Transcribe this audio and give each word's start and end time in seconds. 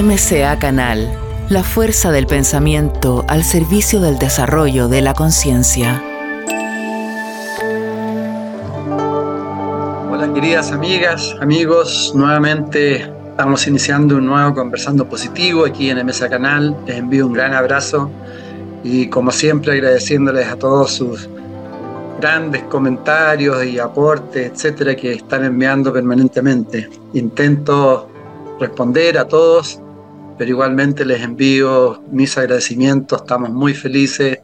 MCA 0.00 0.58
Canal, 0.58 1.12
la 1.50 1.62
fuerza 1.62 2.10
del 2.10 2.26
pensamiento 2.26 3.26
al 3.28 3.44
servicio 3.44 4.00
del 4.00 4.18
desarrollo 4.18 4.88
de 4.88 5.02
la 5.02 5.12
conciencia. 5.12 6.02
Hola 10.10 10.32
queridas 10.32 10.72
amigas, 10.72 11.36
amigos, 11.42 12.12
nuevamente 12.14 13.02
estamos 13.02 13.66
iniciando 13.66 14.16
un 14.16 14.24
nuevo 14.24 14.54
Conversando 14.54 15.06
Positivo 15.06 15.66
aquí 15.66 15.90
en 15.90 15.98
MCA 16.06 16.30
Canal. 16.30 16.74
Les 16.86 16.96
envío 16.96 17.26
un 17.26 17.34
gran 17.34 17.52
abrazo 17.52 18.10
y 18.82 19.08
como 19.08 19.30
siempre 19.30 19.72
agradeciéndoles 19.72 20.48
a 20.48 20.56
todos 20.56 20.90
sus 20.90 21.28
grandes 22.18 22.62
comentarios 22.62 23.62
y 23.66 23.78
aportes, 23.78 24.52
etcétera, 24.52 24.96
que 24.96 25.12
están 25.12 25.44
enviando 25.44 25.92
permanentemente. 25.92 26.88
Intento 27.12 28.08
responder 28.62 29.18
a 29.18 29.26
todos, 29.26 29.80
pero 30.38 30.50
igualmente 30.50 31.04
les 31.04 31.20
envío 31.20 32.02
mis 32.10 32.38
agradecimientos. 32.38 33.22
Estamos 33.22 33.50
muy 33.50 33.74
felices, 33.74 34.38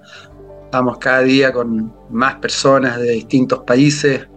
estamos 0.65 0.99
cada 0.99 1.23
día 1.23 1.53
con 1.53 1.93
más 2.11 2.35
personas 2.37 2.99
de 2.99 3.11
distintos 3.13 3.61
países, 3.61 4.29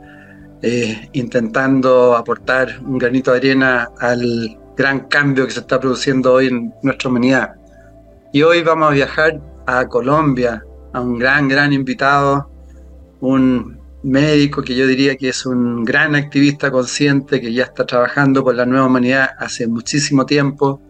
eh, 0.62 1.10
intentando 1.14 2.16
aportar 2.16 2.80
un 2.86 3.00
granito 3.00 3.32
de 3.32 3.38
arena 3.38 3.90
al 4.00 4.58
gran 4.78 5.08
cambio 5.08 5.46
que 5.46 5.52
se 5.52 5.62
está 5.62 5.80
produciendo 5.80 6.34
hoy 6.34 6.48
en 6.48 6.74
nuestra 6.84 7.10
humanidad. 7.10 7.56
Y 8.32 8.44
hoy 8.44 8.62
vamos 8.62 8.92
a 8.92 8.94
viajar 8.94 9.42
a 9.66 9.88
Colombia, 9.88 10.64
a 10.94 11.02
un 11.02 11.18
gran, 11.18 11.48
gran 11.48 11.74
invitado, 11.74 12.50
un 13.20 13.81
médico 14.04 14.62
que 14.62 14.76
yo 14.76 14.88
diría 14.88 15.16
que 15.16 15.30
es 15.30 15.46
un 15.46 15.84
gran 15.84 16.16
activista 16.16 16.72
consciente 16.72 17.40
que 17.40 17.54
ya 17.54 17.64
está 17.66 17.86
trabajando 17.86 18.44
por 18.44 18.56
la 18.56 18.66
nueva 18.66 18.88
humanidad 18.88 19.30
hace 19.38 19.68
muchísimo 19.68 20.26
tiempo. 20.26 20.82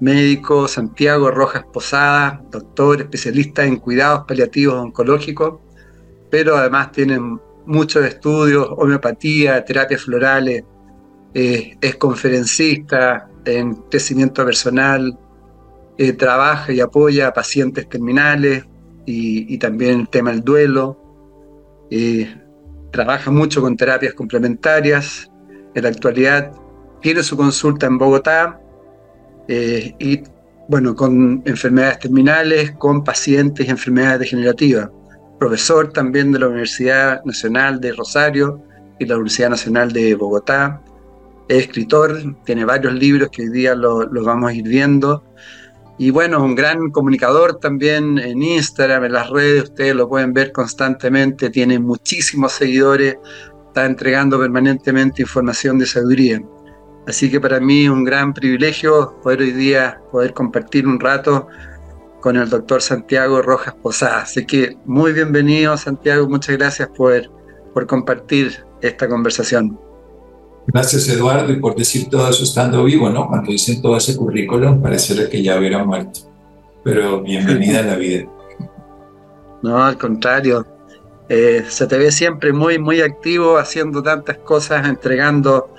Médico 0.00 0.68
Santiago 0.68 1.30
Rojas 1.30 1.64
Posada, 1.72 2.42
doctor 2.50 3.00
especialista 3.00 3.64
en 3.64 3.76
cuidados 3.76 4.24
paliativos 4.28 4.76
oncológicos, 4.76 5.60
pero 6.30 6.56
además 6.56 6.92
tiene 6.92 7.18
muchos 7.66 8.04
estudios, 8.04 8.68
homeopatía, 8.70 9.64
terapias 9.64 10.02
florales, 10.02 10.62
eh, 11.34 11.76
es 11.80 11.96
conferencista 11.96 13.28
en 13.44 13.74
crecimiento 13.90 14.44
personal, 14.44 15.18
eh, 15.98 16.12
trabaja 16.12 16.72
y 16.72 16.80
apoya 16.80 17.26
a 17.28 17.32
pacientes 17.32 17.88
terminales 17.88 18.64
y, 19.04 19.52
y 19.52 19.58
también 19.58 20.00
el 20.00 20.08
tema 20.08 20.30
del 20.30 20.42
duelo 20.42 21.07
eh, 21.90 22.34
trabaja 22.90 23.30
mucho 23.30 23.60
con 23.60 23.76
terapias 23.76 24.14
complementarias. 24.14 25.30
En 25.74 25.82
la 25.82 25.90
actualidad 25.90 26.52
tiene 27.00 27.22
su 27.22 27.36
consulta 27.36 27.86
en 27.86 27.98
Bogotá 27.98 28.60
eh, 29.48 29.94
y, 29.98 30.22
bueno, 30.68 30.94
con 30.94 31.42
enfermedades 31.44 32.00
terminales, 32.00 32.72
con 32.72 33.04
pacientes 33.04 33.66
y 33.66 33.70
enfermedades 33.70 34.20
degenerativas. 34.20 34.90
Profesor 35.38 35.92
también 35.92 36.32
de 36.32 36.40
la 36.40 36.48
Universidad 36.48 37.24
Nacional 37.24 37.80
de 37.80 37.92
Rosario 37.92 38.60
y 38.98 39.06
la 39.06 39.14
Universidad 39.14 39.50
Nacional 39.50 39.92
de 39.92 40.14
Bogotá. 40.14 40.82
Es 41.48 41.66
escritor, 41.66 42.36
tiene 42.44 42.64
varios 42.64 42.92
libros 42.92 43.30
que 43.30 43.42
hoy 43.42 43.48
día 43.50 43.74
los 43.74 44.10
lo 44.10 44.24
vamos 44.24 44.50
a 44.50 44.54
ir 44.54 44.68
viendo. 44.68 45.22
Y 45.98 46.10
bueno, 46.10 46.42
un 46.42 46.54
gran 46.54 46.90
comunicador 46.90 47.58
también 47.58 48.18
en 48.18 48.40
Instagram, 48.40 49.04
en 49.04 49.12
las 49.12 49.30
redes, 49.30 49.64
ustedes 49.64 49.96
lo 49.96 50.08
pueden 50.08 50.32
ver 50.32 50.52
constantemente, 50.52 51.50
tiene 51.50 51.80
muchísimos 51.80 52.52
seguidores, 52.52 53.16
está 53.66 53.84
entregando 53.84 54.38
permanentemente 54.38 55.22
información 55.22 55.76
de 55.78 55.86
sabiduría. 55.86 56.40
Así 57.08 57.28
que 57.28 57.40
para 57.40 57.58
mí 57.58 57.88
un 57.88 58.04
gran 58.04 58.32
privilegio 58.32 59.18
poder 59.22 59.40
hoy 59.40 59.50
día 59.50 60.00
poder 60.12 60.34
compartir 60.34 60.86
un 60.86 61.00
rato 61.00 61.48
con 62.20 62.36
el 62.36 62.48
doctor 62.48 62.80
Santiago 62.80 63.42
Rojas 63.42 63.74
Posada. 63.82 64.22
Así 64.22 64.46
que 64.46 64.76
muy 64.84 65.12
bienvenido 65.12 65.76
Santiago, 65.76 66.28
muchas 66.28 66.58
gracias 66.58 66.88
por, 66.96 67.28
por 67.74 67.86
compartir 67.86 68.64
esta 68.82 69.08
conversación. 69.08 69.87
Gracias, 70.70 71.08
Eduardo, 71.08 71.50
y 71.50 71.56
por 71.56 71.74
decir 71.74 72.10
todo 72.10 72.28
eso 72.28 72.44
estando 72.44 72.84
vivo, 72.84 73.08
¿no? 73.08 73.26
Cuando 73.26 73.50
dicen 73.50 73.80
todo 73.80 73.96
ese 73.96 74.14
currículum, 74.14 74.82
parece 74.82 75.28
que 75.30 75.42
ya 75.42 75.58
hubiera 75.58 75.82
muerto. 75.82 76.20
Pero 76.84 77.22
bienvenida 77.22 77.80
a 77.80 77.82
la 77.84 77.96
vida. 77.96 78.26
No, 79.62 79.82
al 79.82 79.96
contrario. 79.96 80.66
Eh, 81.30 81.64
se 81.66 81.86
te 81.86 81.96
ve 81.96 82.12
siempre 82.12 82.52
muy, 82.52 82.78
muy 82.78 83.00
activo, 83.00 83.56
haciendo 83.56 84.02
tantas 84.02 84.36
cosas, 84.38 84.86
entregando 84.86 85.74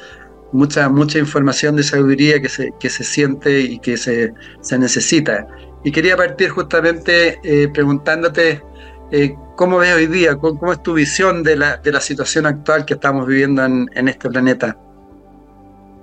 mucha, 0.51 0.89
mucha 0.89 1.19
información 1.19 1.75
de 1.75 1.83
sabiduría 1.83 2.41
que 2.41 2.49
se, 2.49 2.73
que 2.79 2.89
se 2.89 3.03
siente 3.03 3.59
y 3.59 3.77
que 3.77 3.95
se, 3.95 4.33
se 4.61 4.79
necesita. 4.79 5.47
Y 5.83 5.91
quería 5.91 6.17
partir 6.17 6.49
justamente 6.49 7.39
eh, 7.43 7.67
preguntándote 7.71 8.63
eh, 9.11 9.35
cómo 9.55 9.77
ves 9.77 9.95
hoy 9.95 10.07
día, 10.07 10.35
cómo, 10.37 10.71
es 10.71 10.81
tu 10.83 10.93
visión 10.93 11.43
de 11.43 11.55
la, 11.55 12.01
situación 12.01 12.45
actual 12.45 12.85
que 12.85 12.93
estamos 12.93 13.27
viviendo 13.27 13.63
en, 13.63 13.89
en 13.95 14.07
este 14.07 14.29
planeta. 14.29 14.77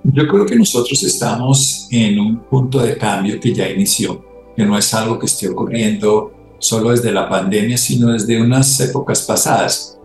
Yo 0.05 0.29
creo 0.29 0.47
que 0.47 0.57
nosotros 0.57 1.03
estamos 1.03 1.89
en 1.91 2.21
un 2.21 2.41
punto 2.45 2.79
de 2.79 2.97
cambio 2.97 3.41
que 3.41 3.53
ya 3.53 3.69
inició, 3.69 4.25
que 4.57 4.65
no 4.65 4.79
es 4.79 4.95
algo 4.95 5.19
que 5.19 5.27
esté 5.27 5.49
ocurriendo 5.49 6.33
solo 6.59 6.91
desde 6.91 7.11
la 7.13 7.29
pandemia, 7.29 7.77
sino 7.77 8.13
desde 8.13 8.41
unas 8.41 8.79
épocas 8.81 9.23
pasadas. 9.23 9.99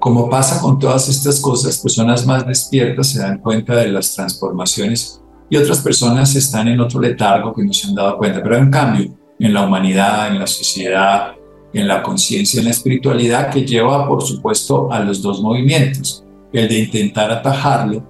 Como 0.00 0.28
pasa 0.28 0.60
con 0.60 0.78
todas 0.78 1.08
estas 1.08 1.40
cosas, 1.40 1.78
personas 1.78 2.26
más 2.26 2.46
despiertas 2.46 3.12
se 3.12 3.20
dan 3.20 3.38
cuenta 3.38 3.76
de 3.76 3.88
las 3.88 4.14
transformaciones 4.14 5.20
y 5.48 5.56
otras 5.56 5.78
personas 5.78 6.34
están 6.34 6.68
en 6.68 6.80
otro 6.80 7.00
letargo 7.00 7.54
que 7.54 7.62
no 7.62 7.72
se 7.72 7.88
han 7.88 7.94
dado 7.94 8.18
cuenta. 8.18 8.42
Pero 8.42 8.56
hay 8.56 8.62
un 8.62 8.70
cambio 8.70 9.16
en 9.38 9.54
la 9.54 9.64
humanidad, 9.64 10.28
en 10.28 10.40
la 10.40 10.46
sociedad, 10.46 11.35
en 11.76 11.86
la 11.86 12.02
conciencia, 12.02 12.58
en 12.58 12.64
la 12.64 12.70
espiritualidad, 12.70 13.50
que 13.50 13.64
lleva, 13.64 14.08
por 14.08 14.22
supuesto, 14.22 14.90
a 14.90 15.00
los 15.00 15.20
dos 15.20 15.42
movimientos, 15.42 16.24
el 16.52 16.68
de 16.68 16.78
intentar 16.78 17.30
atajarlo 17.30 18.02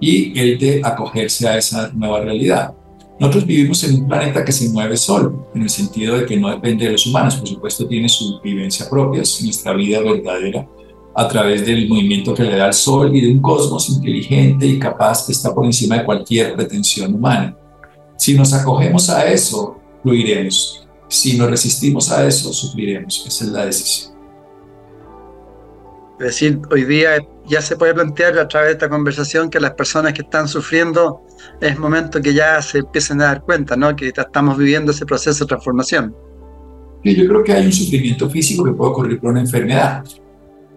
y 0.00 0.38
el 0.38 0.58
de 0.58 0.80
acogerse 0.84 1.48
a 1.48 1.58
esa 1.58 1.90
nueva 1.92 2.20
realidad. 2.20 2.74
Nosotros 3.18 3.46
vivimos 3.46 3.82
en 3.82 3.96
un 3.96 4.06
planeta 4.06 4.44
que 4.44 4.52
se 4.52 4.68
mueve 4.68 4.96
solo, 4.96 5.50
en 5.52 5.62
el 5.62 5.70
sentido 5.70 6.16
de 6.16 6.26
que 6.26 6.36
no 6.36 6.50
depende 6.50 6.84
de 6.84 6.92
los 6.92 7.06
humanos, 7.06 7.34
por 7.34 7.48
supuesto 7.48 7.88
tiene 7.88 8.08
su 8.08 8.40
vivencia 8.40 8.88
propia, 8.88 9.22
es 9.22 9.42
nuestra 9.42 9.72
vida 9.72 10.00
verdadera, 10.00 10.68
a 11.16 11.26
través 11.26 11.66
del 11.66 11.88
movimiento 11.88 12.32
que 12.32 12.44
le 12.44 12.56
da 12.56 12.68
el 12.68 12.72
Sol 12.72 13.14
y 13.16 13.20
de 13.20 13.32
un 13.32 13.40
cosmos 13.40 13.90
inteligente 13.90 14.64
y 14.64 14.78
capaz 14.78 15.26
que 15.26 15.32
está 15.32 15.52
por 15.52 15.66
encima 15.66 15.98
de 15.98 16.04
cualquier 16.04 16.54
pretensión 16.54 17.12
humana. 17.12 17.56
Si 18.16 18.34
nos 18.34 18.52
acogemos 18.52 19.10
a 19.10 19.28
eso, 19.28 19.76
fluiremos. 20.04 20.77
Si 21.08 21.36
nos 21.36 21.50
resistimos 21.50 22.10
a 22.12 22.26
eso, 22.26 22.52
sufriremos. 22.52 23.24
Esa 23.26 23.44
es 23.44 23.50
la 23.50 23.66
decisión. 23.66 24.14
Es 26.20 26.26
decir, 26.26 26.60
hoy 26.70 26.84
día 26.84 27.18
ya 27.46 27.62
se 27.62 27.76
puede 27.76 27.94
plantear 27.94 28.38
a 28.38 28.48
través 28.48 28.68
de 28.68 28.72
esta 28.72 28.88
conversación 28.88 29.48
que 29.48 29.60
las 29.60 29.72
personas 29.72 30.12
que 30.12 30.22
están 30.22 30.48
sufriendo 30.48 31.22
es 31.60 31.78
momento 31.78 32.20
que 32.20 32.34
ya 32.34 32.60
se 32.60 32.78
empiecen 32.78 33.20
a 33.20 33.26
dar 33.26 33.42
cuenta, 33.42 33.76
¿no? 33.76 33.94
Que 33.94 34.08
estamos 34.08 34.58
viviendo 34.58 34.90
ese 34.90 35.06
proceso 35.06 35.44
de 35.44 35.48
transformación. 35.48 36.14
Y 37.04 37.14
yo 37.14 37.28
creo 37.28 37.44
que 37.44 37.52
hay 37.52 37.66
un 37.66 37.72
sufrimiento 37.72 38.28
físico 38.28 38.64
que 38.64 38.72
puede 38.72 38.90
ocurrir 38.90 39.20
por 39.20 39.30
una 39.30 39.40
enfermedad. 39.40 40.04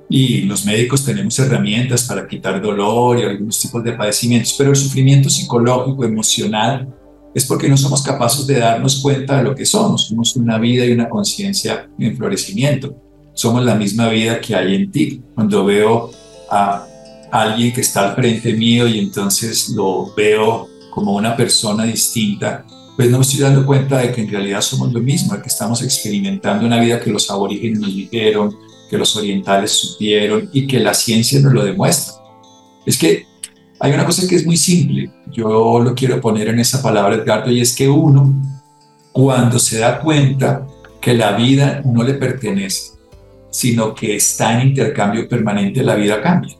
Y 0.08 0.44
los 0.44 0.66
médicos 0.66 1.04
tenemos 1.04 1.38
herramientas 1.40 2.04
para 2.04 2.28
quitar 2.28 2.62
dolor 2.62 3.18
y 3.18 3.24
algunos 3.24 3.60
tipos 3.60 3.84
de 3.84 3.94
padecimientos, 3.94 4.54
pero 4.58 4.70
el 4.70 4.76
sufrimiento 4.76 5.30
psicológico, 5.30 6.06
emocional, 6.06 6.88
es 7.34 7.46
porque 7.46 7.70
no 7.70 7.78
somos 7.78 8.02
capaces 8.02 8.46
de 8.46 8.60
darnos 8.60 9.00
cuenta 9.02 9.38
de 9.38 9.44
lo 9.44 9.56
que 9.56 9.66
somos. 9.66 10.08
Somos 10.08 10.36
una 10.36 10.58
vida 10.58 10.86
y 10.86 10.92
una 10.92 11.08
conciencia 11.08 11.90
en 11.98 12.18
florecimiento. 12.18 12.96
Somos 13.34 13.64
la 13.64 13.76
misma 13.76 14.10
vida 14.10 14.42
que 14.42 14.56
hay 14.56 14.76
en 14.76 14.92
ti. 14.92 15.22
Cuando 15.34 15.66
veo 15.66 16.12
a 16.50 16.86
alguien 17.32 17.74
que 17.74 17.82
está 17.82 18.10
al 18.10 18.16
frente 18.16 18.54
mío 18.54 18.88
y 18.88 19.00
entonces 19.00 19.70
lo 19.70 20.14
veo 20.16 20.68
como 20.94 21.16
una 21.16 21.36
persona 21.38 21.86
distinta, 21.86 22.66
pues 22.98 23.10
no 23.10 23.18
me 23.18 23.24
estoy 23.24 23.40
dando 23.40 23.66
cuenta 23.66 24.00
de 24.00 24.12
que 24.12 24.22
en 24.22 24.30
realidad 24.30 24.62
somos 24.62 24.92
lo 24.92 25.00
mismo, 25.00 25.42
que 25.42 25.48
estamos 25.48 25.82
experimentando 25.82 26.66
una 26.66 26.80
vida 26.80 27.00
que 27.00 27.10
los 27.10 27.32
aborígenes 27.32 27.80
nos 27.80 27.96
dijeron, 27.96 28.58
que 28.90 28.98
los 28.98 29.16
orientales 29.16 29.72
supieron 29.72 30.50
y 30.52 30.68
que 30.68 30.80
la 30.82 30.94
ciencia 30.94 31.40
nos 31.40 31.54
lo 31.54 31.64
demuestra. 31.64 32.16
Es 32.86 32.98
que 32.98 33.26
hay 33.84 33.94
una 33.94 34.06
cosa 34.06 34.28
que 34.28 34.36
es 34.36 34.46
muy 34.46 34.58
simple, 34.58 35.10
yo 35.32 35.80
lo 35.80 35.96
quiero 35.96 36.22
poner 36.22 36.50
en 36.50 36.60
esa 36.60 36.84
palabra, 36.84 37.16
Edgardo, 37.16 37.50
y 37.50 37.62
es 37.62 37.76
que 37.76 37.90
uno, 37.90 38.32
cuando 39.12 39.58
se 39.58 39.80
da 39.80 40.00
cuenta 40.00 40.68
que 41.02 41.16
la 41.16 41.32
vida 41.32 41.82
no 41.84 42.04
le 42.04 42.14
pertenece, 42.14 42.92
sino 43.50 43.96
que 43.96 44.16
está 44.16 44.62
en 44.62 44.70
intercambio 44.70 45.28
permanente, 45.28 45.82
la 45.82 45.96
vida 45.96 46.22
cambia. 46.22 46.56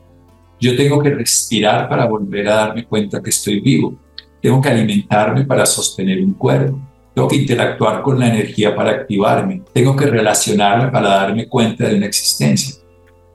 Yo 0.60 0.76
tengo 0.76 1.00
que 1.00 1.10
respirar 1.10 1.88
para 1.88 2.06
volver 2.06 2.48
a 2.48 2.56
darme 2.56 2.86
cuenta 2.86 3.22
que 3.22 3.30
estoy 3.30 3.60
vivo. 3.60 3.96
Tengo 4.40 4.60
que 4.60 4.70
alimentarme 4.70 5.44
para 5.44 5.64
sostener 5.64 6.20
un 6.22 6.34
cuerpo. 6.34 6.78
Tengo 7.14 7.28
que 7.28 7.36
interactuar 7.36 8.02
con 8.02 8.18
la 8.18 8.28
energía 8.28 8.74
para 8.74 8.90
activarme. 8.90 9.62
Tengo 9.72 9.94
que 9.94 10.06
relacionarme 10.06 10.90
para 10.90 11.08
darme 11.08 11.48
cuenta 11.48 11.88
de 11.88 11.96
una 11.96 12.06
existencia. 12.06 12.81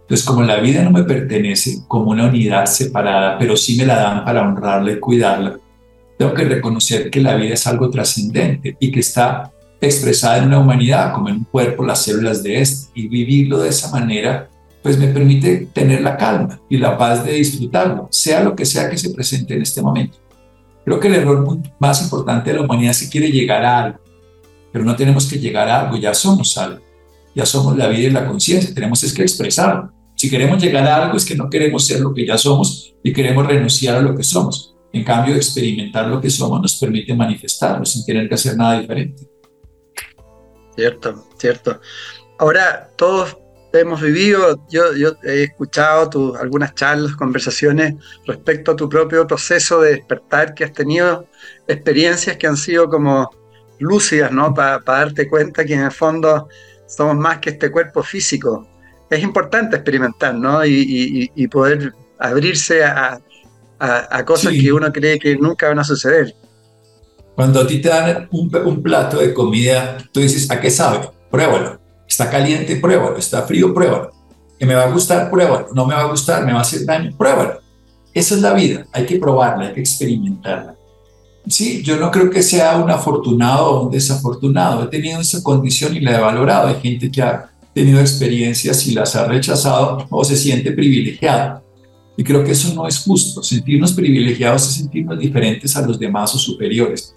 Entonces, 0.07 0.25
como 0.25 0.41
la 0.43 0.61
vida 0.61 0.83
no 0.83 0.91
me 0.91 1.03
pertenece 1.03 1.79
como 1.85 2.11
una 2.11 2.27
unidad 2.27 2.65
separada, 2.65 3.37
pero 3.37 3.57
sí 3.57 3.75
me 3.77 3.85
la 3.85 3.97
dan 3.97 4.23
para 4.23 4.47
honrarla 4.47 4.93
y 4.93 4.99
cuidarla, 5.01 5.59
tengo 6.17 6.33
que 6.33 6.45
reconocer 6.45 7.09
que 7.09 7.19
la 7.19 7.35
vida 7.35 7.55
es 7.55 7.67
algo 7.67 7.89
trascendente 7.89 8.77
y 8.79 8.89
que 8.89 9.01
está 9.01 9.51
expresada 9.81 10.37
en 10.37 10.45
una 10.45 10.59
humanidad, 10.59 11.11
como 11.11 11.27
en 11.27 11.35
un 11.35 11.43
cuerpo, 11.43 11.83
las 11.83 12.03
células 12.03 12.41
de 12.41 12.61
este, 12.61 12.89
y 12.95 13.09
vivirlo 13.09 13.59
de 13.59 13.67
esa 13.67 13.91
manera, 13.91 14.49
pues 14.81 14.97
me 14.97 15.07
permite 15.07 15.67
tener 15.73 15.99
la 15.99 16.15
calma 16.15 16.57
y 16.69 16.77
la 16.77 16.97
paz 16.97 17.25
de 17.25 17.33
disfrutarlo, 17.33 18.07
sea 18.09 18.41
lo 18.41 18.55
que 18.55 18.65
sea 18.65 18.89
que 18.89 18.97
se 18.97 19.09
presente 19.09 19.55
en 19.55 19.63
este 19.63 19.81
momento. 19.81 20.19
Creo 20.85 21.01
que 21.01 21.09
el 21.09 21.15
error 21.15 21.59
más 21.79 22.01
importante 22.01 22.49
de 22.49 22.55
la 22.55 22.63
humanidad 22.63 22.91
es 22.91 23.01
que 23.01 23.09
quiere 23.09 23.29
llegar 23.29 23.65
a 23.65 23.83
algo, 23.83 23.99
pero 24.71 24.85
no 24.85 24.95
tenemos 24.95 25.25
que 25.25 25.37
llegar 25.37 25.67
a 25.67 25.81
algo, 25.81 25.97
ya 25.97 26.13
somos 26.13 26.57
algo, 26.57 26.79
ya 27.35 27.45
somos 27.45 27.75
la 27.75 27.89
vida 27.89 28.07
y 28.07 28.11
la 28.11 28.25
conciencia, 28.25 28.73
tenemos 28.73 29.03
es 29.03 29.13
que 29.13 29.21
expresarlo. 29.21 29.96
Si 30.17 30.31
queremos 30.31 30.61
llegar 30.61 30.87
a 30.87 31.03
algo 31.03 31.15
es 31.15 31.23
que 31.23 31.35
no 31.35 31.47
queremos 31.47 31.85
ser 31.85 31.99
lo 31.99 32.11
que 32.11 32.25
ya 32.25 32.39
somos 32.39 32.95
y 33.03 33.13
queremos 33.13 33.45
renunciar 33.45 33.97
a 33.97 34.01
lo 34.01 34.15
que 34.15 34.23
somos. 34.23 34.75
En 34.91 35.03
cambio, 35.03 35.35
experimentar 35.35 36.07
lo 36.07 36.19
que 36.19 36.31
somos 36.31 36.59
nos 36.59 36.75
permite 36.75 37.13
manifestarlo 37.13 37.85
sin 37.85 38.03
tener 38.03 38.27
que 38.27 38.33
hacer 38.33 38.57
nada 38.57 38.79
diferente. 38.79 39.29
Cierto, 40.75 41.23
cierto. 41.37 41.79
Ahora, 42.39 42.89
todos 42.95 43.37
hemos 43.73 44.01
vivido, 44.01 44.59
yo, 44.71 44.95
yo 44.95 45.17
he 45.23 45.43
escuchado 45.43 46.09
tu, 46.09 46.35
algunas 46.35 46.73
charlas, 46.73 47.15
conversaciones 47.15 47.93
respecto 48.25 48.71
a 48.71 48.75
tu 48.75 48.89
propio 48.89 49.27
proceso 49.27 49.81
de 49.81 49.97
despertar, 49.97 50.55
que 50.55 50.63
has 50.63 50.73
tenido 50.73 51.27
experiencias 51.67 52.37
que 52.37 52.47
han 52.47 52.57
sido 52.57 52.89
como 52.89 53.29
lúcidas, 53.77 54.31
¿no? 54.31 54.51
Para 54.51 54.79
darte 54.79 55.27
cuenta 55.27 55.63
que 55.63 55.75
en 55.75 55.81
el 55.81 55.91
fondo 55.91 56.47
somos 56.87 57.15
más 57.17 57.37
que 57.37 57.51
este 57.51 57.69
cuerpo 57.69 58.01
físico. 58.01 58.67
Es 59.09 59.23
importante 59.23 59.75
experimentar, 59.75 60.35
¿no? 60.35 60.65
Y, 60.65 61.47
poder 61.49 61.93
abrirse 62.19 62.83
a, 62.83 63.19
a, 63.79 64.25
cosas 64.25 64.53
que 64.53 64.71
uno 64.71 64.91
cree 64.91 65.19
que 65.19 65.35
nunca 65.37 65.69
van 65.69 65.79
a 65.79 65.83
suceder. 65.83 66.35
Cuando 67.35 67.61
a 67.61 67.67
ti 67.67 67.79
te 67.79 67.89
dan 67.89 68.27
un, 68.31 68.53
un, 68.65 68.81
plato 68.81 69.19
de 69.19 69.33
comida, 69.33 69.97
tú 70.11 70.19
dices, 70.19 70.49
¿a 70.49 70.59
qué 70.59 70.71
sabe? 70.71 71.09
Pruébalo. 71.29 71.79
Está 72.07 72.29
caliente, 72.29 72.75
pruébalo. 72.77 73.17
Está 73.17 73.43
frío, 73.43 73.73
pruébalo. 73.73 74.11
Que 74.57 74.65
me 74.65 74.73
va 74.73 74.83
a 74.83 74.91
gustar, 74.91 75.29
pruébalo. 75.29 75.67
No 75.73 75.85
me 75.85 75.93
va 75.93 76.01
a 76.01 76.07
gustar, 76.07 76.43
me 76.43 76.53
va 76.53 76.59
a 76.59 76.61
hacer 76.63 76.83
daño, 76.85 77.15
pruébalo. 77.15 77.59
Esa 78.13 78.33
es 78.33 78.41
la 78.41 78.53
vida. 78.53 78.87
Hay 78.91 79.05
que 79.05 79.17
probarla, 79.17 79.67
hay 79.67 79.73
que 79.73 79.81
experimentarla. 79.81 80.75
Sí, 81.47 81.83
yo 81.83 81.97
no 81.97 82.09
creo 82.11 82.29
que 82.29 82.41
sea 82.41 82.77
un 82.77 82.89
afortunado 82.89 83.67
o 83.67 83.85
un 83.85 83.91
desafortunado. 83.91 84.83
He 84.83 84.87
tenido 84.87 85.21
esa 85.21 85.41
condición 85.43 85.95
y 85.95 85.99
la 86.01 86.17
he 86.17 86.19
valorado. 86.19 86.67
Hay 86.67 86.81
gente 86.81 87.11
que 87.11 87.21
ha 87.21 87.51
tenido 87.77 87.99
experiencias 87.99 88.87
y 88.87 88.91
las 88.91 89.15
ha 89.15 89.27
rechazado 89.27 90.07
o 90.09 90.23
se 90.23 90.35
siente 90.35 90.71
privilegiado. 90.71 91.63
Y 92.17 92.23
creo 92.23 92.43
que 92.43 92.51
eso 92.51 92.73
no 92.73 92.87
es 92.87 92.97
justo. 92.99 93.43
Sentirnos 93.43 93.93
privilegiados 93.93 94.67
es 94.67 94.75
sentirnos 94.75 95.19
diferentes 95.19 95.75
a 95.75 95.85
los 95.85 95.99
demás 95.99 96.33
o 96.33 96.39
superiores 96.39 97.13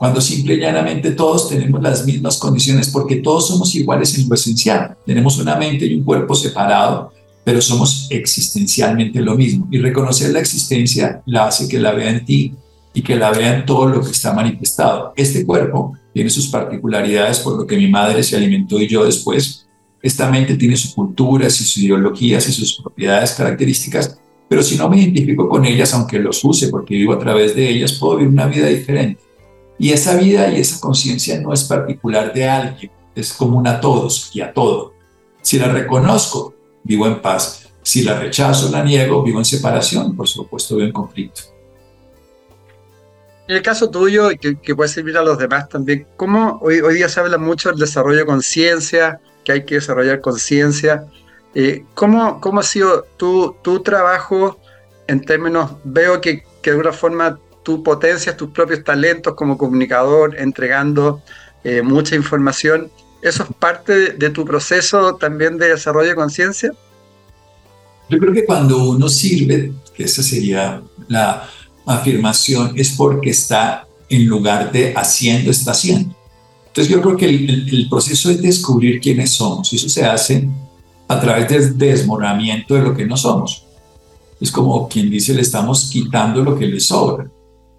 cuando 0.00 0.18
simple 0.22 0.54
y 0.54 0.60
llanamente 0.60 1.10
todos 1.10 1.50
tenemos 1.50 1.82
las 1.82 2.06
mismas 2.06 2.38
condiciones, 2.38 2.88
porque 2.88 3.16
todos 3.16 3.48
somos 3.48 3.74
iguales 3.74 4.16
en 4.16 4.26
lo 4.26 4.34
esencial. 4.34 4.96
Tenemos 5.04 5.36
una 5.36 5.56
mente 5.56 5.84
y 5.84 5.94
un 5.94 6.04
cuerpo 6.04 6.34
separado, 6.34 7.12
pero 7.44 7.60
somos 7.60 8.06
existencialmente 8.08 9.20
lo 9.20 9.34
mismo. 9.34 9.68
Y 9.70 9.76
reconocer 9.76 10.32
la 10.32 10.40
existencia 10.40 11.20
la 11.26 11.48
hace 11.48 11.68
que 11.68 11.78
la 11.78 11.92
vea 11.92 12.08
en 12.12 12.24
ti 12.24 12.54
y 12.94 13.02
que 13.02 13.14
la 13.14 13.30
vea 13.30 13.58
en 13.58 13.66
todo 13.66 13.88
lo 13.88 14.00
que 14.00 14.12
está 14.12 14.32
manifestado. 14.32 15.12
Este 15.16 15.44
cuerpo 15.44 15.92
tiene 16.14 16.30
sus 16.30 16.48
particularidades, 16.48 17.40
por 17.40 17.58
lo 17.58 17.66
que 17.66 17.76
mi 17.76 17.88
madre 17.88 18.22
se 18.22 18.38
alimentó 18.38 18.80
y 18.80 18.88
yo 18.88 19.04
después. 19.04 19.66
Esta 20.02 20.30
mente 20.30 20.56
tiene 20.56 20.76
sus 20.76 20.94
culturas 20.94 21.60
y 21.60 21.64
sus 21.64 21.78
ideologías 21.78 22.48
y 22.48 22.52
sus 22.52 22.80
propiedades 22.80 23.32
características, 23.32 24.18
pero 24.48 24.62
si 24.62 24.76
no 24.76 24.88
me 24.88 24.98
identifico 24.98 25.48
con 25.48 25.64
ellas, 25.64 25.92
aunque 25.94 26.18
los 26.18 26.42
use 26.42 26.68
porque 26.68 26.94
vivo 26.94 27.12
a 27.12 27.18
través 27.18 27.54
de 27.54 27.68
ellas, 27.68 27.92
puedo 27.92 28.16
vivir 28.16 28.32
una 28.32 28.46
vida 28.46 28.66
diferente. 28.66 29.22
Y 29.78 29.90
esa 29.92 30.16
vida 30.16 30.50
y 30.50 30.60
esa 30.60 30.80
conciencia 30.80 31.40
no 31.40 31.52
es 31.52 31.64
particular 31.64 32.32
de 32.32 32.48
alguien, 32.48 32.90
es 33.14 33.32
común 33.32 33.66
a 33.66 33.80
todos 33.80 34.30
y 34.34 34.40
a 34.40 34.52
todo. 34.52 34.94
Si 35.42 35.58
la 35.58 35.68
reconozco, 35.68 36.54
vivo 36.82 37.06
en 37.06 37.20
paz. 37.20 37.68
Si 37.82 38.02
la 38.02 38.18
rechazo, 38.18 38.70
la 38.70 38.84
niego, 38.84 39.22
vivo 39.22 39.38
en 39.38 39.44
separación, 39.44 40.14
por 40.16 40.28
supuesto, 40.28 40.76
vivo 40.76 40.86
en 40.86 40.92
conflicto. 40.92 41.42
En 43.48 43.56
el 43.56 43.62
caso 43.62 43.90
tuyo, 43.90 44.28
que, 44.38 44.74
puede 44.76 44.88
servir 44.88 45.16
a 45.16 45.22
los 45.22 45.38
demás 45.38 45.68
también, 45.68 46.06
¿cómo 46.16 46.58
hoy, 46.62 46.80
hoy 46.80 46.94
día 46.94 47.08
se 47.08 47.18
habla 47.18 47.36
mucho 47.36 47.70
del 47.70 47.78
desarrollo 47.78 48.18
de 48.18 48.26
conciencia, 48.26 49.20
que 49.44 49.52
hay 49.52 49.64
que 49.64 49.76
desarrollar 49.76 50.20
conciencia? 50.20 51.06
Eh, 51.54 51.84
¿cómo, 51.94 52.40
¿Cómo 52.40 52.60
ha 52.60 52.62
sido 52.62 53.06
tu, 53.16 53.56
tu 53.62 53.82
trabajo 53.82 54.60
en 55.10 55.20
términos, 55.20 55.72
veo 55.82 56.20
que, 56.20 56.44
de 56.62 56.70
alguna 56.70 56.92
forma 56.92 57.36
tú 57.64 57.82
potencias 57.82 58.36
tus 58.36 58.50
propios 58.50 58.84
talentos 58.84 59.34
como 59.34 59.58
comunicador, 59.58 60.38
entregando 60.38 61.20
eh, 61.64 61.82
mucha 61.82 62.14
información. 62.14 62.88
¿Eso 63.20 63.42
es 63.42 63.48
parte 63.58 64.12
de, 64.12 64.30
tu 64.30 64.44
proceso 64.44 65.16
también 65.16 65.58
de 65.58 65.70
desarrollo 65.70 66.10
de 66.10 66.14
conciencia? 66.14 66.72
Yo 68.08 68.18
creo 68.18 68.32
que 68.32 68.44
cuando 68.44 68.90
uno 68.90 69.08
sirve, 69.08 69.72
que 69.94 70.04
esa 70.04 70.22
sería 70.22 70.80
la 71.08 71.48
afirmación, 71.86 72.72
es 72.76 72.90
porque 72.92 73.30
está 73.30 73.88
en 74.08 74.26
lugar 74.26 74.70
de 74.70 74.94
haciendo, 74.94 75.50
está 75.50 75.72
haciendo. 75.72 76.14
Entonces 76.70 76.92
yo 76.92 77.02
creo 77.02 77.16
que 77.16 77.26
el, 77.26 77.88
proceso 77.90 78.30
es 78.30 78.40
descubrir 78.40 79.00
quiénes 79.00 79.32
somos 79.32 79.72
y 79.72 79.76
eso 79.76 79.88
se 79.88 80.04
hace 80.04 80.48
a 81.08 81.20
través 81.20 81.48
del 81.48 81.76
desmoronamiento 81.76 82.74
de 82.74 82.82
lo 82.82 82.94
que 82.94 83.04
no 83.04 83.16
somos. 83.16 83.66
Es 84.40 84.52
como 84.52 84.88
quien 84.88 85.10
dice, 85.10 85.34
le 85.34 85.40
estamos 85.40 85.90
quitando 85.90 86.44
lo 86.44 86.56
que 86.56 86.66
le 86.66 86.78
sobra. 86.78 87.28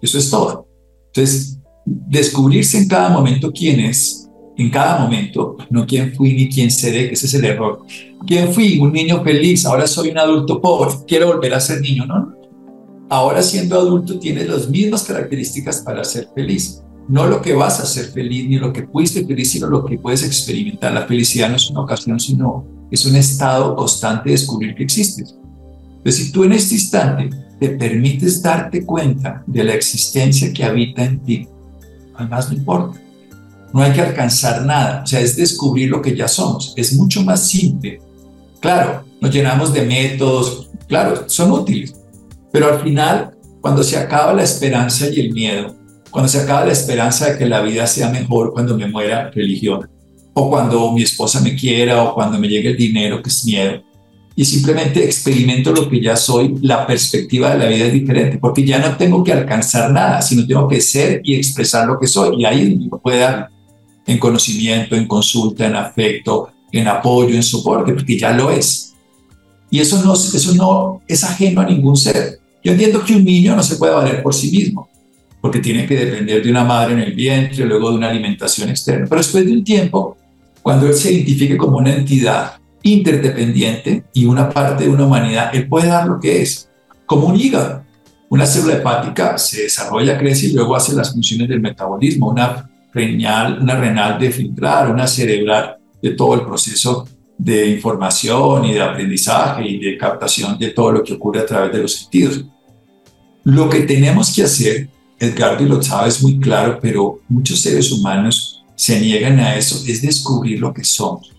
Eso 0.02 0.18
es 0.18 0.28
todo. 0.28 0.66
Entonces, 1.06 1.58
descubrirse 1.86 2.76
en 2.76 2.86
cada 2.86 3.08
momento 3.08 3.50
quién 3.50 3.80
es, 3.80 4.28
en 4.58 4.68
cada 4.68 4.98
momento, 4.98 5.56
no 5.70 5.86
quién 5.86 6.14
fui 6.14 6.34
ni 6.34 6.50
quién 6.50 6.70
seré, 6.70 7.08
que 7.08 7.14
ese 7.14 7.24
es 7.24 7.34
el 7.34 7.46
error. 7.46 7.86
¿Quién 8.26 8.52
fui? 8.52 8.78
Un 8.78 8.92
niño 8.92 9.22
feliz, 9.24 9.64
ahora 9.64 9.86
soy 9.86 10.10
un 10.10 10.18
adulto 10.18 10.60
pobre, 10.60 10.92
quiero 11.08 11.28
volver 11.28 11.54
a 11.54 11.60
ser 11.60 11.80
niño, 11.80 12.04
¿no? 12.04 12.34
Ahora 13.08 13.42
siendo 13.42 13.78
adulto 13.78 14.18
tienes 14.18 14.48
las 14.48 14.68
mismas 14.68 15.02
características 15.04 15.80
para 15.80 16.04
ser 16.04 16.28
feliz. 16.34 16.82
No 17.08 17.26
lo 17.26 17.42
que 17.42 17.54
vas 17.54 17.80
a 17.80 17.86
ser 17.86 18.06
feliz, 18.06 18.48
ni 18.48 18.56
lo 18.56 18.72
que 18.72 18.86
fuiste 18.86 19.26
feliz, 19.26 19.50
sino 19.50 19.66
lo 19.68 19.84
que 19.84 19.98
puedes 19.98 20.22
experimentar. 20.24 20.92
La 20.92 21.06
felicidad 21.06 21.50
no 21.50 21.56
es 21.56 21.70
una 21.70 21.80
ocasión, 21.80 22.18
sino 22.20 22.64
es 22.90 23.04
un 23.06 23.16
estado 23.16 23.74
constante 23.74 24.28
de 24.28 24.32
descubrir 24.32 24.74
que 24.74 24.84
existes. 24.84 25.34
Entonces, 25.96 26.26
si 26.26 26.32
tú 26.32 26.44
en 26.44 26.52
este 26.52 26.74
instante 26.74 27.30
te 27.58 27.70
permites 27.70 28.42
darte 28.42 28.84
cuenta 28.84 29.42
de 29.46 29.64
la 29.64 29.74
existencia 29.74 30.52
que 30.52 30.64
habita 30.64 31.04
en 31.04 31.20
ti, 31.22 31.48
además 32.14 32.50
no 32.50 32.56
importa. 32.56 33.00
No 33.72 33.80
hay 33.80 33.92
que 33.92 34.02
alcanzar 34.02 34.66
nada, 34.66 35.02
o 35.02 35.06
sea, 35.06 35.20
es 35.20 35.36
descubrir 35.36 35.88
lo 35.88 36.02
que 36.02 36.14
ya 36.14 36.28
somos. 36.28 36.74
Es 36.76 36.92
mucho 36.94 37.22
más 37.22 37.48
simple. 37.48 38.00
Claro, 38.60 39.04
nos 39.20 39.32
llenamos 39.32 39.72
de 39.72 39.86
métodos, 39.86 40.70
claro, 40.88 41.24
son 41.28 41.52
útiles, 41.52 41.94
pero 42.52 42.68
al 42.68 42.82
final, 42.82 43.34
cuando 43.60 43.82
se 43.82 43.96
acaba 43.96 44.34
la 44.34 44.42
esperanza 44.42 45.08
y 45.08 45.20
el 45.20 45.32
miedo, 45.32 45.74
cuando 46.12 46.28
se 46.28 46.38
acaba 46.38 46.66
la 46.66 46.72
esperanza 46.72 47.32
de 47.32 47.38
que 47.38 47.46
la 47.46 47.62
vida 47.62 47.86
sea 47.86 48.10
mejor 48.10 48.52
cuando 48.52 48.76
me 48.76 48.86
muera 48.86 49.30
religión, 49.30 49.88
o 50.34 50.48
cuando 50.48 50.92
mi 50.92 51.02
esposa 51.02 51.40
me 51.40 51.56
quiera, 51.56 52.04
o 52.04 52.14
cuando 52.14 52.38
me 52.38 52.48
llegue 52.48 52.68
el 52.68 52.76
dinero, 52.76 53.22
que 53.22 53.30
es 53.30 53.44
miedo, 53.44 53.82
y 54.34 54.44
simplemente 54.44 55.04
experimento 55.04 55.72
lo 55.72 55.88
que 55.88 56.00
ya 56.00 56.16
soy, 56.16 56.54
la 56.60 56.86
perspectiva 56.86 57.50
de 57.50 57.58
la 57.58 57.66
vida 57.66 57.86
es 57.86 57.92
diferente, 57.92 58.38
porque 58.38 58.64
ya 58.64 58.78
no 58.78 58.96
tengo 58.96 59.24
que 59.24 59.32
alcanzar 59.32 59.90
nada, 59.90 60.22
sino 60.22 60.46
tengo 60.46 60.68
que 60.68 60.80
ser 60.80 61.20
y 61.24 61.34
expresar 61.34 61.86
lo 61.86 61.98
que 61.98 62.06
soy. 62.06 62.40
Y 62.40 62.44
ahí 62.44 62.78
me 62.78 62.98
puede 62.98 63.18
dar 63.18 63.48
en 64.06 64.18
conocimiento, 64.18 64.96
en 64.96 65.06
consulta, 65.06 65.66
en 65.66 65.76
afecto, 65.76 66.48
en 66.72 66.88
apoyo, 66.88 67.34
en 67.34 67.42
soporte, 67.42 67.92
porque 67.92 68.18
ya 68.18 68.32
lo 68.32 68.50
es. 68.50 68.94
Y 69.70 69.80
eso 69.80 70.02
no, 70.02 70.14
eso 70.14 70.54
no 70.54 71.02
es 71.06 71.24
ajeno 71.24 71.60
a 71.60 71.66
ningún 71.66 71.96
ser. 71.96 72.38
Yo 72.64 72.72
entiendo 72.72 73.04
que 73.04 73.16
un 73.16 73.24
niño 73.24 73.54
no 73.54 73.62
se 73.62 73.76
puede 73.76 73.92
valer 73.92 74.22
por 74.22 74.34
sí 74.34 74.50
mismo, 74.50 74.88
porque 75.42 75.58
tiene 75.58 75.86
que 75.86 75.96
depender 75.96 76.40
de 76.40 76.50
una 76.50 76.62
madre 76.62 76.94
en 76.94 77.00
el 77.00 77.12
vientre, 77.14 77.66
luego 77.66 77.90
de 77.90 77.96
una 77.96 78.08
alimentación 78.08 78.70
externa. 78.70 79.06
Pero 79.08 79.20
después 79.20 79.44
de 79.44 79.52
un 79.52 79.64
tiempo, 79.64 80.16
cuando 80.62 80.86
él 80.86 80.94
se 80.94 81.12
identifique 81.12 81.56
como 81.56 81.78
una 81.78 81.92
entidad 81.92 82.54
interdependiente 82.84 84.04
y 84.14 84.24
una 84.24 84.48
parte 84.48 84.84
de 84.84 84.90
una 84.90 85.04
humanidad, 85.04 85.50
él 85.52 85.68
puede 85.68 85.88
dar 85.88 86.06
lo 86.06 86.20
que 86.20 86.42
es, 86.42 86.70
como 87.06 87.26
un 87.26 87.38
hígado. 87.38 87.82
Una 88.28 88.46
célula 88.46 88.74
hepática 88.74 89.36
se 89.36 89.64
desarrolla, 89.64 90.16
crece 90.16 90.46
y 90.46 90.52
luego 90.52 90.76
hace 90.76 90.94
las 90.94 91.12
funciones 91.12 91.48
del 91.48 91.60
metabolismo, 91.60 92.30
una 92.30 92.70
renal, 92.94 93.58
una 93.60 93.74
renal 93.74 94.20
de 94.20 94.30
filtrar, 94.30 94.90
una 94.90 95.08
cerebral 95.08 95.76
de 96.00 96.10
todo 96.10 96.34
el 96.34 96.42
proceso 96.42 97.08
de 97.36 97.66
información 97.66 98.64
y 98.64 98.74
de 98.74 98.80
aprendizaje 98.80 99.66
y 99.66 99.80
de 99.80 99.98
captación 99.98 100.56
de 100.56 100.68
todo 100.68 100.92
lo 100.92 101.02
que 101.02 101.14
ocurre 101.14 101.40
a 101.40 101.46
través 101.46 101.72
de 101.72 101.82
los 101.82 101.96
sentidos. 101.96 102.44
Lo 103.42 103.68
que 103.68 103.80
tenemos 103.80 104.32
que 104.32 104.44
hacer, 104.44 104.88
Edgardo 105.22 105.64
lo 105.64 105.80
sabes 105.80 106.20
muy 106.20 106.40
claro, 106.40 106.80
pero 106.82 107.20
muchos 107.28 107.60
seres 107.60 107.92
humanos 107.92 108.64
se 108.74 108.98
niegan 108.98 109.38
a 109.38 109.54
eso, 109.54 109.80
es 109.86 110.02
descubrir 110.02 110.58
lo 110.58 110.74
que 110.74 110.82
somos. 110.82 111.30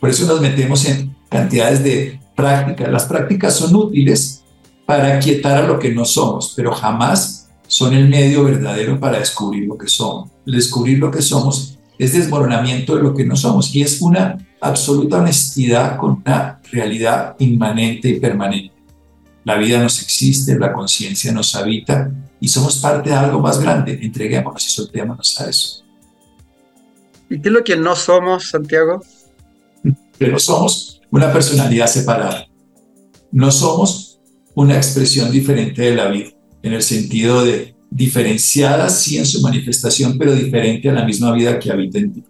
Por 0.00 0.10
eso 0.10 0.26
nos 0.26 0.40
metemos 0.40 0.84
en 0.86 1.14
cantidades 1.28 1.84
de 1.84 2.18
prácticas. 2.34 2.90
Las 2.90 3.04
prácticas 3.04 3.54
son 3.54 3.76
útiles 3.76 4.42
para 4.84 5.20
quietar 5.20 5.62
a 5.62 5.66
lo 5.68 5.78
que 5.78 5.94
no 5.94 6.04
somos, 6.04 6.54
pero 6.56 6.72
jamás 6.72 7.48
son 7.68 7.94
el 7.94 8.08
medio 8.08 8.42
verdadero 8.42 8.98
para 8.98 9.20
descubrir 9.20 9.68
lo 9.68 9.78
que 9.78 9.86
somos. 9.86 10.28
descubrir 10.44 10.98
lo 10.98 11.12
que 11.12 11.22
somos 11.22 11.78
es 12.00 12.14
desmoronamiento 12.14 12.96
de 12.96 13.02
lo 13.02 13.14
que 13.14 13.24
no 13.24 13.36
somos 13.36 13.72
y 13.72 13.82
es 13.82 14.02
una 14.02 14.38
absoluta 14.60 15.18
honestidad 15.18 15.96
con 15.96 16.22
una 16.26 16.60
realidad 16.72 17.36
inmanente 17.38 18.08
y 18.08 18.18
permanente. 18.18 18.74
La 19.44 19.56
vida 19.56 19.80
nos 19.80 20.02
existe, 20.02 20.58
la 20.58 20.72
conciencia 20.72 21.30
nos 21.30 21.54
habita 21.54 22.10
y 22.40 22.48
somos 22.48 22.78
parte 22.78 23.10
de 23.10 23.16
algo 23.16 23.40
más 23.40 23.60
grande. 23.60 23.98
Entreguémonos 24.02 24.66
y 24.66 24.70
soltémonos 24.70 25.40
a 25.40 25.48
eso. 25.48 25.84
¿Y 27.28 27.40
qué 27.40 27.48
es 27.48 27.52
lo 27.52 27.62
que 27.62 27.76
no 27.76 27.94
somos, 27.94 28.48
Santiago? 28.48 29.02
Que 30.18 30.28
no 30.28 30.38
somos 30.38 31.00
una 31.10 31.32
personalidad 31.32 31.86
separada. 31.86 32.46
No 33.30 33.50
somos 33.50 34.18
una 34.54 34.76
expresión 34.76 35.30
diferente 35.30 35.82
de 35.82 35.94
la 35.94 36.08
vida, 36.08 36.30
en 36.62 36.72
el 36.72 36.82
sentido 36.82 37.44
de 37.44 37.76
diferenciada 37.90 38.88
sí 38.88 39.18
en 39.18 39.26
su 39.26 39.40
manifestación, 39.40 40.16
pero 40.18 40.34
diferente 40.34 40.88
a 40.88 40.92
la 40.92 41.04
misma 41.04 41.32
vida 41.32 41.58
que 41.58 41.70
habita 41.70 41.98
en 41.98 42.12
ti. 42.12 42.24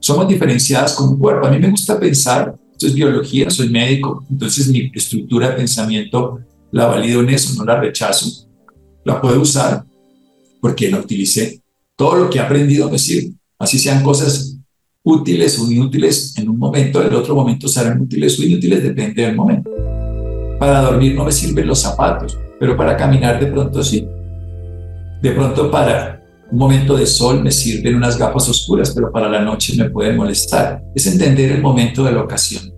Somos 0.00 0.28
diferenciadas 0.28 0.92
como 0.94 1.12
un 1.12 1.18
cuerpo. 1.18 1.46
A 1.46 1.50
mí 1.50 1.58
me 1.58 1.70
gusta 1.70 1.98
pensar, 1.98 2.54
esto 2.72 2.86
es 2.86 2.94
biología, 2.94 3.48
soy 3.48 3.70
médico, 3.70 4.24
entonces 4.30 4.68
mi 4.68 4.90
estructura 4.94 5.50
de 5.50 5.56
pensamiento 5.56 6.40
la 6.72 6.86
valido 6.86 7.20
en 7.20 7.30
eso, 7.30 7.54
no 7.54 7.64
la 7.64 7.80
rechazo. 7.80 8.43
La 9.04 9.20
puedo 9.20 9.40
usar 9.40 9.84
porque 10.60 10.90
la 10.90 10.98
utilicé. 10.98 11.60
Todo 11.96 12.16
lo 12.16 12.30
que 12.30 12.38
he 12.38 12.40
aprendido 12.40 12.90
me 12.90 12.98
sirve. 12.98 13.34
Así 13.58 13.78
sean 13.78 14.02
cosas 14.02 14.56
útiles 15.02 15.58
o 15.58 15.70
inútiles 15.70 16.36
en 16.38 16.48
un 16.48 16.58
momento, 16.58 17.00
en 17.00 17.08
el 17.08 17.14
otro 17.14 17.34
momento 17.34 17.68
serán 17.68 18.00
útiles 18.00 18.38
o 18.38 18.42
inútiles, 18.42 18.82
depende 18.82 19.22
del 19.22 19.36
momento. 19.36 19.70
Para 20.58 20.80
dormir 20.80 21.14
no 21.14 21.24
me 21.24 21.32
sirven 21.32 21.66
los 21.66 21.80
zapatos, 21.80 22.38
pero 22.58 22.76
para 22.76 22.96
caminar 22.96 23.38
de 23.38 23.46
pronto 23.46 23.82
sí. 23.82 24.08
De 25.22 25.30
pronto 25.32 25.70
para 25.70 26.22
un 26.50 26.58
momento 26.58 26.96
de 26.96 27.06
sol 27.06 27.42
me 27.42 27.50
sirven 27.50 27.96
unas 27.96 28.16
gafas 28.18 28.48
oscuras, 28.48 28.92
pero 28.94 29.12
para 29.12 29.28
la 29.28 29.42
noche 29.42 29.74
me 29.76 29.90
pueden 29.90 30.16
molestar. 30.16 30.82
Es 30.94 31.06
entender 31.06 31.52
el 31.52 31.60
momento 31.60 32.04
de 32.04 32.12
la 32.12 32.22
ocasión. 32.22 32.72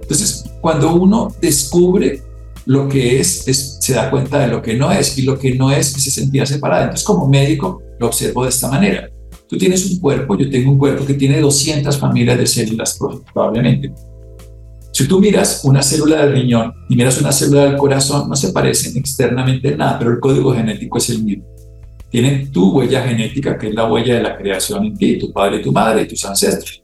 Entonces, 0.00 0.44
cuando 0.60 0.94
uno 0.94 1.34
descubre 1.40 2.22
lo 2.66 2.88
que 2.88 3.20
es, 3.20 3.44
se 3.80 3.94
da 3.94 4.10
cuenta 4.10 4.38
de 4.38 4.48
lo 4.48 4.62
que 4.62 4.74
no 4.74 4.90
es 4.90 5.18
y 5.18 5.22
lo 5.22 5.38
que 5.38 5.54
no 5.54 5.70
es 5.70 5.88
se 5.88 6.10
sentía 6.10 6.46
separado. 6.46 6.84
Entonces, 6.84 7.06
como 7.06 7.28
médico, 7.28 7.82
lo 7.98 8.06
observo 8.06 8.44
de 8.44 8.50
esta 8.50 8.68
manera. 8.68 9.08
Tú 9.48 9.58
tienes 9.58 9.84
un 9.90 10.00
cuerpo, 10.00 10.36
yo 10.38 10.48
tengo 10.50 10.72
un 10.72 10.78
cuerpo 10.78 11.04
que 11.04 11.14
tiene 11.14 11.40
200 11.40 11.96
familias 11.98 12.38
de 12.38 12.46
células 12.46 12.98
probablemente. 13.32 13.92
Si 14.92 15.06
tú 15.06 15.20
miras 15.20 15.60
una 15.64 15.82
célula 15.82 16.24
del 16.24 16.34
riñón 16.34 16.72
y 16.88 16.96
miras 16.96 17.20
una 17.20 17.32
célula 17.32 17.64
del 17.64 17.76
corazón, 17.76 18.28
no 18.28 18.36
se 18.36 18.52
parecen 18.52 18.96
externamente 18.96 19.68
en 19.68 19.78
nada, 19.78 19.98
pero 19.98 20.12
el 20.12 20.20
código 20.20 20.54
genético 20.54 20.98
es 20.98 21.10
el 21.10 21.24
mismo. 21.24 21.44
Tienen 22.08 22.50
tu 22.52 22.78
huella 22.78 23.02
genética, 23.02 23.58
que 23.58 23.68
es 23.68 23.74
la 23.74 23.90
huella 23.90 24.14
de 24.14 24.22
la 24.22 24.36
creación 24.36 24.84
en 24.84 24.96
ti, 24.96 25.18
tu 25.18 25.32
padre, 25.32 25.58
tu 25.58 25.72
madre 25.72 26.02
y 26.02 26.08
tus 26.08 26.24
ancestros. 26.24 26.82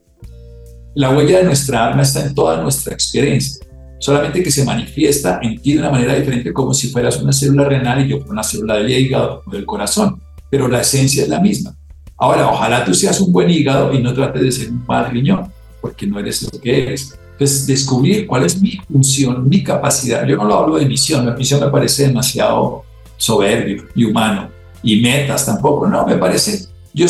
La 0.93 1.09
huella 1.11 1.37
de 1.37 1.45
nuestra 1.45 1.87
alma 1.87 2.01
está 2.01 2.25
en 2.25 2.35
toda 2.35 2.61
nuestra 2.61 2.93
experiencia 2.93 3.65
solamente 4.01 4.41
que 4.41 4.51
se 4.51 4.65
manifiesta 4.65 5.39
en 5.43 5.61
ti 5.61 5.73
de 5.73 5.79
una 5.79 5.91
manera 5.91 6.15
diferente 6.15 6.51
como 6.51 6.73
si 6.73 6.89
fueras 6.89 7.21
una 7.21 7.31
célula 7.31 7.65
renal 7.65 8.03
y 8.03 8.09
yo 8.09 8.17
una 8.27 8.43
célula 8.43 8.75
del 8.75 8.89
hígado 8.89 9.43
o 9.45 9.51
del 9.51 9.65
corazón, 9.65 10.19
pero 10.49 10.67
la 10.67 10.81
esencia 10.81 11.23
es 11.23 11.29
la 11.29 11.39
misma. 11.39 11.75
Ahora, 12.17 12.49
ojalá 12.51 12.83
tú 12.83 12.93
seas 12.93 13.21
un 13.21 13.31
buen 13.31 13.49
hígado 13.49 13.93
y 13.93 14.01
no 14.01 14.13
trates 14.13 14.41
de 14.41 14.51
ser 14.51 14.69
un 14.69 14.83
mal 14.87 15.09
riñón, 15.11 15.51
porque 15.79 16.07
no 16.07 16.19
eres 16.19 16.43
lo 16.43 16.59
que 16.59 16.83
eres. 16.83 17.17
Entonces, 17.31 17.65
descubrir 17.65 18.27
cuál 18.27 18.43
es 18.43 18.59
mi 18.61 18.79
función, 18.91 19.47
mi 19.47 19.63
capacidad. 19.63 20.25
Yo 20.27 20.35
no 20.35 20.45
lo 20.45 20.55
hablo 20.55 20.77
de 20.77 20.85
misión, 20.85 21.25
la 21.25 21.35
misión 21.35 21.59
me 21.59 21.69
parece 21.69 22.07
demasiado 22.07 22.83
soberbio 23.17 23.85
y 23.95 24.03
humano, 24.03 24.49
y 24.81 24.99
metas 24.99 25.45
tampoco, 25.45 25.87
no, 25.87 26.05
me 26.07 26.17
parece, 26.17 26.65
yo, 26.93 27.05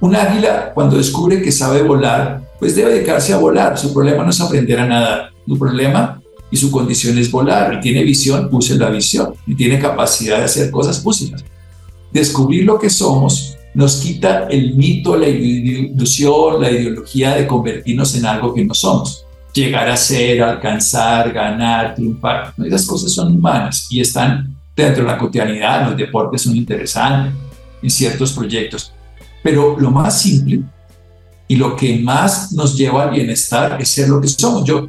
un 0.00 0.14
águila 0.14 0.72
cuando 0.74 0.98
descubre 0.98 1.40
que 1.40 1.50
sabe 1.50 1.82
volar, 1.82 2.42
pues 2.58 2.76
debe 2.76 2.92
dedicarse 2.92 3.32
a 3.32 3.38
volar, 3.38 3.78
su 3.78 3.92
problema 3.92 4.22
no 4.22 4.30
es 4.30 4.40
aprender 4.40 4.80
a 4.80 4.86
nadar, 4.86 5.30
su 5.46 5.58
problema 5.58 6.20
y 6.50 6.56
su 6.56 6.70
condición 6.70 7.18
es 7.18 7.30
volar, 7.30 7.74
y 7.74 7.80
tiene 7.80 8.02
visión, 8.04 8.48
use 8.52 8.76
la 8.76 8.90
visión, 8.90 9.34
y 9.46 9.54
tiene 9.54 9.78
capacidad 9.78 10.38
de 10.38 10.44
hacer 10.44 10.70
cosas, 10.70 11.00
úselas. 11.04 11.44
Descubrir 12.12 12.64
lo 12.64 12.78
que 12.78 12.88
somos 12.88 13.56
nos 13.74 13.96
quita 13.96 14.46
el 14.48 14.74
mito, 14.74 15.16
la 15.16 15.28
ilusión, 15.28 16.62
la 16.62 16.70
ideología 16.70 17.34
de 17.34 17.46
convertirnos 17.46 18.14
en 18.14 18.24
algo 18.24 18.54
que 18.54 18.64
no 18.64 18.72
somos. 18.72 19.26
Llegar 19.52 19.88
a 19.88 19.96
ser, 19.96 20.42
alcanzar, 20.42 21.32
ganar, 21.32 21.94
triunfar, 21.94 22.54
esas 22.64 22.86
cosas 22.86 23.12
son 23.12 23.36
humanas 23.36 23.86
y 23.90 24.00
están 24.00 24.56
dentro 24.74 25.04
de 25.04 25.10
la 25.10 25.18
cotidianidad, 25.18 25.88
los 25.88 25.96
deportes 25.96 26.42
son 26.42 26.56
interesantes, 26.56 27.34
en 27.82 27.90
ciertos 27.90 28.32
proyectos. 28.32 28.92
Pero 29.42 29.76
lo 29.78 29.90
más 29.90 30.20
simple 30.22 30.62
y 31.48 31.56
lo 31.56 31.76
que 31.76 31.98
más 31.98 32.52
nos 32.52 32.76
lleva 32.76 33.04
al 33.04 33.10
bienestar 33.10 33.76
es 33.80 33.90
ser 33.90 34.08
lo 34.08 34.20
que 34.20 34.28
somos. 34.28 34.64
Yo 34.64 34.88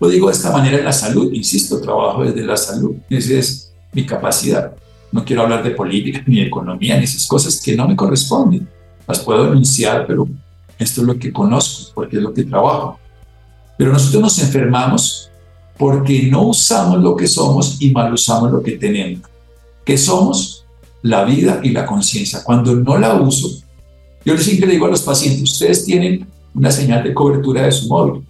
lo 0.00 0.08
digo 0.08 0.28
de 0.28 0.34
esta 0.34 0.50
manera 0.50 0.78
en 0.78 0.84
la 0.84 0.92
salud, 0.92 1.32
insisto, 1.32 1.80
trabajo 1.80 2.24
desde 2.24 2.44
la 2.44 2.56
salud. 2.56 2.96
Esa 3.08 3.34
es 3.34 3.72
mi 3.92 4.04
capacidad. 4.04 4.74
No 5.12 5.24
quiero 5.24 5.42
hablar 5.42 5.62
de 5.62 5.70
política, 5.70 6.22
ni 6.26 6.36
de 6.36 6.46
economía, 6.46 6.98
ni 6.98 7.04
esas 7.04 7.26
cosas 7.26 7.60
que 7.60 7.76
no 7.76 7.86
me 7.86 7.96
corresponden. 7.96 8.68
Las 9.06 9.20
puedo 9.20 9.44
denunciar, 9.44 10.06
pero 10.06 10.26
esto 10.78 11.00
es 11.00 11.06
lo 11.06 11.18
que 11.18 11.32
conozco, 11.32 11.92
porque 11.94 12.16
es 12.16 12.22
lo 12.22 12.34
que 12.34 12.44
trabajo. 12.44 12.98
Pero 13.78 13.92
nosotros 13.92 14.22
nos 14.22 14.38
enfermamos 14.40 15.30
porque 15.76 16.28
no 16.30 16.42
usamos 16.42 16.98
lo 17.02 17.16
que 17.16 17.26
somos 17.26 17.76
y 17.80 17.90
mal 17.90 18.12
usamos 18.12 18.50
lo 18.50 18.62
que 18.62 18.72
tenemos. 18.72 19.22
¿Qué 19.84 19.98
somos? 19.98 20.64
La 21.02 21.24
vida 21.24 21.60
y 21.62 21.70
la 21.70 21.84
conciencia. 21.84 22.42
Cuando 22.42 22.74
no 22.74 22.96
la 22.96 23.14
uso, 23.14 23.48
yo 24.24 24.38
siempre 24.38 24.70
digo 24.70 24.86
a 24.86 24.90
los 24.90 25.02
pacientes, 25.02 25.42
ustedes 25.42 25.84
tienen 25.84 26.26
una 26.54 26.70
señal 26.70 27.04
de 27.04 27.12
cobertura 27.12 27.62
de 27.62 27.72
su 27.72 27.88
móvil 27.88 28.24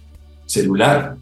celular, 0.45 1.14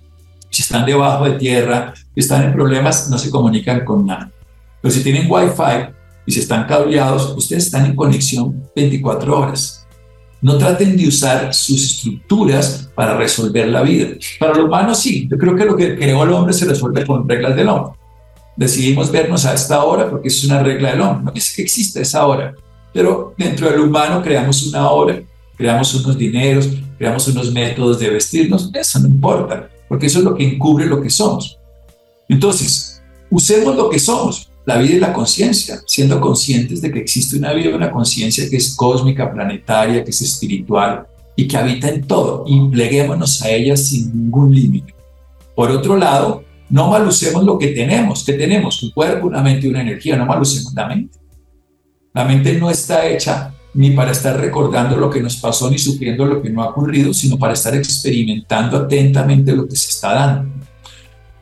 si 0.53 0.61
están 0.61 0.85
debajo 0.85 1.25
de 1.25 1.31
tierra, 1.31 1.93
si 2.13 2.19
están 2.19 2.43
en 2.43 2.53
problemas, 2.53 3.09
no 3.09 3.17
se 3.17 3.31
comunican 3.31 3.83
con 3.83 4.05
nada. 4.05 4.31
Pero 4.81 4.93
si 4.93 5.01
tienen 5.01 5.29
Wi-Fi 5.29 5.93
y 6.27 6.31
si 6.31 6.41
están 6.41 6.65
cableados, 6.67 7.33
ustedes 7.35 7.65
están 7.65 7.87
en 7.87 7.95
conexión 7.95 8.63
24 8.75 9.39
horas. 9.39 9.87
No 10.41 10.57
traten 10.57 10.95
de 10.95 11.07
usar 11.07 11.53
sus 11.53 11.83
estructuras 11.83 12.87
para 12.93 13.17
resolver 13.17 13.67
la 13.67 13.81
vida. 13.81 14.09
Para 14.39 14.53
los 14.53 14.65
humanos 14.65 14.99
sí, 14.99 15.27
yo 15.27 15.37
creo 15.39 15.55
que 15.55 15.65
lo 15.65 15.75
que 15.75 15.95
creó 15.95 16.23
el 16.23 16.31
hombre 16.31 16.53
se 16.53 16.65
resuelve 16.65 17.03
con 17.03 17.27
reglas 17.27 17.55
del 17.55 17.69
hombre. 17.69 17.97
Decidimos 18.55 19.11
vernos 19.11 19.45
a 19.45 19.55
esta 19.55 19.83
hora 19.83 20.07
porque 20.07 20.27
es 20.27 20.43
una 20.43 20.61
regla 20.61 20.91
del 20.91 21.01
hombre, 21.01 21.23
no 21.25 21.31
es 21.33 21.55
que 21.55 21.63
exista 21.63 21.99
esa 21.99 22.27
hora. 22.27 22.53
Pero 22.93 23.33
dentro 23.37 23.71
del 23.71 23.79
humano 23.79 24.21
creamos 24.21 24.67
una 24.67 24.87
hora, 24.91 25.19
creamos 25.57 25.95
unos 25.95 26.15
dineros, 26.15 26.69
creamos 26.99 27.27
unos 27.27 27.51
métodos 27.51 27.97
de 27.97 28.11
vestirnos, 28.11 28.69
eso 28.71 28.99
no 28.99 29.07
importa 29.07 29.69
porque 29.93 30.07
eso 30.07 30.17
es 30.17 30.25
lo 30.25 30.33
que 30.33 30.43
encubre 30.43 30.87
lo 30.87 30.99
que 30.99 31.11
somos. 31.11 31.59
Entonces, 32.27 33.03
usemos 33.29 33.75
lo 33.75 33.91
que 33.91 33.99
somos, 33.99 34.49
la 34.65 34.79
vida 34.79 34.95
y 34.95 34.99
la 34.99 35.13
conciencia, 35.13 35.83
siendo 35.85 36.19
conscientes 36.19 36.81
de 36.81 36.91
que 36.91 36.97
existe 36.97 37.37
una 37.37 37.53
vida 37.53 37.69
y 37.69 37.73
una 37.73 37.91
conciencia 37.91 38.49
que 38.49 38.55
es 38.57 38.75
cósmica, 38.75 39.31
planetaria, 39.31 40.03
que 40.03 40.09
es 40.09 40.19
espiritual 40.19 41.05
y 41.35 41.47
que 41.47 41.57
habita 41.57 41.89
en 41.89 42.07
todo. 42.07 42.43
Y 42.47 42.81
a 42.81 43.49
ella 43.51 43.77
sin 43.77 44.19
ningún 44.19 44.55
límite. 44.55 44.95
Por 45.53 45.69
otro 45.69 45.95
lado, 45.95 46.43
no 46.71 46.89
malucemos 46.89 47.43
lo 47.43 47.59
que 47.59 47.67
tenemos. 47.67 48.23
que 48.23 48.33
tenemos? 48.33 48.81
Un 48.81 48.89
cuerpo, 48.93 49.27
una 49.27 49.43
mente 49.43 49.67
y 49.67 49.69
una 49.69 49.81
energía. 49.81 50.17
No 50.17 50.25
malucemos 50.25 50.73
la 50.73 50.87
mente. 50.87 51.19
La 52.15 52.25
mente 52.25 52.55
no 52.55 52.71
está 52.71 53.07
hecha 53.07 53.53
ni 53.73 53.91
para 53.91 54.11
estar 54.11 54.39
recordando 54.39 54.97
lo 54.97 55.09
que 55.09 55.21
nos 55.21 55.37
pasó 55.37 55.69
ni 55.69 55.77
sufriendo 55.77 56.25
lo 56.25 56.41
que 56.41 56.49
no 56.49 56.61
ha 56.61 56.69
ocurrido, 56.69 57.13
sino 57.13 57.37
para 57.37 57.53
estar 57.53 57.75
experimentando 57.75 58.77
atentamente 58.77 59.55
lo 59.55 59.67
que 59.67 59.75
se 59.75 59.89
está 59.89 60.13
dando. 60.13 60.53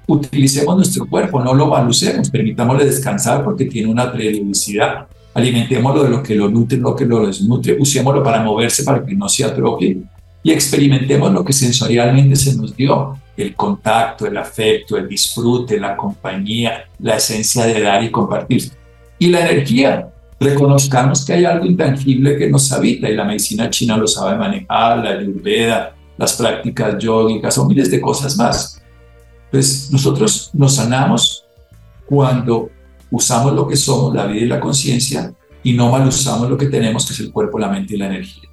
Utilicemos 0.07 0.75
nuestro 0.75 1.05
cuerpo, 1.05 1.43
no 1.43 1.53
lo 1.53 1.67
malucemos, 1.67 2.29
permitámosle 2.29 2.85
descansar 2.85 3.43
porque 3.43 3.65
tiene 3.65 3.89
una 3.89 4.11
periodicidad. 4.11 5.07
Alimentémoslo 5.33 6.03
de 6.03 6.09
lo 6.09 6.23
que 6.23 6.35
lo 6.35 6.49
nutre, 6.49 6.77
lo 6.77 6.95
que 6.95 7.05
lo 7.05 7.25
desnutre, 7.25 7.77
usémoslo 7.79 8.21
para 8.21 8.43
moverse 8.43 8.83
para 8.83 9.05
que 9.05 9.15
no 9.15 9.29
se 9.29 9.45
atrofie 9.45 10.01
y 10.43 10.51
experimentemos 10.51 11.31
lo 11.31 11.45
que 11.45 11.53
sensorialmente 11.53 12.35
se 12.35 12.55
nos 12.55 12.75
dio, 12.75 13.17
el 13.37 13.55
contacto, 13.55 14.25
el 14.25 14.37
afecto, 14.37 14.97
el 14.97 15.07
disfrute, 15.07 15.79
la 15.79 15.95
compañía, 15.95 16.85
la 16.99 17.17
esencia 17.17 17.65
de 17.65 17.81
dar 17.81 18.03
y 18.03 18.11
compartir. 18.11 18.71
Y 19.19 19.27
la 19.27 19.41
energía, 19.41 20.09
reconozcamos 20.41 21.23
que 21.23 21.33
hay 21.33 21.45
algo 21.45 21.65
intangible 21.65 22.35
que 22.35 22.49
nos 22.49 22.71
habita 22.71 23.07
y 23.07 23.15
la 23.15 23.25
medicina 23.25 23.69
china 23.69 23.95
lo 23.95 24.07
sabe 24.07 24.35
manejar, 24.37 24.97
la 24.97 25.11
ayurveda, 25.11 25.95
las 26.17 26.33
prácticas 26.33 26.97
yógicas 26.97 27.57
o 27.59 27.65
miles 27.67 27.91
de 27.91 28.01
cosas 28.01 28.35
más. 28.37 28.81
Pues 29.51 29.91
nosotros 29.91 30.49
nos 30.53 30.75
sanamos 30.75 31.45
cuando 32.07 32.71
usamos 33.11 33.53
lo 33.53 33.67
que 33.67 33.75
somos, 33.75 34.15
la 34.15 34.25
vida 34.25 34.45
y 34.45 34.47
la 34.47 34.59
conciencia, 34.59 35.31
y 35.61 35.73
no 35.73 35.91
mal 35.91 36.07
usamos 36.07 36.49
lo 36.49 36.57
que 36.57 36.67
tenemos, 36.67 37.05
que 37.05 37.13
es 37.13 37.19
el 37.19 37.31
cuerpo, 37.31 37.59
la 37.59 37.69
mente 37.69 37.93
y 37.93 37.97
la 37.97 38.07
energía. 38.07 38.49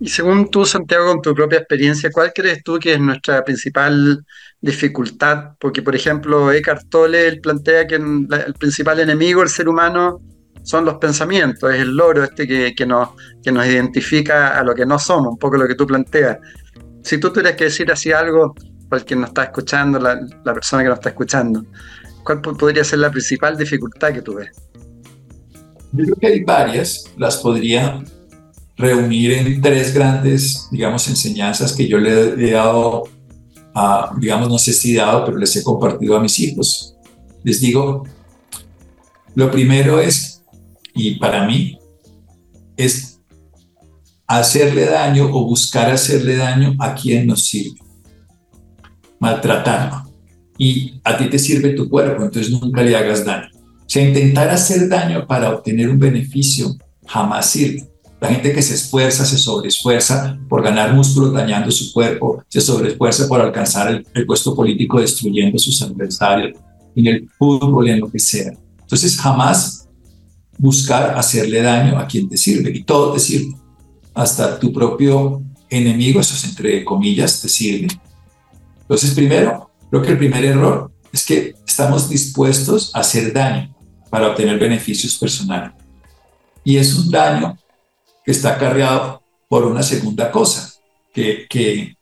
Y 0.00 0.08
según 0.08 0.50
tú, 0.50 0.64
Santiago, 0.64 1.06
con 1.06 1.22
tu 1.22 1.32
propia 1.32 1.58
experiencia, 1.58 2.10
¿cuál 2.10 2.32
crees 2.34 2.64
tú 2.64 2.80
que 2.80 2.94
es 2.94 3.00
nuestra 3.00 3.44
principal 3.44 4.24
dificultad? 4.60 5.52
Porque, 5.60 5.82
por 5.82 5.94
ejemplo, 5.94 6.50
Eckhart 6.50 6.88
Tolle 6.88 7.28
él 7.28 7.40
plantea 7.40 7.86
que 7.86 7.94
el 7.94 8.54
principal 8.58 8.98
enemigo 8.98 9.38
del 9.38 9.48
ser 9.48 9.68
humano 9.68 10.20
son 10.62 10.84
los 10.84 10.94
pensamientos, 10.96 11.72
es 11.72 11.80
el 11.80 11.96
loro 11.96 12.24
este 12.24 12.46
que, 12.46 12.74
que, 12.74 12.86
nos, 12.86 13.10
que 13.42 13.50
nos 13.50 13.66
identifica 13.66 14.58
a 14.58 14.62
lo 14.62 14.74
que 14.74 14.86
no 14.86 14.98
somos, 14.98 15.32
un 15.32 15.38
poco 15.38 15.56
lo 15.56 15.66
que 15.66 15.74
tú 15.74 15.86
planteas. 15.86 16.38
Si 17.02 17.18
tú 17.18 17.30
tuvieras 17.30 17.56
que 17.56 17.64
decir 17.64 17.90
así 17.90 18.12
algo 18.12 18.54
para 18.88 19.04
que 19.04 19.16
nos 19.16 19.28
está 19.28 19.44
escuchando, 19.44 19.98
la, 19.98 20.20
la 20.44 20.54
persona 20.54 20.82
que 20.82 20.88
nos 20.88 20.98
está 20.98 21.10
escuchando, 21.10 21.64
¿cuál 22.24 22.40
podría 22.40 22.84
ser 22.84 23.00
la 23.00 23.10
principal 23.10 23.56
dificultad 23.56 24.12
que 24.12 24.22
tú 24.22 24.34
ves? 24.34 24.50
Yo 25.92 26.04
creo 26.04 26.16
que 26.16 26.26
hay 26.26 26.44
varias, 26.44 27.04
las 27.16 27.36
podría 27.38 28.02
reunir 28.76 29.32
en 29.32 29.60
tres 29.60 29.92
grandes, 29.92 30.68
digamos, 30.70 31.06
enseñanzas 31.08 31.72
que 31.72 31.86
yo 31.86 31.98
le 31.98 32.34
he 32.48 32.52
dado 32.52 33.04
a, 33.74 34.14
digamos, 34.18 34.48
no 34.48 34.58
sé 34.58 34.72
si 34.72 34.94
he 34.94 34.98
dado, 34.98 35.24
pero 35.24 35.36
les 35.38 35.54
he 35.56 35.62
compartido 35.62 36.16
a 36.16 36.20
mis 36.20 36.38
hijos. 36.38 36.94
Les 37.42 37.60
digo, 37.60 38.04
lo 39.34 39.50
primero 39.50 40.00
es, 40.00 40.31
y 40.94 41.16
para 41.16 41.46
mí, 41.46 41.78
es 42.76 43.20
hacerle 44.26 44.86
daño 44.86 45.28
o 45.32 45.46
buscar 45.46 45.90
hacerle 45.90 46.36
daño 46.36 46.74
a 46.78 46.94
quien 46.94 47.26
nos 47.26 47.46
sirve, 47.46 47.78
maltratarlo. 49.18 50.10
Y 50.58 51.00
a 51.04 51.16
ti 51.16 51.28
te 51.28 51.38
sirve 51.38 51.70
tu 51.70 51.88
cuerpo, 51.88 52.22
entonces 52.22 52.50
nunca 52.50 52.82
le 52.82 52.96
hagas 52.96 53.24
daño. 53.24 53.48
O 53.54 53.88
sea, 53.92 54.06
intentar 54.06 54.48
hacer 54.48 54.88
daño 54.88 55.26
para 55.26 55.50
obtener 55.50 55.88
un 55.88 55.98
beneficio 55.98 56.76
jamás 57.06 57.50
sirve. 57.50 57.88
La 58.20 58.28
gente 58.28 58.52
que 58.52 58.62
se 58.62 58.74
esfuerza, 58.74 59.26
se 59.26 59.36
sobreesfuerza 59.36 60.38
por 60.48 60.62
ganar 60.62 60.94
músculos 60.94 61.32
dañando 61.32 61.70
su 61.72 61.92
cuerpo, 61.92 62.44
se 62.48 62.60
sobreesfuerza 62.60 63.26
por 63.26 63.40
alcanzar 63.40 63.90
el, 63.90 64.06
el 64.14 64.26
puesto 64.26 64.54
político 64.54 65.00
destruyendo 65.00 65.58
sus 65.58 65.82
adversarios, 65.82 66.56
en 66.94 67.06
el 67.06 67.28
fútbol, 67.36 67.88
en 67.88 68.00
lo 68.00 68.10
que 68.10 68.20
sea. 68.20 68.52
Entonces, 68.80 69.18
jamás 69.18 69.81
buscar 70.58 71.18
hacerle 71.18 71.62
daño 71.62 71.98
a 71.98 72.06
quien 72.06 72.28
te 72.28 72.36
sirve, 72.36 72.70
y 72.70 72.84
todo 72.84 73.12
te 73.12 73.20
sirve. 73.20 73.56
Hasta 74.14 74.58
tu 74.58 74.72
propio 74.72 75.42
enemigo, 75.70 76.20
eso 76.20 76.34
es 76.34 76.44
entre 76.44 76.84
comillas, 76.84 77.40
te 77.40 77.48
sirve. 77.48 77.88
Entonces, 78.82 79.12
primero, 79.12 79.70
creo 79.90 80.02
que 80.02 80.10
el 80.10 80.18
primer 80.18 80.44
error 80.44 80.92
es 81.12 81.24
que 81.24 81.54
estamos 81.66 82.08
dispuestos 82.08 82.94
a 82.94 83.00
hacer 83.00 83.32
daño 83.32 83.74
para 84.10 84.28
obtener 84.28 84.58
beneficios 84.58 85.16
personales. 85.16 85.72
Y 86.64 86.76
es 86.76 86.94
un 86.94 87.10
daño 87.10 87.56
que 88.24 88.30
está 88.30 88.58
cargado 88.58 89.22
por 89.48 89.64
una 89.64 89.82
segunda 89.82 90.30
cosa, 90.30 90.72
que, 91.12 91.46
que, 91.48 91.96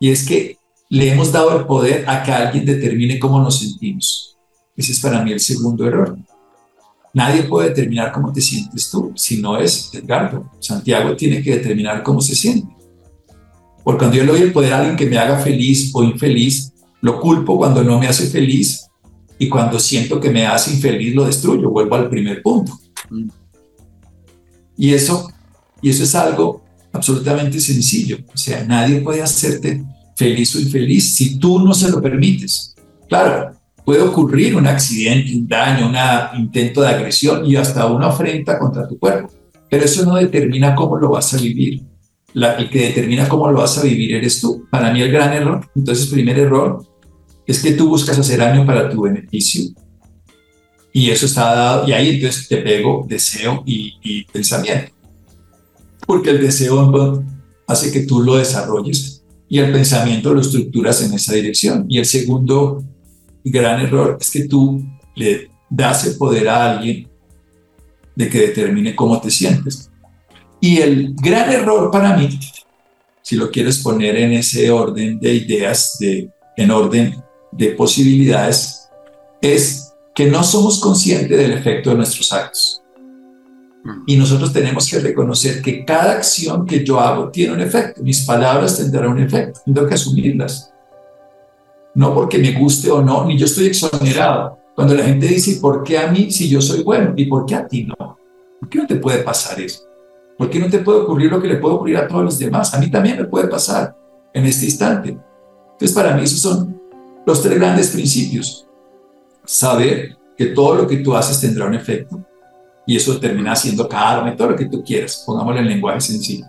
y 0.00 0.10
es 0.10 0.26
que 0.26 0.58
le 0.88 1.12
hemos 1.12 1.32
dado 1.32 1.58
el 1.58 1.66
poder 1.66 2.08
a 2.08 2.22
que 2.22 2.32
alguien 2.32 2.64
determine 2.64 3.18
cómo 3.18 3.40
nos 3.40 3.60
sentimos. 3.60 4.36
Ese 4.76 4.92
es 4.92 5.00
para 5.00 5.22
mí 5.22 5.32
el 5.32 5.40
segundo 5.40 5.86
error. 5.86 6.18
Nadie 7.16 7.44
puede 7.44 7.70
determinar 7.70 8.12
cómo 8.12 8.30
te 8.30 8.42
sientes 8.42 8.90
tú, 8.90 9.10
si 9.16 9.40
no 9.40 9.58
es 9.58 9.88
Edgardo. 9.94 10.50
Santiago 10.60 11.16
tiene 11.16 11.42
que 11.42 11.56
determinar 11.56 12.02
cómo 12.02 12.20
se 12.20 12.34
siente. 12.34 12.76
Porque 13.82 14.00
cuando 14.00 14.18
yo 14.18 14.24
le 14.24 14.32
doy 14.32 14.42
el 14.42 14.52
poder 14.52 14.74
a 14.74 14.80
alguien 14.80 14.96
que 14.96 15.06
me 15.06 15.16
haga 15.16 15.38
feliz 15.38 15.92
o 15.94 16.02
infeliz, 16.02 16.74
lo 17.00 17.18
culpo 17.18 17.56
cuando 17.56 17.82
no 17.82 17.98
me 17.98 18.06
hace 18.06 18.26
feliz 18.26 18.88
y 19.38 19.48
cuando 19.48 19.80
siento 19.80 20.20
que 20.20 20.28
me 20.28 20.46
hace 20.46 20.74
infeliz 20.74 21.14
lo 21.14 21.24
destruyo. 21.24 21.70
Vuelvo 21.70 21.94
al 21.94 22.10
primer 22.10 22.42
punto. 22.42 22.78
Y 24.76 24.92
eso, 24.92 25.32
y 25.80 25.88
eso 25.88 26.02
es 26.02 26.14
algo 26.14 26.64
absolutamente 26.92 27.60
sencillo. 27.60 28.18
O 28.34 28.36
sea, 28.36 28.62
nadie 28.62 29.00
puede 29.00 29.22
hacerte 29.22 29.82
feliz 30.14 30.54
o 30.54 30.60
infeliz 30.60 31.16
si 31.16 31.38
tú 31.38 31.60
no 31.60 31.72
se 31.72 31.88
lo 31.90 32.02
permites. 32.02 32.74
Claro, 33.08 33.55
puede 33.86 34.02
ocurrir 34.02 34.56
un 34.56 34.66
accidente, 34.66 35.32
un 35.32 35.46
daño, 35.46 35.86
un 35.86 36.40
intento 36.40 36.82
de 36.82 36.88
agresión 36.88 37.46
y 37.46 37.54
hasta 37.54 37.86
una 37.86 38.08
ofrenda 38.08 38.58
contra 38.58 38.86
tu 38.88 38.98
cuerpo. 38.98 39.32
Pero 39.70 39.84
eso 39.84 40.04
no 40.04 40.16
determina 40.16 40.74
cómo 40.74 40.98
lo 40.98 41.10
vas 41.10 41.32
a 41.32 41.36
vivir. 41.36 41.82
La, 42.34 42.56
el 42.56 42.68
que 42.68 42.88
determina 42.88 43.28
cómo 43.28 43.48
lo 43.48 43.58
vas 43.58 43.78
a 43.78 43.84
vivir 43.84 44.16
eres 44.16 44.40
tú. 44.40 44.66
Para 44.70 44.92
mí 44.92 45.00
el 45.00 45.12
gran 45.12 45.32
error, 45.32 45.70
entonces 45.76 46.08
primer 46.08 46.36
error, 46.36 46.84
es 47.46 47.62
que 47.62 47.72
tú 47.72 47.88
buscas 47.88 48.18
hacer 48.18 48.40
daño 48.40 48.66
para 48.66 48.90
tu 48.90 49.02
beneficio. 49.02 49.70
Y 50.92 51.10
eso 51.10 51.26
está 51.26 51.54
dado, 51.54 51.88
y 51.88 51.92
ahí 51.92 52.16
entonces 52.16 52.48
te 52.48 52.56
pego 52.56 53.06
deseo 53.08 53.62
y, 53.64 53.94
y 54.02 54.24
pensamiento. 54.24 54.90
Porque 56.04 56.30
el 56.30 56.40
deseo 56.40 57.22
hace 57.68 57.92
que 57.92 58.00
tú 58.00 58.20
lo 58.20 58.36
desarrolles 58.36 59.22
y 59.48 59.60
el 59.60 59.70
pensamiento 59.70 60.34
lo 60.34 60.40
estructuras 60.40 61.00
en 61.02 61.12
esa 61.14 61.34
dirección. 61.34 61.86
Y 61.88 61.98
el 61.98 62.04
segundo 62.04 62.82
gran 63.50 63.80
error 63.80 64.18
es 64.20 64.30
que 64.30 64.48
tú 64.48 64.84
le 65.14 65.50
das 65.70 66.06
el 66.06 66.16
poder 66.16 66.48
a 66.48 66.72
alguien 66.72 67.08
de 68.14 68.28
que 68.28 68.48
determine 68.48 68.94
cómo 68.96 69.20
te 69.20 69.30
sientes. 69.30 69.90
Y 70.60 70.78
el 70.78 71.14
gran 71.14 71.50
error 71.52 71.90
para 71.90 72.16
mí, 72.16 72.28
si 73.22 73.36
lo 73.36 73.50
quieres 73.50 73.78
poner 73.78 74.16
en 74.16 74.32
ese 74.32 74.70
orden 74.70 75.18
de 75.20 75.34
ideas, 75.34 75.96
de, 76.00 76.30
en 76.56 76.70
orden 76.70 77.22
de 77.52 77.68
posibilidades, 77.70 78.88
es 79.40 79.92
que 80.14 80.26
no 80.26 80.42
somos 80.42 80.80
conscientes 80.80 81.36
del 81.36 81.52
efecto 81.52 81.90
de 81.90 81.96
nuestros 81.96 82.32
actos. 82.32 82.82
Y 84.06 84.16
nosotros 84.16 84.52
tenemos 84.52 84.90
que 84.90 84.98
reconocer 84.98 85.62
que 85.62 85.84
cada 85.84 86.12
acción 86.12 86.66
que 86.66 86.84
yo 86.84 86.98
hago 86.98 87.30
tiene 87.30 87.52
un 87.52 87.60
efecto. 87.60 88.02
Mis 88.02 88.24
palabras 88.24 88.78
tendrán 88.78 89.12
un 89.12 89.20
efecto. 89.20 89.60
Tengo 89.64 89.86
que 89.86 89.94
asumirlas 89.94 90.72
no 91.96 92.14
porque 92.14 92.38
me 92.38 92.52
guste 92.52 92.90
o 92.90 93.02
no, 93.02 93.24
ni 93.24 93.38
yo 93.38 93.46
estoy 93.46 93.68
exonerado. 93.68 94.58
Cuando 94.74 94.94
la 94.94 95.02
gente 95.02 95.26
dice, 95.26 95.58
¿por 95.62 95.82
qué 95.82 95.98
a 95.98 96.08
mí 96.08 96.30
si 96.30 96.46
yo 96.46 96.60
soy 96.60 96.82
bueno? 96.82 97.14
¿Y 97.16 97.24
por 97.24 97.46
qué 97.46 97.54
a 97.54 97.66
ti 97.66 97.84
no? 97.84 98.18
¿Por 98.60 98.68
qué 98.68 98.78
no 98.78 98.86
te 98.86 98.96
puede 98.96 99.22
pasar 99.22 99.58
eso? 99.58 99.80
¿Por 100.36 100.50
qué 100.50 100.58
no 100.58 100.68
te 100.68 100.80
puede 100.80 101.00
ocurrir 101.00 101.30
lo 101.30 101.40
que 101.40 101.48
le 101.48 101.56
puede 101.56 101.74
ocurrir 101.74 101.96
a 101.96 102.06
todos 102.06 102.22
los 102.22 102.38
demás? 102.38 102.74
A 102.74 102.78
mí 102.78 102.90
también 102.90 103.16
me 103.16 103.24
puede 103.24 103.48
pasar 103.48 103.96
en 104.34 104.44
este 104.44 104.66
instante. 104.66 105.18
Entonces, 105.72 105.96
para 105.96 106.14
mí 106.14 106.22
esos 106.22 106.40
son 106.40 106.78
los 107.24 107.40
tres 107.40 107.58
grandes 107.58 107.88
principios. 107.88 108.68
Saber 109.46 110.18
que 110.36 110.46
todo 110.46 110.74
lo 110.74 110.86
que 110.86 110.98
tú 110.98 111.16
haces 111.16 111.40
tendrá 111.40 111.64
un 111.64 111.74
efecto 111.74 112.22
y 112.86 112.94
eso 112.96 113.18
termina 113.18 113.56
siendo 113.56 113.88
karma 113.88 114.30
y 114.30 114.36
todo 114.36 114.50
lo 114.50 114.56
que 114.56 114.66
tú 114.66 114.84
quieras, 114.84 115.22
pongámoslo 115.24 115.60
en 115.60 115.68
lenguaje 115.68 116.02
sencillo. 116.02 116.44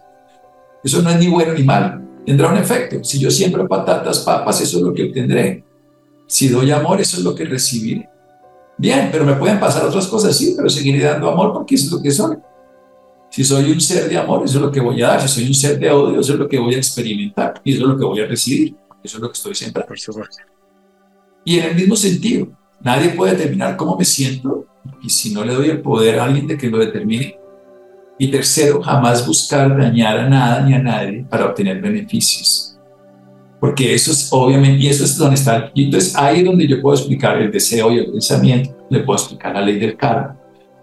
Eso 0.83 1.01
no 1.01 1.09
es 1.09 1.17
ni 1.17 1.29
bueno 1.29 1.53
ni 1.53 1.63
malo, 1.63 2.01
tendrá 2.27 2.49
un 2.49 2.57
efecto. 2.57 3.01
Si 3.05 3.19
yo 3.19 3.31
siembro 3.31 3.65
patatas, 3.69 4.19
papas, 4.19 4.59
eso 4.59 4.79
es 4.79 4.83
lo 4.83 4.93
que 4.93 5.05
obtendré. 5.05 5.63
Si 6.27 6.49
doy 6.49 6.69
amor, 6.71 6.99
eso 6.99 7.15
es 7.15 7.23
lo 7.23 7.33
que 7.33 7.45
recibiré. 7.45 8.09
Bien, 8.77 9.07
pero 9.09 9.23
me 9.23 9.35
pueden 9.35 9.61
pasar 9.61 9.85
otras 9.85 10.07
cosas, 10.07 10.35
sí, 10.35 10.53
pero 10.57 10.69
seguiré 10.69 11.05
dando 11.05 11.29
amor 11.29 11.53
porque 11.53 11.75
eso 11.75 11.85
es 11.85 11.91
lo 11.93 12.01
que 12.01 12.11
soy. 12.11 12.35
Si 13.29 13.45
soy 13.45 13.71
un 13.71 13.79
ser 13.79 14.09
de 14.09 14.17
amor, 14.17 14.43
eso 14.43 14.57
es 14.57 14.61
lo 14.61 14.69
que 14.69 14.81
voy 14.81 15.01
a 15.01 15.07
dar. 15.07 15.21
Si 15.21 15.35
soy 15.35 15.47
un 15.47 15.53
ser 15.53 15.79
de 15.79 15.89
odio, 15.89 16.19
eso 16.19 16.33
es 16.33 16.39
lo 16.39 16.49
que 16.49 16.59
voy 16.59 16.75
a 16.75 16.77
experimentar 16.77 17.61
y 17.63 17.75
eso 17.75 17.83
es 17.83 17.87
lo 17.87 17.97
que 17.97 18.03
voy 18.03 18.19
a 18.19 18.25
recibir. 18.25 18.75
Eso 19.01 19.17
es 19.17 19.23
lo 19.23 19.29
que 19.29 19.37
estoy 19.37 19.55
sembrando. 19.55 19.93
Y 21.45 21.59
en 21.59 21.63
el 21.63 21.75
mismo 21.75 21.95
sentido, 21.95 22.49
nadie 22.81 23.11
puede 23.11 23.37
determinar 23.37 23.77
cómo 23.77 23.97
me 23.97 24.03
siento 24.03 24.65
y 25.01 25.09
si 25.09 25.33
no 25.33 25.45
le 25.45 25.53
doy 25.53 25.69
el 25.69 25.79
poder 25.79 26.19
a 26.19 26.25
alguien 26.25 26.45
de 26.45 26.57
que 26.57 26.69
lo 26.69 26.77
determine, 26.77 27.39
y 28.17 28.31
tercero, 28.31 28.81
jamás 28.81 29.25
buscar 29.25 29.77
dañar 29.77 30.19
a 30.19 30.29
nada 30.29 30.61
ni 30.61 30.73
a 30.73 30.79
nadie 30.79 31.25
para 31.29 31.45
obtener 31.45 31.81
beneficios. 31.81 32.79
Porque 33.59 33.93
eso 33.93 34.11
es 34.11 34.29
obviamente, 34.31 34.83
y 34.83 34.87
eso 34.87 35.03
es 35.03 35.17
donde 35.17 35.35
está. 35.35 35.71
Y 35.73 35.85
entonces 35.85 36.15
ahí 36.15 36.39
es 36.39 36.45
donde 36.45 36.67
yo 36.67 36.81
puedo 36.81 36.95
explicar 36.95 37.41
el 37.41 37.51
deseo 37.51 37.91
y 37.91 37.99
el 37.99 38.11
pensamiento, 38.11 38.75
le 38.89 38.99
puedo 39.01 39.19
explicar 39.19 39.53
la 39.53 39.61
ley 39.61 39.79
del 39.79 39.97
karma, 39.97 40.37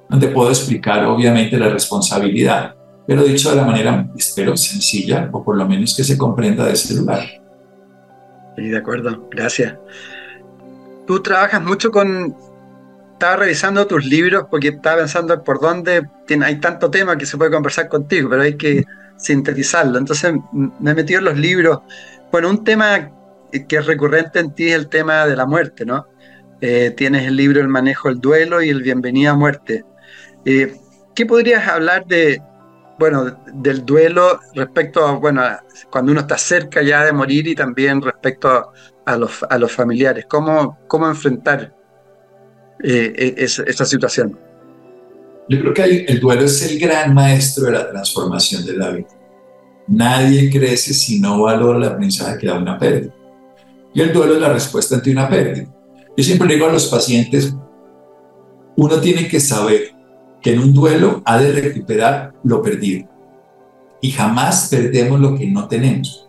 donde 0.09 0.29
puedo 0.29 0.51
explicar 0.51 1.05
obviamente 1.07 1.57
la 1.57 1.69
responsabilidad, 1.69 2.75
pero 3.07 3.23
dicho 3.23 3.51
de 3.51 3.57
la 3.57 3.65
manera, 3.65 4.09
espero, 4.17 4.57
sencilla, 4.57 5.29
o 5.33 5.45
por 5.45 5.57
lo 5.57 5.69
menos 5.69 5.95
que 5.97 6.05
se 6.05 6.17
comprenda 6.17 6.65
de 6.65 6.73
ese 6.73 6.95
lugar. 6.95 7.23
Sí, 8.57 8.69
de 8.69 8.79
acuerdo, 8.79 9.29
gracias. 9.31 9.75
Tú 11.07 11.21
trabajas 11.21 11.63
mucho 11.63 11.91
con 11.91 12.35
estaba 13.15 13.37
revisando 13.37 13.87
tus 13.87 14.05
libros 14.05 14.47
porque 14.51 14.69
estaba 14.69 14.99
pensando 14.99 15.43
por 15.43 15.61
dónde 15.61 16.09
tiene, 16.27 16.47
hay 16.47 16.61
tanto 16.61 16.91
tema 16.91 17.17
que 17.17 17.27
se 17.27 17.39
puede 17.39 17.51
conversar 17.51 17.89
contigo, 17.89 18.29
pero 18.29 18.43
hay 18.43 18.57
que 18.57 18.85
sintetizarlo. 19.17 19.99
Entonces 19.99 20.35
me 20.53 20.91
he 20.91 20.95
metido 20.95 21.21
en 21.21 21.25
los 21.25 21.39
libros. 21.39 21.79
Bueno, 22.31 22.51
un 22.51 22.65
tema 22.65 23.11
que 23.51 23.77
es 23.77 23.87
recurrente 23.87 24.41
en 24.41 24.53
ti 24.53 24.69
es 24.69 24.75
el 24.75 24.89
tema 24.89 25.27
de 25.27 25.37
la 25.37 25.47
muerte, 25.47 25.87
¿no? 25.87 26.07
Eh, 26.61 26.93
tienes 26.97 27.27
el 27.27 27.37
libro 27.37 27.61
El 27.61 27.69
manejo 27.69 28.09
del 28.09 28.21
duelo 28.21 28.61
y 28.63 28.71
el 28.71 28.83
Bienvenida 28.83 29.31
a 29.31 29.35
muerte. 29.35 29.85
Eh, 30.45 30.77
¿Qué 31.15 31.25
podrías 31.25 31.69
hablar 31.69 32.07
de, 32.07 32.43
bueno, 32.99 33.39
del 33.53 33.85
duelo 33.85 34.41
respecto 34.55 35.07
a, 35.07 35.13
bueno, 35.13 35.43
cuando 35.91 36.11
uno 36.11 36.23
está 36.23 36.37
cerca 36.37 36.83
ya 36.83 37.05
de 37.05 37.13
morir 37.13 37.47
y 37.47 37.55
también 37.55 38.03
respecto 38.03 38.73
a, 39.07 39.17
los, 39.17 39.45
a 39.45 39.57
los 39.57 39.71
familiares? 39.71 40.27
¿Cómo, 40.29 40.79
cómo 40.89 41.07
enfrentar 41.07 41.73
eh, 42.83 43.35
esta 43.37 43.85
situación. 43.85 44.39
Yo 45.49 45.61
creo 45.61 45.75
que 45.75 46.05
el 46.07 46.21
duelo 46.21 46.45
es 46.45 46.63
el 46.71 46.79
gran 46.79 47.13
maestro 47.13 47.67
de 47.67 47.73
la 47.73 47.91
transformación 47.91 48.65
de 48.65 48.77
la 48.77 48.91
vida. 48.91 49.09
Nadie 49.87 50.51
crece 50.51 50.95
si 50.95 51.21
no 51.21 51.43
valora 51.43 51.79
la 51.79 51.87
aprendizaje 51.89 52.39
que 52.39 52.47
da 52.47 52.59
una 52.59 52.79
pérdida. 52.79 53.15
Y 53.93 54.01
el 54.01 54.13
duelo 54.13 54.35
es 54.35 54.41
la 54.41 54.53
respuesta 54.53 54.97
ante 54.97 55.11
una 55.11 55.29
pérdida. 55.29 55.67
Yo 56.17 56.25
siempre 56.25 56.55
digo 56.55 56.67
a 56.67 56.73
los 56.73 56.87
pacientes, 56.87 57.55
uno 58.77 59.01
tiene 59.01 59.29
que 59.29 59.39
saber 59.39 59.93
que 60.41 60.53
en 60.53 60.61
un 60.61 60.75
duelo 60.75 61.23
ha 61.25 61.39
de 61.39 61.53
recuperar 61.53 62.33
lo 62.43 62.63
perdido. 62.63 63.09
Y 64.01 64.11
jamás 64.11 64.69
perdemos 64.71 65.21
lo 65.21 65.37
que 65.37 65.47
no 65.47 65.69
tenemos. 65.69 66.29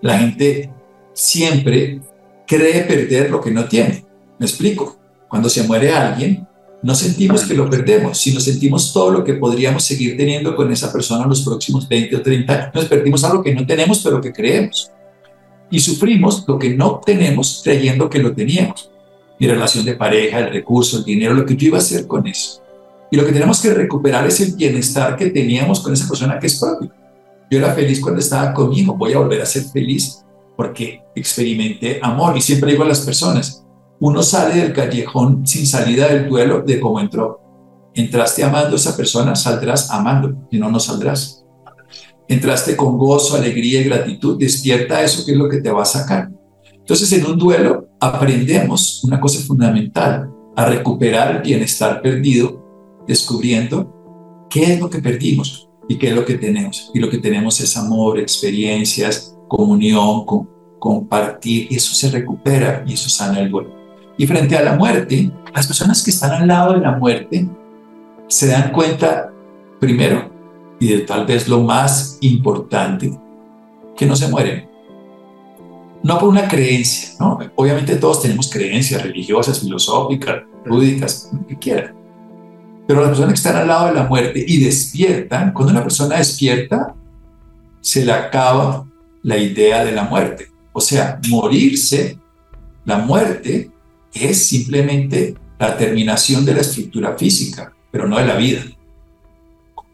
La 0.00 0.18
gente 0.18 0.70
siempre 1.12 2.00
cree 2.46 2.82
perder 2.84 3.30
lo 3.30 3.40
que 3.40 3.50
no 3.50 3.66
tiene. 3.66 4.04
Me 4.38 4.46
explico. 4.46 5.01
Cuando 5.32 5.48
se 5.48 5.62
muere 5.62 5.90
alguien, 5.90 6.46
no 6.82 6.94
sentimos 6.94 7.44
que 7.44 7.54
lo 7.54 7.70
perdemos, 7.70 8.18
sino 8.18 8.38
sentimos 8.38 8.92
todo 8.92 9.10
lo 9.10 9.24
que 9.24 9.32
podríamos 9.32 9.82
seguir 9.82 10.14
teniendo 10.14 10.54
con 10.54 10.70
esa 10.70 10.92
persona 10.92 11.22
en 11.22 11.30
los 11.30 11.40
próximos 11.40 11.88
20 11.88 12.16
o 12.16 12.20
30 12.20 12.52
años. 12.52 12.74
Nos 12.74 12.84
perdimos 12.84 13.24
algo 13.24 13.42
que 13.42 13.54
no 13.54 13.64
tenemos, 13.64 14.00
pero 14.04 14.20
que 14.20 14.30
creemos. 14.30 14.90
Y 15.70 15.80
sufrimos 15.80 16.44
lo 16.46 16.58
que 16.58 16.76
no 16.76 17.00
tenemos 17.02 17.62
creyendo 17.64 18.10
que 18.10 18.18
lo 18.18 18.34
teníamos. 18.34 18.90
Mi 19.38 19.46
relación 19.46 19.86
de 19.86 19.94
pareja, 19.94 20.40
el 20.40 20.52
recurso, 20.52 20.98
el 20.98 21.04
dinero, 21.04 21.32
lo 21.32 21.46
que 21.46 21.56
yo 21.56 21.68
iba 21.68 21.78
a 21.78 21.80
hacer 21.80 22.06
con 22.06 22.26
eso. 22.26 22.62
Y 23.10 23.16
lo 23.16 23.24
que 23.24 23.32
tenemos 23.32 23.62
que 23.62 23.72
recuperar 23.72 24.26
es 24.26 24.38
el 24.40 24.54
bienestar 24.54 25.16
que 25.16 25.30
teníamos 25.30 25.80
con 25.80 25.94
esa 25.94 26.06
persona 26.06 26.38
que 26.38 26.48
es 26.48 26.60
propio. 26.60 26.92
Yo 27.50 27.58
era 27.58 27.72
feliz 27.72 28.02
cuando 28.02 28.20
estaba 28.20 28.52
conmigo, 28.52 28.94
voy 28.98 29.14
a 29.14 29.18
volver 29.20 29.40
a 29.40 29.46
ser 29.46 29.62
feliz 29.62 30.26
porque 30.58 31.00
experimenté 31.14 32.00
amor. 32.02 32.36
Y 32.36 32.42
siempre 32.42 32.72
digo 32.72 32.84
a 32.84 32.88
las 32.88 33.00
personas, 33.00 33.62
uno 34.02 34.20
sale 34.20 34.60
del 34.60 34.72
callejón 34.72 35.46
sin 35.46 35.64
salida 35.64 36.08
del 36.08 36.28
duelo 36.28 36.62
de 36.62 36.80
cómo 36.80 36.98
entró. 36.98 37.40
Entraste 37.94 38.42
amando 38.42 38.72
a 38.72 38.74
esa 38.74 38.96
persona, 38.96 39.36
saldrás 39.36 39.92
amando, 39.92 40.48
y 40.50 40.58
no, 40.58 40.72
no 40.72 40.80
saldrás. 40.80 41.44
Entraste 42.26 42.76
con 42.76 42.98
gozo, 42.98 43.36
alegría 43.36 43.80
y 43.80 43.84
gratitud, 43.84 44.36
despierta 44.36 45.04
eso 45.04 45.24
que 45.24 45.30
es 45.30 45.38
lo 45.38 45.48
que 45.48 45.58
te 45.58 45.70
va 45.70 45.82
a 45.82 45.84
sacar. 45.84 46.32
Entonces, 46.72 47.12
en 47.12 47.24
un 47.24 47.38
duelo 47.38 47.90
aprendemos 48.00 49.04
una 49.04 49.20
cosa 49.20 49.40
fundamental, 49.40 50.28
a 50.56 50.66
recuperar 50.66 51.36
el 51.36 51.42
bienestar 51.42 52.02
perdido 52.02 52.60
descubriendo 53.06 54.46
qué 54.50 54.74
es 54.74 54.80
lo 54.80 54.90
que 54.90 54.98
perdimos 54.98 55.68
y 55.88 55.96
qué 55.96 56.08
es 56.08 56.14
lo 56.16 56.24
que 56.24 56.34
tenemos. 56.34 56.90
Y 56.92 56.98
lo 56.98 57.08
que 57.08 57.18
tenemos 57.18 57.60
es 57.60 57.76
amor, 57.76 58.18
experiencias, 58.18 59.36
comunión, 59.46 60.24
compartir, 60.80 61.68
y 61.70 61.76
eso 61.76 61.94
se 61.94 62.10
recupera 62.10 62.82
y 62.84 62.94
eso 62.94 63.08
sana 63.08 63.38
el 63.38 63.48
duelo. 63.48 63.81
Y 64.18 64.26
frente 64.26 64.56
a 64.56 64.62
la 64.62 64.74
muerte, 64.74 65.30
las 65.54 65.66
personas 65.66 66.02
que 66.02 66.10
están 66.10 66.32
al 66.32 66.46
lado 66.46 66.74
de 66.74 66.80
la 66.80 66.92
muerte 66.92 67.48
se 68.28 68.46
dan 68.48 68.72
cuenta, 68.72 69.30
primero, 69.80 70.30
y 70.78 70.88
de 70.88 71.00
tal 71.00 71.26
vez 71.26 71.48
lo 71.48 71.60
más 71.60 72.18
importante, 72.20 73.18
que 73.96 74.06
no 74.06 74.16
se 74.16 74.28
mueren. 74.28 74.68
No 76.02 76.18
por 76.18 76.28
una 76.28 76.48
creencia, 76.48 77.10
¿no? 77.20 77.38
Obviamente 77.54 77.96
todos 77.96 78.22
tenemos 78.22 78.50
creencias 78.50 79.02
religiosas, 79.02 79.60
filosóficas, 79.60 80.42
lúdicas, 80.64 81.30
lo 81.32 81.46
que 81.46 81.58
quieran. 81.58 81.94
Pero 82.86 83.00
las 83.00 83.10
personas 83.10 83.34
que 83.34 83.36
están 83.36 83.56
al 83.56 83.68
lado 83.68 83.86
de 83.86 83.94
la 83.94 84.04
muerte 84.04 84.44
y 84.46 84.64
despiertan, 84.64 85.52
cuando 85.52 85.72
una 85.72 85.82
persona 85.82 86.16
despierta, 86.16 86.94
se 87.80 88.04
le 88.04 88.12
acaba 88.12 88.86
la 89.22 89.36
idea 89.36 89.84
de 89.84 89.92
la 89.92 90.04
muerte. 90.04 90.48
O 90.72 90.80
sea, 90.80 91.20
morirse, 91.28 92.18
la 92.84 92.98
muerte, 92.98 93.70
es 94.12 94.48
simplemente 94.48 95.34
la 95.58 95.76
terminación 95.76 96.44
de 96.44 96.54
la 96.54 96.60
estructura 96.60 97.16
física, 97.16 97.72
pero 97.90 98.06
no 98.06 98.18
de 98.18 98.26
la 98.26 98.36
vida. 98.36 98.62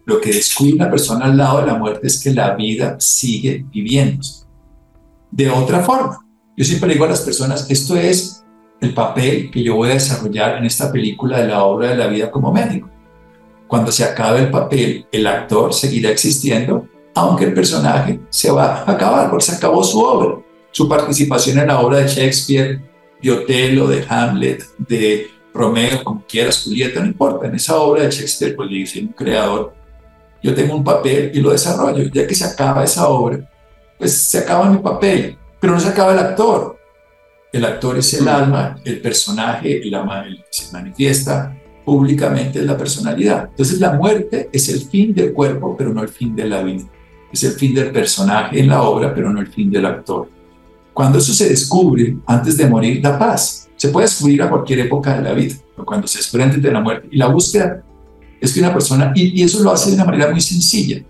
Lo 0.06 0.20
que 0.20 0.32
descubre 0.32 0.72
una 0.72 0.90
persona 0.90 1.26
al 1.26 1.36
lado 1.36 1.60
de 1.60 1.66
la 1.66 1.74
muerte 1.74 2.06
es 2.06 2.22
que 2.22 2.32
la 2.32 2.54
vida 2.54 2.96
sigue 2.98 3.64
viviendo. 3.70 4.26
De 5.30 5.50
otra 5.50 5.80
forma, 5.80 6.18
yo 6.56 6.64
siempre 6.64 6.92
digo 6.92 7.04
a 7.04 7.08
las 7.08 7.20
personas, 7.20 7.70
esto 7.70 7.94
es 7.96 8.42
el 8.80 8.94
papel 8.94 9.50
que 9.50 9.62
yo 9.62 9.76
voy 9.76 9.90
a 9.90 9.94
desarrollar 9.94 10.56
en 10.56 10.64
esta 10.64 10.90
película 10.90 11.40
de 11.40 11.48
la 11.48 11.64
obra 11.64 11.90
de 11.90 11.96
la 11.96 12.06
vida 12.06 12.30
como 12.30 12.52
médico. 12.52 12.88
Cuando 13.66 13.92
se 13.92 14.04
acabe 14.04 14.40
el 14.40 14.50
papel, 14.50 15.06
el 15.12 15.26
actor 15.26 15.74
seguirá 15.74 16.10
existiendo, 16.10 16.88
aunque 17.14 17.44
el 17.44 17.52
personaje 17.52 18.18
se 18.30 18.50
va 18.50 18.78
a 18.78 18.90
acabar, 18.92 19.28
porque 19.28 19.44
se 19.44 19.56
acabó 19.56 19.84
su 19.84 20.00
obra. 20.00 20.38
Su 20.70 20.88
participación 20.88 21.58
en 21.58 21.66
la 21.66 21.80
obra 21.80 21.98
de 21.98 22.08
Shakespeare, 22.08 22.80
de 23.22 23.30
Otelo, 23.30 23.88
de 23.88 24.04
Hamlet, 24.08 24.64
de 24.78 25.30
Romeo, 25.52 26.04
como 26.04 26.24
quieras, 26.26 26.62
Julieta, 26.62 27.00
no 27.00 27.06
importa. 27.06 27.46
En 27.46 27.54
esa 27.54 27.76
obra 27.78 28.02
de 28.02 28.10
Shakespeare, 28.10 28.54
pues 28.54 28.68
dice 28.68 29.00
un 29.00 29.08
creador, 29.08 29.74
yo 30.42 30.54
tengo 30.54 30.76
un 30.76 30.84
papel 30.84 31.32
y 31.34 31.40
lo 31.40 31.50
desarrollo. 31.50 32.04
Ya 32.12 32.26
que 32.26 32.34
se 32.34 32.44
acaba 32.44 32.84
esa 32.84 33.08
obra, 33.08 33.40
pues 33.98 34.14
se 34.14 34.38
acaba 34.38 34.70
mi 34.70 34.78
papel, 34.78 35.36
pero 35.60 35.72
no 35.72 35.80
se 35.80 35.88
acaba 35.88 36.12
el 36.12 36.18
actor 36.20 36.78
el 37.52 37.64
actor 37.64 37.98
es 37.98 38.14
el 38.14 38.28
alma, 38.28 38.78
el 38.84 39.00
personaje, 39.00 39.80
el, 39.80 39.94
el, 39.94 40.44
se 40.50 40.72
manifiesta 40.72 41.56
públicamente 41.84 42.58
es 42.58 42.66
la 42.66 42.76
personalidad. 42.76 43.48
Entonces 43.50 43.80
la 43.80 43.92
muerte 43.92 44.50
es 44.52 44.68
el 44.68 44.80
fin 44.80 45.14
del 45.14 45.32
cuerpo, 45.32 45.74
pero 45.76 45.92
no 45.92 46.02
el 46.02 46.08
fin 46.08 46.36
de 46.36 46.46
la 46.46 46.62
vida. 46.62 46.84
Es 47.32 47.44
el 47.44 47.52
fin 47.52 47.74
del 47.74 47.90
personaje 47.90 48.60
en 48.60 48.68
la 48.68 48.82
obra, 48.82 49.14
pero 49.14 49.30
no 49.30 49.40
el 49.40 49.46
fin 49.46 49.70
del 49.70 49.86
actor. 49.86 50.28
Cuando 50.98 51.18
eso 51.18 51.32
se 51.32 51.48
descubre 51.48 52.16
antes 52.26 52.56
de 52.56 52.66
morir, 52.66 53.00
da 53.00 53.16
paz. 53.16 53.68
Se 53.76 53.90
puede 53.90 54.08
descubrir 54.08 54.42
a 54.42 54.50
cualquier 54.50 54.80
época 54.80 55.16
de 55.16 55.22
la 55.22 55.32
vida, 55.32 55.54
pero 55.76 55.86
cuando 55.86 56.08
se 56.08 56.18
descubre 56.18 56.42
antes 56.42 56.60
de 56.60 56.72
la 56.72 56.80
muerte. 56.80 57.06
Y 57.12 57.18
la 57.18 57.28
búsqueda 57.28 57.84
es 58.40 58.52
que 58.52 58.58
una 58.58 58.72
persona, 58.72 59.12
y, 59.14 59.40
y 59.40 59.44
eso 59.44 59.62
lo 59.62 59.70
hace 59.70 59.90
de 59.90 59.94
una 59.94 60.04
manera 60.04 60.28
muy 60.32 60.40
sencilla, 60.40 61.00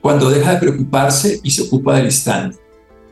cuando 0.00 0.28
deja 0.28 0.54
de 0.54 0.58
preocuparse 0.58 1.38
y 1.40 1.52
se 1.52 1.62
ocupa 1.62 1.94
del 1.94 2.06
instante 2.06 2.58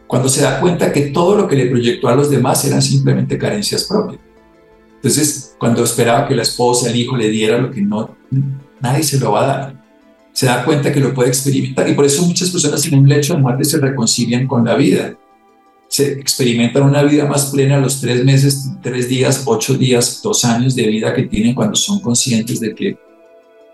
cuando 0.08 0.28
se 0.28 0.42
da 0.42 0.58
cuenta 0.58 0.92
que 0.92 1.10
todo 1.10 1.36
lo 1.36 1.46
que 1.46 1.54
le 1.54 1.66
proyectó 1.66 2.08
a 2.08 2.16
los 2.16 2.28
demás 2.28 2.64
eran 2.64 2.82
simplemente 2.82 3.38
carencias 3.38 3.84
propias. 3.84 4.20
Entonces, 4.96 5.54
cuando 5.60 5.84
esperaba 5.84 6.26
que 6.26 6.34
la 6.34 6.42
esposa, 6.42 6.90
el 6.90 6.96
hijo 6.96 7.16
le 7.16 7.28
diera 7.28 7.58
lo 7.58 7.70
que 7.70 7.82
no, 7.82 8.16
nadie 8.80 9.04
se 9.04 9.20
lo 9.20 9.30
va 9.32 9.44
a 9.44 9.46
dar. 9.46 9.84
Se 10.32 10.46
da 10.46 10.64
cuenta 10.64 10.92
que 10.92 11.00
lo 11.00 11.14
puede 11.14 11.28
experimentar 11.28 11.88
y 11.88 11.94
por 11.94 12.04
eso 12.04 12.26
muchas 12.26 12.50
personas 12.50 12.84
en 12.86 12.98
un 12.98 13.08
lecho 13.08 13.34
de 13.34 13.40
muerte 13.40 13.64
se 13.64 13.78
reconcilian 13.78 14.46
con 14.48 14.64
la 14.64 14.74
vida. 14.74 15.16
Se 15.96 16.12
experimentan 16.12 16.82
una 16.82 17.02
vida 17.04 17.24
más 17.24 17.46
plena 17.46 17.80
los 17.80 18.02
tres 18.02 18.22
meses, 18.22 18.68
tres 18.82 19.08
días, 19.08 19.44
ocho 19.46 19.72
días, 19.78 20.20
dos 20.22 20.44
años 20.44 20.74
de 20.74 20.86
vida 20.88 21.14
que 21.14 21.22
tienen 21.22 21.54
cuando 21.54 21.74
son 21.74 22.00
conscientes 22.00 22.60
de 22.60 22.74
que, 22.74 22.98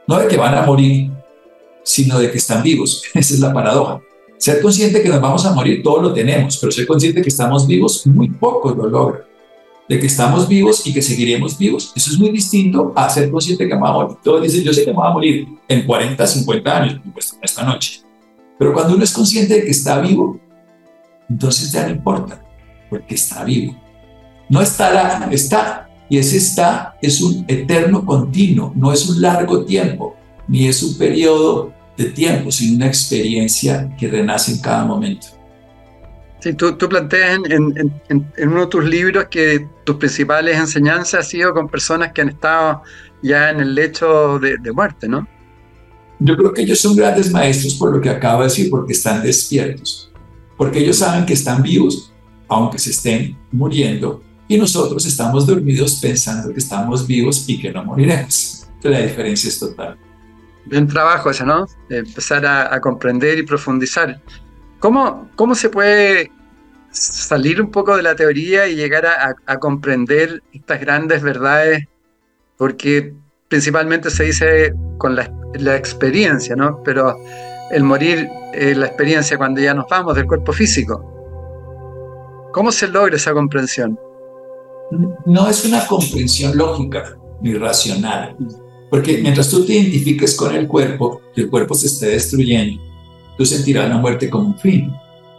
no 0.07 0.21
de 0.21 0.29
que 0.29 0.37
van 0.37 0.55
a 0.55 0.63
morir, 0.63 1.11
sino 1.83 2.21
de 2.21 2.31
que 2.31 2.39
están 2.39 2.63
vivos. 2.63 3.03
Esa 3.15 3.35
es 3.35 3.41
la 3.41 3.53
paradoja. 3.53 4.01
Ser 4.39 4.63
consciente 4.63 5.03
que 5.03 5.09
nos 5.09 5.21
vamos 5.21 5.45
a 5.47 5.53
morir, 5.53 5.83
todo 5.83 6.01
lo 6.01 6.13
tenemos, 6.13 6.59
pero 6.59 6.71
ser 6.71 6.87
consciente 6.87 7.23
que 7.23 7.29
estamos 7.29 7.67
vivos, 7.67 8.07
muy 8.07 8.29
pocos 8.29 8.77
lo 8.77 8.89
logran. 8.89 9.23
De 9.89 9.99
que 9.99 10.07
estamos 10.07 10.47
vivos 10.47 10.87
y 10.87 10.95
que 10.95 11.03
seguiremos 11.03 11.59
vivos. 11.59 11.93
Eso 11.97 12.13
es 12.13 12.19
muy 12.21 12.31
distinto 12.31 12.93
a 12.95 13.11
ser 13.11 13.33
consciente 13.33 13.67
que 13.67 13.75
vamos 13.75 13.91
a 13.91 13.93
morir. 13.95 14.17
Todos 14.23 14.43
dicen, 14.45 14.63
yo 14.63 14.73
sé 14.73 14.85
que 14.85 14.93
me 14.93 14.97
voy 14.99 15.09
a 15.09 15.11
morir 15.11 15.49
en 15.67 15.85
40, 15.85 16.25
50 16.25 16.83
años, 16.83 17.01
pues 17.13 17.37
esta 17.43 17.65
noche. 17.65 18.01
Pero 18.61 18.73
cuando 18.73 18.95
uno 18.95 19.03
es 19.03 19.11
consciente 19.11 19.55
de 19.55 19.65
que 19.65 19.73
está 19.73 20.01
vivo, 20.01 20.39
entonces 21.33 21.73
ya 21.73 21.87
no 21.87 21.93
importa, 21.93 22.43
porque 22.91 23.15
está 23.15 23.43
vivo. 23.45 23.75
No 24.49 24.61
estará, 24.61 25.29
está. 25.31 25.89
Y 26.09 26.19
ese 26.19 26.37
está 26.37 26.95
es 27.01 27.23
un 27.23 27.45
eterno 27.49 28.05
continuo, 28.05 28.73
no 28.77 28.93
es 28.93 29.09
un 29.09 29.21
largo 29.23 29.65
tiempo, 29.65 30.15
ni 30.47 30.69
es 30.69 30.83
un 30.83 30.99
periodo 30.99 31.73
de 31.97 32.07
tiempo, 32.07 32.53
sino 32.53 32.77
una 32.77 32.87
experiencia 32.87 33.89
que 33.99 34.09
renace 34.09 34.53
en 34.53 34.61
cada 34.61 34.85
momento. 34.85 35.29
Sí, 36.41 36.53
tú, 36.53 36.77
tú 36.77 36.89
planteas 36.89 37.39
en, 37.49 37.93
en, 38.09 38.49
uno 38.49 38.63
de 38.63 38.67
tus 38.67 38.85
libros 38.85 39.27
que 39.31 39.67
tus 39.85 39.97
principales 39.97 40.59
enseñanzas 40.59 41.15
han 41.15 41.25
sido 41.25 41.55
con 41.55 41.69
personas 41.69 42.13
que 42.13 42.21
han 42.21 42.29
estado 42.29 42.83
ya 43.23 43.51
en 43.51 43.61
el 43.61 43.75
lecho 43.75 44.39
de, 44.39 44.59
de 44.59 44.73
muerte, 44.73 45.09
¿no? 45.09 45.27
Yo 46.19 46.37
creo 46.37 46.53
que 46.53 46.63
ellos 46.63 46.81
son 46.81 46.95
grandes 46.95 47.31
maestros 47.31 47.75
por 47.75 47.95
lo 47.95 48.01
que 48.01 48.11
acabo 48.11 48.43
de 48.43 48.49
decir, 48.49 48.69
porque 48.71 48.93
están 48.93 49.23
despiertos, 49.23 50.12
porque 50.57 50.81
ellos 50.81 50.99
saben 50.99 51.27
que 51.27 51.33
están 51.33 51.63
vivos, 51.63 52.13
aunque 52.49 52.79
se 52.79 52.91
estén 52.91 53.37
muriendo, 53.51 54.23
y 54.49 54.59
nosotros 54.59 55.07
estamos 55.07 55.47
dormidos 55.47 55.99
pensando 56.01 56.53
que 56.53 56.59
estamos 56.59 57.07
vivos 57.07 57.49
y 57.49 57.61
que 57.61 57.73
no 57.73 57.85
moriremos. 57.85 58.67
la 58.83 59.01
diferencia 59.01 59.49
es 59.49 59.59
total. 59.59 59.97
Buen 60.67 60.87
trabajo 60.87 61.31
ese, 61.31 61.45
¿no? 61.45 61.67
Empezar 61.89 62.45
a, 62.47 62.81
comprender 62.81 63.39
y 63.39 63.43
profundizar. 63.45 64.21
¿Cómo, 64.79 65.29
¿Cómo 65.37 65.55
se 65.55 65.71
puede 65.71 66.31
salir 66.91 67.61
un 67.61 67.71
poco 67.71 67.97
de 67.97 68.03
la 68.03 68.15
teoría 68.15 68.69
y 68.69 68.77
llegar 68.77 69.07
a, 69.07 69.59
comprender 69.59 70.43
estas 70.53 70.81
grandes 70.81 71.23
verdades? 71.23 71.87
Porque 72.57 73.15
principalmente 73.49 74.11
se 74.11 74.25
dice 74.25 74.75
con 74.99 75.17
la, 75.17 75.31
experiencia, 75.77 76.57
¿no? 76.57 76.83
Pero 76.83 77.19
el 77.73 77.83
morir 77.85 78.29
es 78.53 78.77
la 78.77 78.87
experiencia 78.87 79.39
cuando 79.39 79.61
ya 79.61 79.73
nos 79.73 79.87
vamos 79.89 80.15
del 80.15 80.27
cuerpo 80.27 80.53
físico. 80.53 81.03
¿Cómo 82.53 82.71
se 82.71 82.87
logra 82.87 83.17
esa 83.17 83.33
comprensión? 83.33 83.99
No 85.25 85.49
es 85.49 85.65
una 85.65 85.87
comprensión 85.87 86.57
lógica 86.57 87.17
ni 87.41 87.55
racional. 87.55 88.37
Porque 88.91 89.19
mientras 89.23 89.49
tú 89.49 89.65
te 89.65 89.73
identifiques 89.73 90.37
con 90.37 90.55
el 90.55 90.69
cuerpo 90.69 91.23
y 91.35 91.41
el 91.41 91.49
cuerpo 91.51 91.75
se 91.75 91.87
esté 91.87 92.09
destruyendo, 92.09 92.83
tú 93.39 93.47
sentirás 93.47 93.89
la 93.89 93.97
muerte 93.97 94.29
como 94.29 94.49
un 94.49 94.59
fin. 94.59 94.93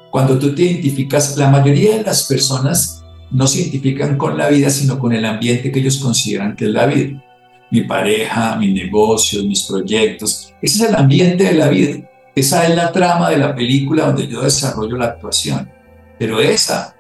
Cuando 0.10 0.40
tú 0.40 0.56
te 0.56 0.64
identificas, 0.64 1.38
la 1.38 1.50
mayoría 1.50 1.98
de 1.98 2.04
las 2.04 2.24
personas 2.24 3.04
no 3.30 3.46
se 3.46 3.62
identifican 3.62 4.18
con 4.18 4.38
la 4.40 4.50
vida, 4.50 4.72
sino 4.72 4.98
con 4.98 5.14
el 5.14 5.24
ambiente 5.24 5.72
que 5.72 5.80
ellos 5.80 6.00
consideran 6.00 6.56
que 6.56 6.66
es 6.66 6.72
la 6.72 6.88
vida. 6.88 7.24
mi 7.70 7.82
pareja, 7.82 8.56
mis 8.58 8.72
negocios, 8.72 9.44
mis 9.46 9.64
proyectos. 9.64 10.54
Ese 10.62 10.84
es 10.84 10.90
el 10.90 10.96
ambiente 10.96 11.44
de 11.44 11.54
la 11.54 11.70
vida. 11.70 12.08
Esa 12.36 12.68
es 12.68 12.76
la 12.76 12.92
trama 12.92 13.30
de 13.30 13.38
la 13.38 13.54
película 13.54 14.08
donde 14.08 14.28
yo 14.28 14.42
desarrollo 14.42 14.98
la 14.98 15.06
actuación. 15.06 15.70
Pero 16.18 16.40
esa 16.40 16.96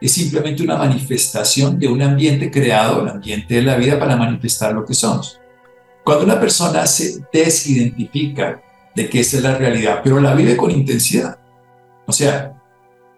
es 0.00 0.12
simplemente 0.12 0.62
una 0.62 0.76
manifestación 0.76 1.78
de 1.78 1.88
un 1.88 2.02
ambiente 2.02 2.50
creado, 2.50 3.02
el 3.02 3.08
ambiente 3.08 3.54
de 3.54 3.62
la 3.62 3.76
vida, 3.76 3.98
para 3.98 4.16
manifestar 4.16 4.74
lo 4.74 4.84
que 4.84 4.94
somos. 4.94 5.40
Cuando 6.04 6.24
una 6.24 6.38
persona 6.38 6.86
se 6.86 7.24
desidentifica 7.32 8.62
de 8.94 9.08
que 9.08 9.20
esa 9.20 9.38
es 9.38 9.42
la 9.42 9.56
realidad, 9.56 10.00
pero 10.04 10.20
la 10.20 10.34
vive 10.34 10.56
con 10.56 10.70
intensidad. 10.70 11.38
O 12.06 12.12
sea, 12.12 12.52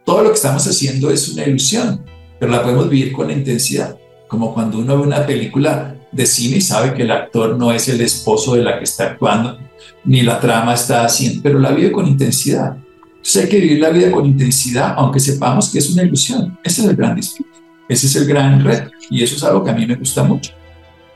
todo 0.05 0.23
lo 0.23 0.29
que 0.29 0.37
estamos 0.37 0.65
haciendo 0.67 1.11
es 1.11 1.29
una 1.29 1.45
ilusión, 1.45 2.05
pero 2.39 2.53
la 2.53 2.63
podemos 2.63 2.89
vivir 2.89 3.13
con 3.13 3.31
intensidad. 3.31 3.99
Como 4.29 4.55
cuando 4.55 4.79
uno 4.79 4.97
ve 4.97 5.03
una 5.03 5.27
película 5.27 5.97
de 6.13 6.27
cine 6.27 6.59
y 6.59 6.61
sabe 6.61 6.95
que 6.95 7.03
el 7.03 7.11
actor 7.11 7.57
no 7.57 7.73
es 7.73 7.89
el 7.89 8.01
esposo 8.01 8.55
de 8.55 8.63
la 8.63 8.79
que 8.79 8.85
está 8.85 9.11
actuando, 9.11 9.59
ni 10.05 10.23
la 10.23 10.41
trama 10.41 10.75
está 10.75 11.05
haciendo, 11.05 11.43
pero 11.43 11.59
la 11.59 11.73
vive 11.73 11.93
con 11.93 12.07
intensidad. 12.07 12.77
Entonces 13.17 13.43
hay 13.43 13.49
que 13.49 13.61
vivir 13.61 13.81
la 13.81 13.91
vida 13.91 14.11
con 14.11 14.25
intensidad, 14.25 14.95
aunque 14.97 15.19
sepamos 15.19 15.71
que 15.71 15.79
es 15.79 15.91
una 15.91 16.03
ilusión. 16.03 16.59
Ese 16.63 16.83
es 16.83 16.89
el 16.89 16.97
gran 16.97 17.17
disfrute, 17.17 17.51
ese 17.89 18.07
es 18.07 18.17
el 18.17 18.27
gran 18.27 18.65
reto, 18.65 18.91
y 19.11 19.23
eso 19.23 19.37
es 19.37 19.43
algo 19.43 19.65
que 19.65 19.71
a 19.71 19.75
mí 19.75 19.85
me 19.85 19.97
gusta 19.97 20.23
mucho. 20.23 20.53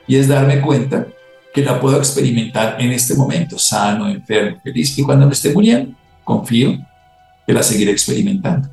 Y 0.07 0.17
es 0.17 0.27
darme 0.27 0.61
cuenta 0.61 1.07
que 1.55 1.65
la 1.65 1.81
puedo 1.81 1.99
experimentar 1.99 2.81
en 2.81 2.91
este 2.91 3.15
momento, 3.15 3.59
sano, 3.59 4.09
enfermo, 4.09 4.61
feliz, 4.63 4.97
y 4.99 5.03
cuando 5.03 5.27
me 5.27 5.33
esté 5.33 5.53
muriendo, 5.53 5.97
confío 6.25 6.79
que 7.47 7.53
la 7.53 7.63
seguiré 7.63 7.93
experimentando. 7.93 8.69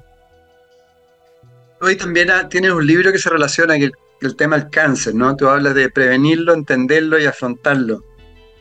Hoy 1.82 1.96
también 1.96 2.32
ah, 2.32 2.50
tienes 2.50 2.72
un 2.72 2.86
libro 2.86 3.12
que 3.12 3.20
se 3.20 3.30
relaciona 3.30 3.76
con 3.76 3.92
el, 4.22 4.36
tema 4.36 4.58
del 4.58 4.70
cáncer, 4.70 5.14
¿no? 5.14 5.36
Tú 5.36 5.48
hablas 5.48 5.76
de 5.76 5.90
prevenirlo, 5.90 6.54
entenderlo 6.54 7.20
y 7.20 7.26
afrontarlo. 7.26 8.02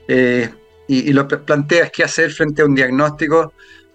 Eh, 0.07 0.51
y, 0.89 1.13
lo 1.13 1.27
planteas 1.27 1.91
qué 1.91 2.05
hacer 2.05 2.31
frente 2.31 2.63
a 2.63 2.65
un 2.65 2.75
diagnóstico, 2.75 3.53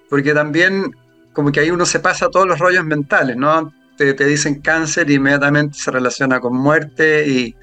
porque 0.09 0.33
también 0.33 0.95
como 1.33 1.51
que 1.51 1.61
ahí 1.61 1.71
uno 1.71 1.85
se 1.85 1.99
pasa 1.99 2.29
todos 2.29 2.47
los 2.47 2.59
rollos 2.59 2.85
mentales, 2.85 3.37
¿no? 3.37 3.73
Te, 3.97 4.13
dicen 4.13 4.61
cáncer 4.61 5.09
y 5.09 5.15
inmediatamente 5.15 5.77
se 5.77 5.91
relaciona 5.91 6.39
con 6.39 6.57
muerte 6.57 7.27
y, 7.27 7.55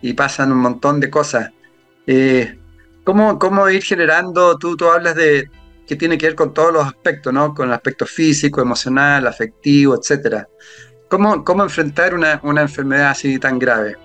y 0.00 0.14
pasan 0.14 0.50
un 0.50 0.58
montón 0.58 1.00
de 1.00 1.10
cosas. 1.10 1.50
Eh, 2.06 2.58
¿cómo, 3.04 3.38
¿Cómo 3.38 3.68
ir 3.68 3.82
generando, 3.82 4.56
tú, 4.58 4.76
tú 4.76 4.88
hablas 4.88 5.14
de 5.14 5.50
que 5.86 5.96
tiene 5.96 6.16
que 6.16 6.26
ver 6.26 6.34
con 6.34 6.54
todos 6.54 6.72
los 6.72 6.86
aspectos, 6.86 7.32
¿no? 7.32 7.54
Con 7.54 7.68
el 7.68 7.74
aspecto 7.74 8.06
físico, 8.06 8.60
emocional, 8.60 9.26
afectivo, 9.26 9.94
etcétera. 9.94 10.48
¿Cómo, 11.08 11.44
cómo 11.44 11.62
enfrentar 11.62 12.14
una, 12.14 12.40
una 12.42 12.62
enfermedad 12.62 13.10
así 13.10 13.38
tan 13.38 13.58
grave? 13.58 13.96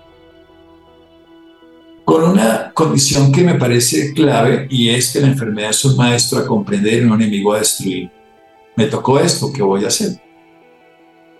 Con 2.08 2.24
una 2.24 2.72
condición 2.72 3.30
que 3.30 3.42
me 3.42 3.56
parece 3.56 4.14
clave 4.14 4.66
y 4.70 4.88
es 4.88 5.12
que 5.12 5.20
la 5.20 5.26
enfermedad 5.26 5.68
es 5.68 5.84
un 5.84 5.94
maestro 5.94 6.38
a 6.38 6.46
comprender 6.46 7.02
y 7.02 7.04
un 7.04 7.20
enemigo 7.20 7.52
a 7.52 7.58
destruir. 7.58 8.10
Me 8.76 8.86
tocó 8.86 9.20
esto, 9.20 9.52
¿qué 9.52 9.62
voy 9.62 9.84
a 9.84 9.88
hacer? 9.88 10.18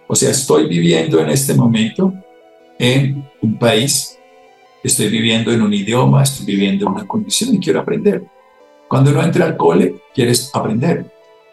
O 0.07 0.15
sea, 0.15 0.31
estoy 0.31 0.69
viviendo 0.69 1.21
en 1.21 1.31
este 1.31 1.55
momento 1.55 2.13
en 2.79 3.27
un 3.41 3.59
país, 3.59 4.19
estoy 4.85 5.09
viviendo 5.09 5.51
en 5.53 5.63
un 5.63 5.73
idioma, 5.73 6.23
estoy 6.23 6.45
viviendo 6.45 6.85
en 6.85 6.93
una 6.93 7.07
condición 7.07 7.55
y 7.55 7.61
quiero 7.61 7.81
aprender. 7.81 8.25
Cuando 8.89 9.11
uno 9.11 9.23
entra 9.23 9.47
al 9.47 9.57
cole, 9.57 9.95
quieres 10.15 10.51
aprender. 10.53 11.07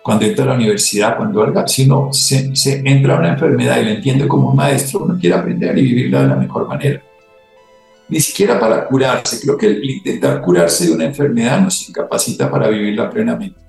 Cuando 0.03 0.25
entra 0.25 0.43
a 0.43 0.47
la 0.49 0.55
universidad, 0.55 1.15
cuando 1.15 1.41
algo, 1.41 1.65
si 1.69 1.85
no 1.85 2.11
se, 2.11 2.53
se 2.53 2.81
entra 2.83 3.15
a 3.15 3.19
una 3.19 3.31
enfermedad 3.31 3.79
y 3.79 3.85
la 3.85 3.91
entiende 3.91 4.27
como 4.27 4.49
un 4.49 4.57
maestro, 4.57 5.05
uno 5.05 5.17
quiere 5.17 5.37
aprender 5.37 5.77
y 5.77 5.83
vivirla 5.83 6.23
de 6.23 6.27
la 6.27 6.35
mejor 6.35 6.67
manera. 6.67 7.01
Ni 8.07 8.19
siquiera 8.19 8.59
para 8.59 8.85
curarse. 8.87 9.39
Creo 9.41 9.57
que 9.57 9.67
el 9.67 9.83
intentar 9.83 10.41
curarse 10.41 10.85
de 10.85 10.93
una 10.93 11.05
enfermedad 11.05 11.61
nos 11.61 11.87
incapacita 11.89 12.49
para 12.49 12.67
vivirla 12.67 13.09
plenamente. 13.09 13.59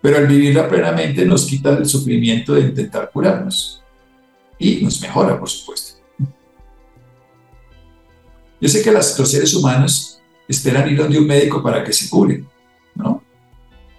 Pero 0.00 0.16
al 0.16 0.26
vivirla 0.26 0.68
plenamente 0.68 1.26
nos 1.26 1.44
quita 1.44 1.70
el 1.70 1.86
sufrimiento 1.86 2.54
de 2.54 2.62
intentar 2.62 3.10
curarnos. 3.12 3.82
Y 4.58 4.82
nos 4.82 5.00
mejora, 5.00 5.38
por 5.38 5.48
supuesto. 5.48 6.00
Yo 8.60 8.68
sé 8.68 8.82
que 8.82 8.92
las, 8.92 9.18
los 9.18 9.30
seres 9.30 9.54
humanos 9.54 10.20
esperan 10.46 10.88
ir 10.90 10.98
donde 10.98 11.18
un 11.18 11.26
médico 11.26 11.62
para 11.62 11.82
que 11.82 11.92
se 11.92 12.10
cure, 12.10 12.44
¿no? 12.94 13.22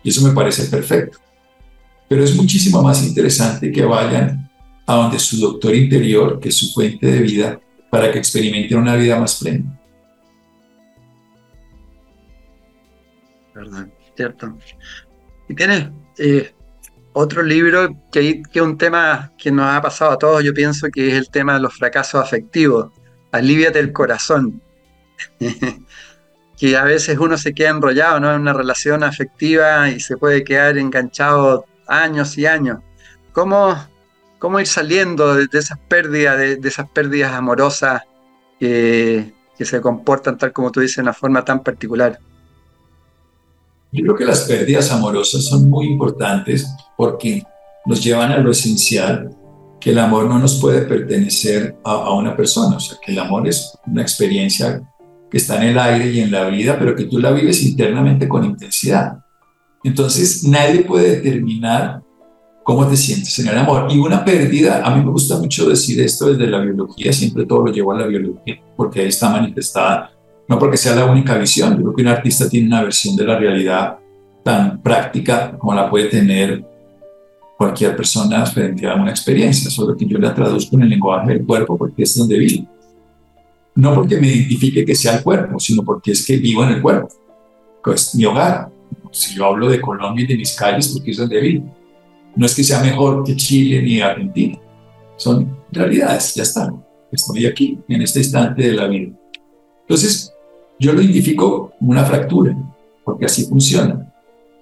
Y 0.03 0.09
eso 0.09 0.21
me 0.21 0.33
parece 0.33 0.65
perfecto. 0.65 1.17
Pero 2.07 2.23
es 2.23 2.35
muchísimo 2.35 2.81
más 2.81 3.03
interesante 3.03 3.71
que 3.71 3.85
vayan 3.85 4.49
a 4.85 4.95
donde 4.95 5.17
su 5.17 5.37
doctor 5.37 5.73
interior, 5.75 6.39
que 6.39 6.49
es 6.49 6.57
su 6.57 6.73
fuente 6.73 7.07
de 7.07 7.19
vida, 7.19 7.59
para 7.91 8.11
que 8.11 8.17
experimenten 8.17 8.79
una 8.79 8.95
vida 8.95 9.19
más 9.19 9.35
plena. 9.35 9.79
Verdad, 13.53 13.87
cierto. 14.15 14.57
Y 15.49 15.53
tienes 15.53 15.89
eh, 16.17 16.53
otro 17.13 17.43
libro 17.43 17.95
que 18.11 18.41
es 18.51 18.61
un 18.61 18.77
tema 18.77 19.33
que 19.37 19.51
nos 19.51 19.65
ha 19.65 19.81
pasado 19.81 20.11
a 20.11 20.17
todos, 20.17 20.43
yo 20.43 20.53
pienso 20.53 20.87
que 20.89 21.09
es 21.09 21.13
el 21.15 21.29
tema 21.29 21.55
de 21.55 21.59
los 21.59 21.75
fracasos 21.75 22.23
afectivos. 22.23 22.91
Aliviate 23.31 23.79
el 23.79 23.91
corazón. 23.91 24.61
que 26.57 26.77
a 26.77 26.83
veces 26.83 27.17
uno 27.17 27.37
se 27.37 27.53
queda 27.53 27.69
enrollado 27.69 28.19
¿no? 28.19 28.33
en 28.33 28.41
una 28.41 28.53
relación 28.53 29.03
afectiva 29.03 29.89
y 29.89 29.99
se 29.99 30.15
puede 30.15 30.43
quedar 30.43 30.77
enganchado 30.77 31.65
años 31.87 32.37
y 32.37 32.45
años. 32.45 32.79
¿Cómo, 33.33 33.75
cómo 34.41 34.59
ir 34.59 34.65
saliendo 34.65 35.35
de, 35.35 35.47
esas 35.53 35.77
pérdidas, 35.87 36.37
de, 36.37 36.59
esas 36.67 36.89
pérdidas 36.89 37.31
amorosas 37.31 38.01
que, 38.59 39.33
se 39.59 39.79
comportan 39.79 40.39
tal 40.39 40.51
como 40.51 40.71
tú 40.71 40.79
dices, 40.79 40.95
de 40.95 41.03
una 41.03 41.13
forma 41.13 41.45
tan 41.45 41.61
particular? 41.61 42.17
Yo 43.91 44.01
creo 44.03 44.15
que 44.15 44.25
las 44.25 44.41
pérdidas 44.45 44.91
amorosas 44.91 45.45
son 45.45 45.69
muy 45.69 45.85
importantes 45.85 46.67
porque 46.97 47.43
nos 47.85 48.03
llevan 48.03 48.31
a 48.31 48.39
lo 48.39 48.49
esencial, 48.49 49.29
que 49.79 49.91
el 49.91 49.99
amor 49.99 50.25
no 50.25 50.39
nos 50.39 50.59
puede 50.59 50.81
pertenecer 50.81 51.75
a, 51.83 51.91
a 51.91 52.13
una 52.15 52.35
persona, 52.35 52.77
o 52.77 52.79
sea, 52.79 52.97
que 53.05 53.11
el 53.11 53.19
amor 53.19 53.47
es 53.47 53.77
una 53.85 54.01
experiencia 54.01 54.81
que 55.29 55.37
está 55.37 55.57
en 55.57 55.69
el 55.69 55.77
aire 55.77 56.09
y 56.09 56.19
en 56.21 56.31
la 56.31 56.47
vida, 56.47 56.79
pero 56.79 56.95
que 56.95 57.05
tú 57.05 57.19
la 57.19 57.31
vives 57.31 57.61
internamente 57.61 58.27
con 58.27 58.43
intensidad. 58.43 59.19
Entonces, 59.83 60.43
nadie 60.43 60.81
puede 60.81 61.17
determinar 61.17 62.01
cómo 62.63 62.87
te 62.87 62.95
sientes 62.95 63.37
en 63.39 63.47
el 63.47 63.57
amor. 63.57 63.87
Y 63.89 63.97
una 63.97 64.23
pérdida, 64.23 64.85
a 64.85 64.95
mí 64.95 65.03
me 65.03 65.11
gusta 65.11 65.37
mucho 65.37 65.69
decir 65.69 65.99
esto 66.01 66.31
desde 66.31 66.47
la 66.47 66.59
biología, 66.59 67.11
siempre 67.11 67.45
todo 67.45 67.65
lo 67.65 67.71
llevo 67.71 67.91
a 67.91 67.99
la 67.99 68.07
biología, 68.07 68.59
porque 68.75 69.01
ahí 69.01 69.07
está 69.07 69.29
manifestada, 69.29 70.11
no 70.47 70.59
porque 70.59 70.77
sea 70.77 70.95
la 70.95 71.05
única 71.05 71.37
visión, 71.37 71.71
yo 71.71 71.83
creo 71.83 71.95
que 71.95 72.01
un 72.01 72.07
artista 72.07 72.49
tiene 72.49 72.67
una 72.67 72.83
versión 72.83 73.15
de 73.15 73.25
la 73.25 73.37
realidad 73.37 73.97
tan 74.43 74.81
práctica 74.81 75.57
como 75.57 75.73
la 75.73 75.89
puede 75.89 76.05
tener 76.05 76.65
cualquier 77.57 77.95
persona 77.95 78.45
frente 78.45 78.87
a 78.87 78.95
una 78.95 79.11
experiencia, 79.11 79.69
solo 79.69 79.95
que 79.95 80.05
yo 80.05 80.17
la 80.17 80.33
traduzco 80.33 80.75
en 80.75 80.83
el 80.83 80.89
lenguaje 80.89 81.29
del 81.29 81.45
cuerpo 81.45 81.77
porque 81.77 82.03
es 82.03 82.15
donde 82.15 82.37
vivo 82.39 82.67
no 83.75 83.95
porque 83.95 84.17
me 84.17 84.27
identifique 84.27 84.85
que 84.85 84.95
sea 84.95 85.17
el 85.17 85.23
cuerpo, 85.23 85.59
sino 85.59 85.83
porque 85.83 86.11
es 86.11 86.25
que 86.25 86.37
vivo 86.37 86.63
en 86.63 86.71
el 86.71 86.81
cuerpo. 86.81 87.09
Pues 87.83 88.13
mi 88.15 88.25
hogar. 88.25 88.69
Si 89.11 89.35
yo 89.35 89.45
hablo 89.45 89.69
de 89.69 89.81
Colombia 89.81 90.23
y 90.23 90.27
de 90.27 90.37
mis 90.37 90.55
calles, 90.55 90.89
porque 90.89 91.11
es 91.11 91.17
donde 91.17 91.39
vivo. 91.39 91.75
No 92.35 92.45
es 92.45 92.55
que 92.55 92.63
sea 92.63 92.81
mejor 92.81 93.23
que 93.23 93.35
Chile 93.35 93.81
ni 93.81 94.01
Argentina. 94.01 94.57
Son 95.17 95.57
realidades, 95.71 96.33
ya 96.35 96.43
están. 96.43 96.83
Estoy 97.11 97.45
aquí, 97.45 97.79
en 97.87 98.01
este 98.01 98.19
instante 98.19 98.63
de 98.63 98.73
la 98.73 98.87
vida. 98.87 99.11
Entonces, 99.81 100.33
yo 100.79 100.93
lo 100.93 101.01
identifico 101.01 101.73
como 101.77 101.91
una 101.91 102.05
fractura, 102.05 102.55
porque 103.03 103.25
así 103.25 103.45
funciona. 103.45 104.11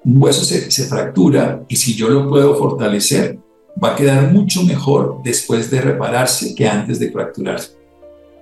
Un 0.03 0.21
hueso 0.21 0.43
se, 0.43 0.71
se 0.71 0.85
fractura 0.85 1.63
y 1.67 1.75
si 1.75 1.93
yo 1.93 2.09
lo 2.09 2.27
puedo 2.27 2.55
fortalecer, 2.55 3.39
va 3.81 3.93
a 3.93 3.95
quedar 3.95 4.31
mucho 4.31 4.63
mejor 4.63 5.21
después 5.23 5.69
de 5.69 5.81
repararse 5.81 6.55
que 6.55 6.67
antes 6.67 6.99
de 6.99 7.11
fracturarse. 7.11 7.71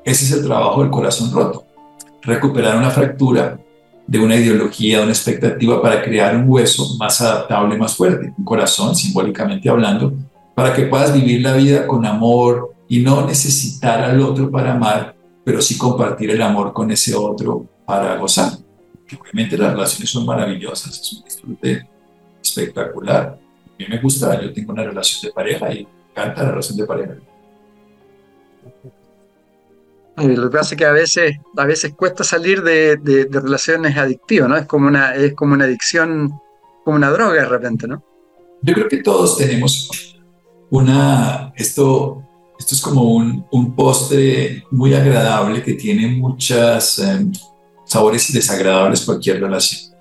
Ese 0.05 0.25
es 0.25 0.31
el 0.31 0.45
trabajo 0.45 0.81
del 0.81 0.89
corazón 0.89 1.31
roto. 1.33 1.65
Recuperar 2.21 2.77
una 2.77 2.89
fractura 2.89 3.59
de 4.07 4.19
una 4.19 4.35
ideología, 4.35 4.97
de 4.97 5.03
una 5.03 5.11
expectativa 5.11 5.81
para 5.81 6.01
crear 6.01 6.35
un 6.35 6.45
hueso 6.47 6.95
más 6.97 7.19
adaptable, 7.21 7.77
más 7.77 7.95
fuerte, 7.95 8.33
un 8.37 8.45
corazón 8.45 8.95
simbólicamente 8.95 9.69
hablando, 9.69 10.13
para 10.55 10.73
que 10.73 10.83
puedas 10.83 11.13
vivir 11.13 11.41
la 11.41 11.53
vida 11.53 11.85
con 11.85 12.05
amor 12.05 12.73
y 12.87 12.99
no 12.99 13.25
necesitar 13.27 14.01
al 14.03 14.19
otro 14.21 14.49
para 14.49 14.73
amar, 14.73 15.15
pero 15.43 15.61
sí 15.61 15.77
compartir 15.77 16.31
el 16.31 16.41
amor 16.41 16.73
con 16.73 16.89
ese 16.89 17.13
otro 17.15 17.65
para 17.85 18.15
gozar. 18.17 18.53
obviamente 19.19 19.57
las 19.57 19.73
relaciones 19.73 20.09
son 20.09 20.25
maravillosas, 20.25 20.99
es 20.99 21.13
un 21.13 21.23
disfrute 21.23 21.87
espectacular. 22.41 23.37
A 23.37 23.77
mí 23.77 23.85
me 23.89 23.99
gusta, 23.99 24.41
yo 24.41 24.53
tengo 24.53 24.71
una 24.71 24.83
relación 24.83 25.21
de 25.21 25.33
pareja 25.33 25.73
y 25.73 25.83
me 25.83 25.89
encanta 26.11 26.43
la 26.43 26.49
relación 26.49 26.77
de 26.77 26.85
pareja. 26.85 27.13
Lo 30.17 30.49
que 30.49 30.57
pasa 30.57 30.73
es 30.73 30.79
que 30.79 30.85
a 30.85 30.91
veces, 30.91 31.35
a 31.55 31.65
veces 31.65 31.93
cuesta 31.95 32.23
salir 32.23 32.63
de, 32.63 33.27
relaciones 33.29 33.95
adictivas, 33.97 34.49
¿no? 34.49 34.57
Es 34.57 34.65
como, 34.65 34.87
una, 34.87 35.13
es 35.13 35.35
como 35.35 35.53
una 35.53 35.65
adicción, 35.65 36.33
como 36.83 36.97
una 36.97 37.11
droga 37.11 37.33
de 37.33 37.45
repente, 37.45 37.87
¿no? 37.87 38.03
Yo 38.63 38.73
creo 38.73 38.87
que 38.87 38.97
todos 38.97 39.37
tenemos 39.37 40.17
una, 40.71 41.53
esto, 41.55 42.23
esto 42.57 42.73
es 42.73 42.81
como 42.81 43.03
un, 43.03 43.45
un 43.51 43.75
postre 43.75 44.63
muy 44.71 44.95
agradable 44.95 45.61
que 45.61 45.73
tiene 45.73 46.07
muchas, 46.07 46.97
em, 46.97 47.31
sabores 47.85 48.33
desagradables 48.33 49.05
cualquier 49.05 49.39
relación. 49.39 49.93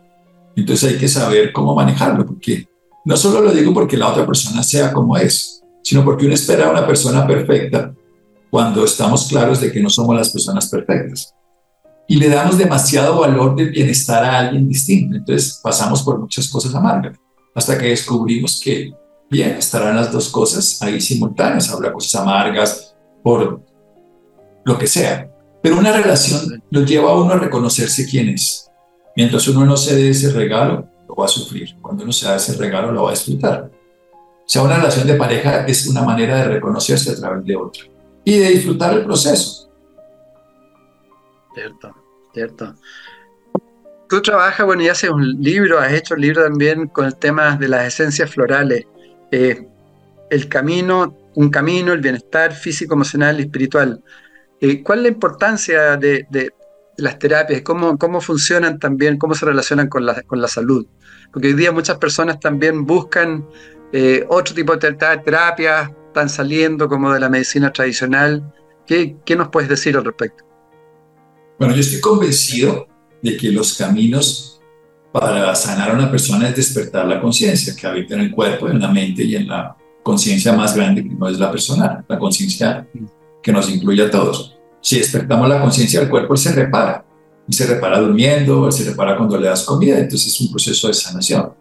Entonces 0.57 0.93
hay 0.93 0.99
que 0.99 1.09
saber 1.09 1.53
cómo 1.53 1.75
manejarlo, 1.75 2.25
porque 2.25 2.67
no 3.05 3.17
solo 3.19 3.43
lo 3.43 3.53
digo 3.53 3.75
porque 3.75 3.99
la 3.99 4.09
otra 4.09 4.27
persona 4.27 4.63
sea 4.63 4.95
como 4.95 5.19
es, 5.19 5.63
sino 5.83 6.03
porque 6.03 6.25
uno 6.25 6.35
espera 6.35 6.69
a 6.69 6.71
una 6.71 6.87
persona 6.87 7.27
perfecta 7.27 7.95
cuando 8.51 8.85
estamos 8.85 9.27
claros 9.29 9.61
de 9.61 9.73
que 9.73 9.81
no 9.81 9.91
somos 9.91 10.17
las 10.17 10.31
personas 10.31 10.69
perfectas. 10.69 11.35
Y 12.09 12.17
le 12.17 12.29
damos 12.29 12.57
demasiado 12.57 13.21
valor 13.21 13.57
del 13.57 13.71
bienestar 13.71 14.25
a 14.25 14.39
alguien 14.39 14.69
distinto. 14.69 15.17
Entonces 15.17 15.61
pasamos 15.63 16.03
por 16.03 16.19
muchas 16.19 16.49
cosas 16.49 16.75
amargas, 16.75 17.19
hasta 17.55 17.77
que 17.77 17.89
descubrimos 17.89 18.61
que, 18.63 18.93
bien, 19.29 19.57
estarán 19.57 19.97
las 19.97 20.13
dos 20.13 20.29
cosas 20.29 20.81
ahí 20.83 21.01
simultáneas. 21.01 21.71
Habrá 21.73 21.93
cosas 21.93 22.21
amargas 22.21 22.95
por 23.23 23.61
lo 24.65 24.79
que 24.79 24.87
sea. 24.87 25.29
Pero 25.63 25.79
una 25.79 25.93
relación 25.93 26.63
lo 26.71 26.83
lleva 26.83 27.11
a 27.11 27.21
uno 27.21 27.33
a 27.33 27.39
reconocerse 27.39 28.07
quién 28.09 28.29
es. 28.29 28.71
Mientras 29.17 29.49
uno 29.49 29.65
no 29.65 29.77
se 29.77 29.97
dé 29.97 30.11
ese 30.11 30.31
regalo, 30.31 30.89
lo 31.09 31.17
va 31.17 31.25
a 31.25 31.29
sufrir. 31.29 31.77
Cuando 31.81 32.05
uno 32.05 32.13
se 32.13 32.27
da 32.27 32.37
ese 32.37 32.53
regalo, 32.55 32.93
lo 32.93 33.03
va 33.03 33.11
a 33.11 33.15
disfrutar. 33.15 33.71
O 34.13 34.49
sea, 34.49 34.63
una 34.63 34.77
relación 34.77 35.09
de 35.09 35.15
pareja 35.15 35.67
es 35.67 35.89
una 35.89 36.03
manera 36.03 36.37
de 36.37 36.45
reconocerse 36.45 37.11
a 37.11 37.17
través 37.17 37.45
de 37.45 37.57
otra 37.57 37.83
y 38.27 38.41
de 38.41 38.49
disfrutar 38.49 38.93
el 38.93 39.05
proceso. 39.05 39.71
Cierto, 41.55 41.95
cierto. 42.35 42.75
Tú 44.09 44.21
trabajas, 44.21 44.67
bueno, 44.67 44.83
y 44.83 44.89
haces 44.89 45.11
un 45.11 45.41
libro, 45.41 45.79
has 45.79 45.93
hecho 45.93 46.15
un 46.15 46.23
libro 46.23 46.43
también 46.43 46.89
con 46.89 47.07
el 47.07 47.17
tema 47.17 47.57
de 47.57 47.69
las 47.69 47.87
esencias 47.87 48.29
florales. 48.29 48.85
Eh, 49.31 49.65
el 50.29 50.49
camino, 50.49 51.17
un 51.37 51.51
camino, 51.51 51.93
el 51.93 52.01
bienestar 52.01 52.53
físico, 52.53 52.95
emocional 52.95 53.39
y 53.39 53.45
espiritual. 53.45 54.03
Eh, 54.61 54.83
¿Cuál 54.83 54.99
es 54.99 55.03
la 55.05 55.09
importancia 55.11 55.97
de, 55.97 56.27
las 56.97 57.19
terapias? 57.21 57.63
¿Cómo, 57.63 57.97
¿Cómo 57.97 58.21
funcionan 58.21 58.81
también? 58.81 59.19
¿Cómo 59.19 59.37
se 59.37 59.47
relacionan 59.47 59.89
con 59.89 60.05
la, 60.05 60.23
con 60.23 60.41
la 60.41 60.49
salud? 60.49 60.85
Porque 61.33 61.49
hoy 61.49 61.55
día 61.55 61.71
muchas 61.71 61.99
personas 61.99 62.41
también 62.41 62.85
buscan 62.85 63.47
eh, 63.93 64.27
otro 64.29 64.53
tipo 64.53 64.77
de 64.77 64.95
terapias, 64.95 65.93
están 66.17 66.31
saliendo 66.31 66.89
como 66.89 67.13
de 67.13 67.21
la 67.21 67.29
medicina 67.29 67.71
tradicional. 67.71 68.43
¿Qué, 68.87 69.17
¿Qué 69.27 69.37
nos 69.37 69.49
puedes 69.49 69.69
decir 69.69 69.99
al 69.99 70.05
respecto? 70.05 70.45
Bueno, 71.59 71.75
yo 71.75 71.81
estoy 71.81 72.01
convencido 72.01 72.87
de 73.23 73.37
que 73.37 73.53
los 73.53 73.77
caminos 73.77 74.63
para 75.13 75.55
sanar 75.55 75.91
a 75.91 75.93
una 75.93 76.11
persona 76.11 76.49
es 76.49 76.57
despertar 76.57 77.07
la 77.07 77.21
conciencia 77.21 77.77
que 77.77 77.87
habita 77.87 78.15
en 78.15 78.21
el 78.21 78.31
cuerpo, 78.31 78.67
en 78.67 78.81
la 78.81 78.89
mente 78.89 79.25
y 79.25 79.37
en 79.37 79.47
la 79.47 79.77
conciencia 80.03 80.55
más 80.55 80.75
grande 80.75 81.03
que 81.03 81.15
no 81.15 81.29
es 81.29 81.39
la 81.39 81.51
personal, 81.51 82.03
la 82.09 82.19
conciencia 82.19 82.89
que 83.43 83.53
nos 83.53 83.69
incluye 83.69 84.03
a 84.03 84.11
todos. 84.11 84.57
Si 84.81 84.97
despertamos 84.97 85.47
la 85.51 85.61
conciencia 85.61 86.01
del 86.01 86.09
cuerpo, 86.09 86.33
él 86.33 86.39
se 86.39 86.53
repara. 86.53 87.05
Él 87.47 87.55
se 87.55 87.67
repara 87.67 88.01
durmiendo, 88.01 88.67
él 88.67 88.73
se 88.73 88.85
repara 88.85 89.19
cuando 89.19 89.39
le 89.39 89.49
das 89.49 89.65
comida, 89.65 89.99
entonces 89.99 90.33
es 90.33 90.41
un 90.41 90.51
proceso 90.51 90.89
de 90.89 90.95
sanación. 90.95 91.53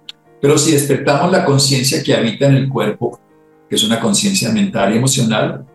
Pero 0.42 0.58
si 0.58 0.72
despertamos 0.72 1.30
la 1.30 1.44
conciencia 1.44 2.02
que 2.02 2.14
habita 2.14 2.46
en 2.46 2.56
el 2.56 2.70
cuerpo, 2.70 3.20
que 3.70 3.76
es 3.76 3.84
una 3.84 4.00
conciencia 4.00 4.52
mental 4.52 4.94
y 4.94 4.98
emocional, 4.98 5.66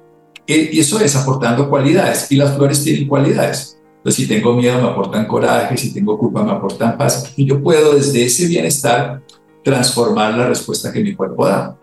y 0.47 0.79
eso 0.79 1.01
es 1.01 1.15
aportando 1.15 1.69
cualidades, 1.69 2.31
y 2.31 2.37
las 2.37 2.57
flores 2.57 2.83
tienen 2.83 3.07
cualidades. 3.07 3.79
Entonces, 3.99 4.23
si 4.23 4.27
tengo 4.27 4.55
miedo, 4.55 4.81
me 4.81 4.89
aportan 4.89 5.27
coraje, 5.27 5.77
si 5.77 5.93
tengo 5.93 6.19
culpa, 6.19 6.43
me 6.43 6.53
aportan 6.53 6.97
paz, 6.97 7.33
y 7.37 7.45
yo 7.45 7.63
puedo 7.63 7.95
desde 7.95 8.25
ese 8.25 8.47
bienestar 8.47 9.23
transformar 9.63 10.35
la 10.35 10.49
respuesta 10.49 10.93
que 10.93 11.03
mi 11.03 11.15
cuerpo 11.15 11.47
da. 11.47 11.77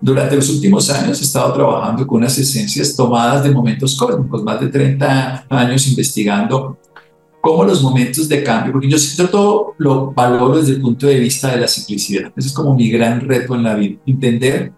Durante 0.00 0.36
los 0.36 0.50
últimos 0.50 0.90
años 0.90 1.20
he 1.20 1.24
estado 1.24 1.52
trabajando 1.52 2.06
con 2.06 2.18
unas 2.18 2.36
esencias 2.36 2.94
tomadas 2.94 3.44
de 3.44 3.50
momentos 3.50 3.96
cósmicos, 3.96 4.42
más 4.42 4.60
de 4.60 4.68
30 4.68 5.46
años 5.48 5.86
investigando 5.86 6.78
cómo 7.40 7.64
los 7.64 7.82
momentos 7.82 8.28
de 8.28 8.42
cambio, 8.42 8.72
porque 8.72 8.88
yo, 8.88 8.96
yo 8.96 9.28
todo 9.28 9.74
lo 9.78 10.12
valoro 10.12 10.58
desde 10.58 10.74
el 10.74 10.80
punto 10.80 11.06
de 11.06 11.18
vista 11.18 11.50
de 11.50 11.60
la 11.60 11.68
ciclicidad. 11.68 12.32
Ese 12.36 12.48
es 12.48 12.54
como 12.54 12.74
mi 12.74 12.90
gran 12.90 13.20
reto 13.20 13.54
en 13.54 13.62
la 13.64 13.74
vida, 13.74 14.00
entender 14.06 14.72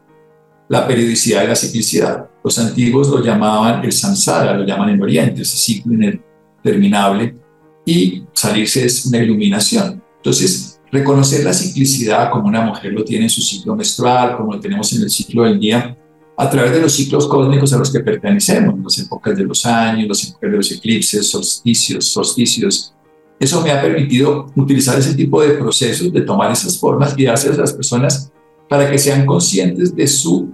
la 0.68 0.86
periodicidad 0.86 1.44
y 1.44 1.48
la 1.48 1.56
ciclicidad. 1.56 2.28
Los 2.42 2.58
antiguos 2.58 3.08
lo 3.08 3.22
llamaban 3.22 3.84
el 3.84 3.92
samsara, 3.92 4.56
lo 4.56 4.64
llaman 4.64 4.90
en 4.90 5.02
Oriente, 5.02 5.42
ese 5.42 5.56
ciclo 5.56 5.94
interminable, 5.94 7.36
y 7.84 8.22
salirse 8.32 8.84
es 8.84 9.06
una 9.06 9.18
iluminación. 9.18 10.02
Entonces, 10.16 10.80
reconocer 10.90 11.44
la 11.44 11.52
ciclicidad 11.52 12.30
como 12.30 12.48
una 12.48 12.62
mujer 12.62 12.92
lo 12.92 13.04
tiene 13.04 13.24
en 13.24 13.30
su 13.30 13.42
ciclo 13.42 13.74
menstrual, 13.74 14.36
como 14.36 14.54
lo 14.54 14.60
tenemos 14.60 14.92
en 14.92 15.02
el 15.02 15.10
ciclo 15.10 15.44
del 15.44 15.58
día, 15.58 15.96
a 16.36 16.50
través 16.50 16.72
de 16.72 16.80
los 16.80 16.92
ciclos 16.92 17.26
cósmicos 17.28 17.72
a 17.72 17.78
los 17.78 17.92
que 17.92 18.00
pertenecemos, 18.00 18.74
las 18.82 18.98
épocas 18.98 19.36
de 19.36 19.44
los 19.44 19.64
años, 19.66 20.08
las 20.08 20.24
épocas 20.24 20.50
de 20.50 20.56
los 20.56 20.72
eclipses, 20.72 21.30
solsticios, 21.30 22.06
solsticios. 22.06 22.94
Eso 23.38 23.60
me 23.60 23.70
ha 23.70 23.80
permitido 23.80 24.46
utilizar 24.56 24.98
ese 24.98 25.14
tipo 25.14 25.42
de 25.42 25.50
procesos, 25.50 26.12
de 26.12 26.22
tomar 26.22 26.50
esas 26.52 26.78
formas 26.78 27.14
y 27.16 27.24
dárselas 27.24 27.58
a 27.58 27.62
las 27.62 27.72
personas 27.72 28.32
para 28.68 28.90
que 28.90 28.98
sean 28.98 29.26
conscientes 29.26 29.94
de 29.94 30.06
su 30.06 30.52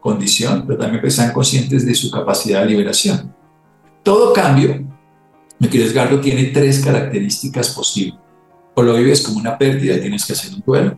condición, 0.00 0.64
pero 0.66 0.78
también 0.78 1.02
que 1.02 1.10
sean 1.10 1.32
conscientes 1.32 1.84
de 1.84 1.94
su 1.94 2.10
capacidad 2.10 2.62
de 2.62 2.70
liberación. 2.70 3.34
Todo 4.02 4.32
cambio, 4.32 4.86
mi 5.58 5.68
querido 5.68 5.90
Edgardo, 5.90 6.20
tiene 6.20 6.44
tres 6.44 6.82
características 6.82 7.70
posibles. 7.70 8.18
O 8.74 8.82
lo 8.82 8.94
vives 8.94 9.20
como 9.22 9.38
una 9.38 9.58
pérdida 9.58 9.96
y 9.96 10.00
tienes 10.00 10.24
que 10.24 10.32
hacer 10.32 10.54
un 10.54 10.62
duelo, 10.64 10.96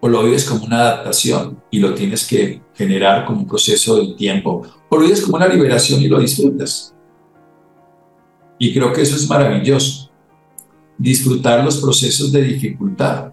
o 0.00 0.08
lo 0.08 0.24
vives 0.24 0.44
como 0.44 0.64
una 0.64 0.80
adaptación 0.80 1.62
y 1.70 1.78
lo 1.78 1.94
tienes 1.94 2.26
que 2.26 2.60
generar 2.74 3.24
como 3.24 3.40
un 3.40 3.46
proceso 3.46 3.96
del 3.96 4.16
tiempo, 4.16 4.62
o 4.88 4.96
lo 4.96 5.04
vives 5.04 5.22
como 5.22 5.36
una 5.36 5.48
liberación 5.48 6.02
y 6.02 6.08
lo 6.08 6.18
disfrutas. 6.18 6.94
Y 8.58 8.74
creo 8.74 8.92
que 8.92 9.02
eso 9.02 9.16
es 9.16 9.28
maravilloso. 9.28 10.10
Disfrutar 10.98 11.64
los 11.64 11.80
procesos 11.80 12.30
de 12.30 12.42
dificultad 12.42 13.32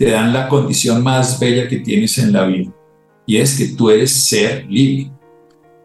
te 0.00 0.08
dan 0.12 0.32
la 0.32 0.48
condición 0.48 1.02
más 1.02 1.38
bella 1.38 1.68
que 1.68 1.80
tienes 1.80 2.16
en 2.16 2.32
la 2.32 2.46
vida, 2.46 2.72
y 3.26 3.36
es 3.36 3.58
que 3.58 3.76
tú 3.76 3.90
eres 3.90 4.10
ser 4.10 4.64
libre. 4.66 5.12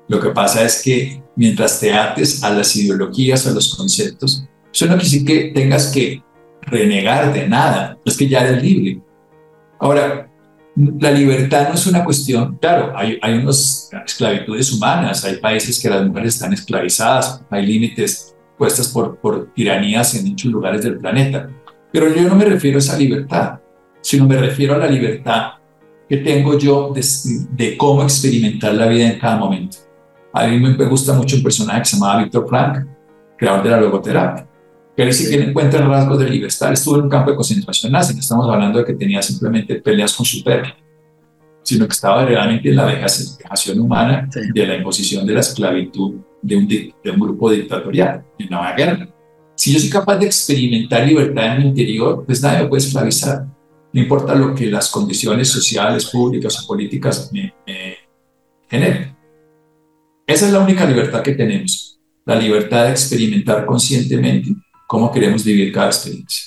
Lo 0.07 0.21
que 0.21 0.29
pasa 0.29 0.63
es 0.63 0.81
que 0.81 1.21
mientras 1.35 1.81
te 1.81 1.91
ates 1.91 2.41
a 2.41 2.53
las 2.53 2.73
ideologías, 2.77 3.45
a 3.45 3.51
los 3.51 3.75
conceptos, 3.75 4.47
eso 4.73 4.85
no 4.85 4.93
quiere 4.93 5.03
decir 5.03 5.25
que 5.25 5.51
tengas 5.53 5.87
que 5.87 6.23
renegar 6.61 7.33
de 7.33 7.45
nada, 7.45 7.97
es 8.05 8.15
que 8.15 8.29
ya 8.29 8.47
eres 8.47 8.63
libre. 8.63 9.01
Ahora, 9.81 10.31
la 10.77 11.11
libertad 11.11 11.67
no 11.67 11.75
es 11.75 11.85
una 11.85 12.05
cuestión, 12.05 12.57
claro, 12.61 12.93
hay, 12.95 13.19
hay 13.21 13.33
unas 13.33 13.89
esclavitudes 14.05 14.71
humanas, 14.71 15.25
hay 15.25 15.39
países 15.39 15.77
que 15.81 15.89
las 15.89 16.07
mujeres 16.07 16.35
están 16.35 16.53
esclavizadas, 16.53 17.41
hay 17.49 17.65
límites 17.65 18.33
puestas 18.57 18.87
por, 18.87 19.19
por 19.19 19.53
tiranías 19.53 20.15
en 20.15 20.29
muchos 20.29 20.49
lugares 20.49 20.83
del 20.83 20.99
planeta, 20.99 21.49
pero 21.91 22.15
yo 22.15 22.21
no 22.29 22.35
me 22.35 22.45
refiero 22.45 22.77
a 22.77 22.79
esa 22.79 22.97
libertad, 22.97 23.59
sino 24.05 24.27
me 24.27 24.37
refiero 24.37 24.75
a 24.75 24.77
la 24.77 24.87
libertad 24.87 25.53
que 26.07 26.17
tengo 26.17 26.57
yo 26.59 26.93
de, 26.93 27.03
de 27.51 27.75
cómo 27.75 28.03
experimentar 28.03 28.73
la 28.75 28.87
vida 28.87 29.09
en 29.09 29.19
cada 29.19 29.37
momento. 29.37 29.77
A 30.31 30.47
mí 30.47 30.59
me 30.59 30.85
gusta 30.85 31.13
mucho 31.13 31.37
un 31.37 31.43
personaje 31.43 31.79
que 31.79 31.85
se 31.85 31.95
llamaba 31.95 32.21
Víctor 32.21 32.47
Frank, 32.47 32.85
creador 33.37 33.63
de 33.63 33.69
la 33.69 33.81
logoterapia 33.81 34.47
que 34.95 35.03
él 35.03 35.13
sí 35.13 35.27
tiene 35.27 35.45
en 35.45 35.53
cuenta 35.53 35.79
rasgos 35.79 36.19
de 36.19 36.29
libertad. 36.29 36.71
Estuvo 36.71 36.97
en 36.97 37.03
un 37.03 37.09
campo 37.09 37.31
de 37.31 37.35
concentración 37.35 37.91
nazi, 37.91 38.13
no 38.13 38.21
estamos 38.21 38.49
hablando 38.49 38.79
de 38.79 38.85
que 38.85 38.93
tenía 38.93 39.21
simplemente 39.21 39.75
peleas 39.81 40.13
con 40.13 40.25
su 40.25 40.43
perro, 40.43 40.69
sino 41.63 41.85
que 41.85 41.91
estaba 41.91 42.23
realmente 42.25 42.69
en 42.69 42.75
la 42.77 42.85
vejación 42.85 43.79
humana 43.79 44.29
de 44.53 44.67
la 44.67 44.75
imposición 44.77 45.25
de 45.25 45.33
la 45.33 45.41
esclavitud 45.41 46.15
de 46.41 46.55
un, 46.55 46.67
de 46.67 47.11
un 47.11 47.19
grupo 47.19 47.51
dictatorial 47.51 48.23
en 48.39 48.49
la 48.49 48.73
guerra. 48.73 49.09
Si 49.55 49.73
yo 49.73 49.79
soy 49.79 49.89
capaz 49.89 50.17
de 50.17 50.27
experimentar 50.27 51.05
libertad 51.05 51.55
en 51.55 51.63
mi 51.63 51.69
interior, 51.69 52.23
pues 52.25 52.41
nadie 52.41 52.63
me 52.63 52.67
puede 52.67 52.83
esclavizar. 52.83 53.47
No 53.95 54.01
importa 54.01 54.35
lo 54.35 54.53
que 54.53 54.65
las 54.65 54.91
condiciones 54.91 55.47
sociales, 55.47 56.09
públicas 56.09 56.61
o 56.61 56.67
políticas 56.67 57.29
me, 57.31 57.53
me 57.65 57.95
generen. 58.69 59.15
Esa 60.27 60.47
es 60.47 60.51
la 60.51 60.59
única 60.59 60.85
libertad 60.85 61.21
que 61.21 61.31
tenemos, 61.31 61.97
la 62.25 62.35
libertad 62.35 62.83
de 62.83 62.91
experimentar 62.91 63.65
conscientemente 63.65 64.53
cómo 64.85 65.09
queremos 65.09 65.45
vivir 65.45 65.71
cada 65.71 65.87
experiencia. 65.87 66.45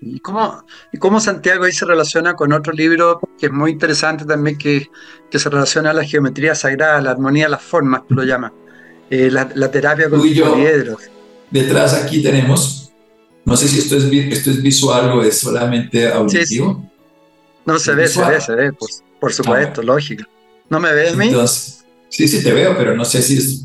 ¿Y 0.00 0.20
cómo, 0.20 0.64
¿Y 0.92 0.98
cómo 0.98 1.18
Santiago 1.18 1.64
ahí 1.64 1.72
se 1.72 1.84
relaciona 1.84 2.34
con 2.34 2.52
otro 2.52 2.72
libro 2.72 3.18
que 3.36 3.46
es 3.46 3.52
muy 3.52 3.72
interesante 3.72 4.24
también, 4.24 4.56
que, 4.56 4.86
que 5.28 5.38
se 5.40 5.50
relaciona 5.50 5.90
a 5.90 5.94
la 5.94 6.04
geometría 6.04 6.54
sagrada, 6.54 7.00
la 7.00 7.10
armonía 7.10 7.46
de 7.46 7.50
las 7.50 7.62
formas, 7.62 8.02
tú 8.06 8.14
lo 8.14 8.22
llamas, 8.22 8.52
eh, 9.10 9.32
la, 9.32 9.70
terapia 9.72 10.08
con 10.08 10.20
poliedros? 10.20 11.10
Detrás 11.50 11.92
aquí 11.92 12.22
tenemos, 12.22 12.87
no 13.48 13.56
sé 13.56 13.66
si 13.66 13.78
esto 13.78 13.96
es, 13.96 14.04
esto 14.04 14.50
es 14.50 14.62
visual 14.62 15.10
o 15.10 15.22
es 15.22 15.40
solamente 15.40 16.06
auditivo. 16.12 16.88
No, 17.64 17.78
se 17.78 17.94
ve, 17.94 18.06
se 18.06 18.24
ve, 18.24 18.40
se 18.40 18.54
ve, 18.54 18.72
por, 19.18 19.32
supuesto, 19.32 19.82
lógico. 19.82 20.24
¿No 20.70 20.78
me 20.78 20.92
ves 20.92 21.16
mí? 21.16 21.32
sí, 22.08 22.28
sí 22.28 22.42
te 22.42 22.52
veo, 22.52 22.76
pero 22.76 22.94
no 22.94 23.04
sé 23.04 23.22
si 23.22 23.64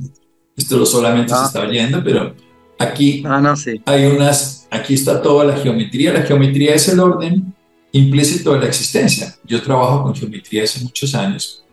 esto 0.57 0.85
solamente 0.85 1.33
se 1.33 1.39
ah. 1.39 1.45
está 1.45 1.61
oyendo, 1.61 2.03
pero 2.03 2.33
Aquí 2.79 3.23
ah, 3.25 3.39
no, 3.39 3.55
sí. 3.55 3.81
hay 3.85 4.05
unas, 4.05 4.67
aquí 4.69 4.93
está 4.93 5.21
toda 5.21 5.45
la 5.45 5.57
geometría. 5.57 6.13
La 6.13 6.23
geometría 6.23 6.73
es 6.73 6.87
el 6.89 6.99
orden 6.99 7.53
implícito 7.91 8.53
de 8.53 8.59
la 8.59 8.65
existencia. 8.65 9.35
Yo 9.43 9.61
trabajo 9.61 10.03
con 10.03 10.15
geometría 10.15 10.63
hace 10.63 10.83
muchos 10.83 11.13
años, 11.15 11.63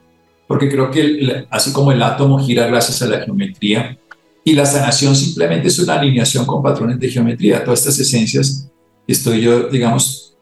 porque 0.46 0.68
creo 0.68 0.90
que 0.90 1.46
así 1.50 1.72
como 1.72 1.92
el 1.92 2.02
átomo 2.02 2.38
gira 2.38 2.66
gracias 2.66 3.02
a 3.02 3.06
la 3.06 3.20
geometría, 3.20 3.98
Y 4.44 4.54
la 4.54 4.66
sanación 4.66 5.14
simplemente 5.14 5.68
es 5.68 5.78
una 5.78 5.94
alineación 5.94 6.46
con 6.46 6.62
patrones 6.62 6.98
de 6.98 7.08
geometría. 7.08 7.64
Todas 7.64 7.80
estas 7.80 7.98
esencias 7.98 8.68
estoy 9.06 9.42
yo, 9.42 9.68
digamos, 9.68 10.34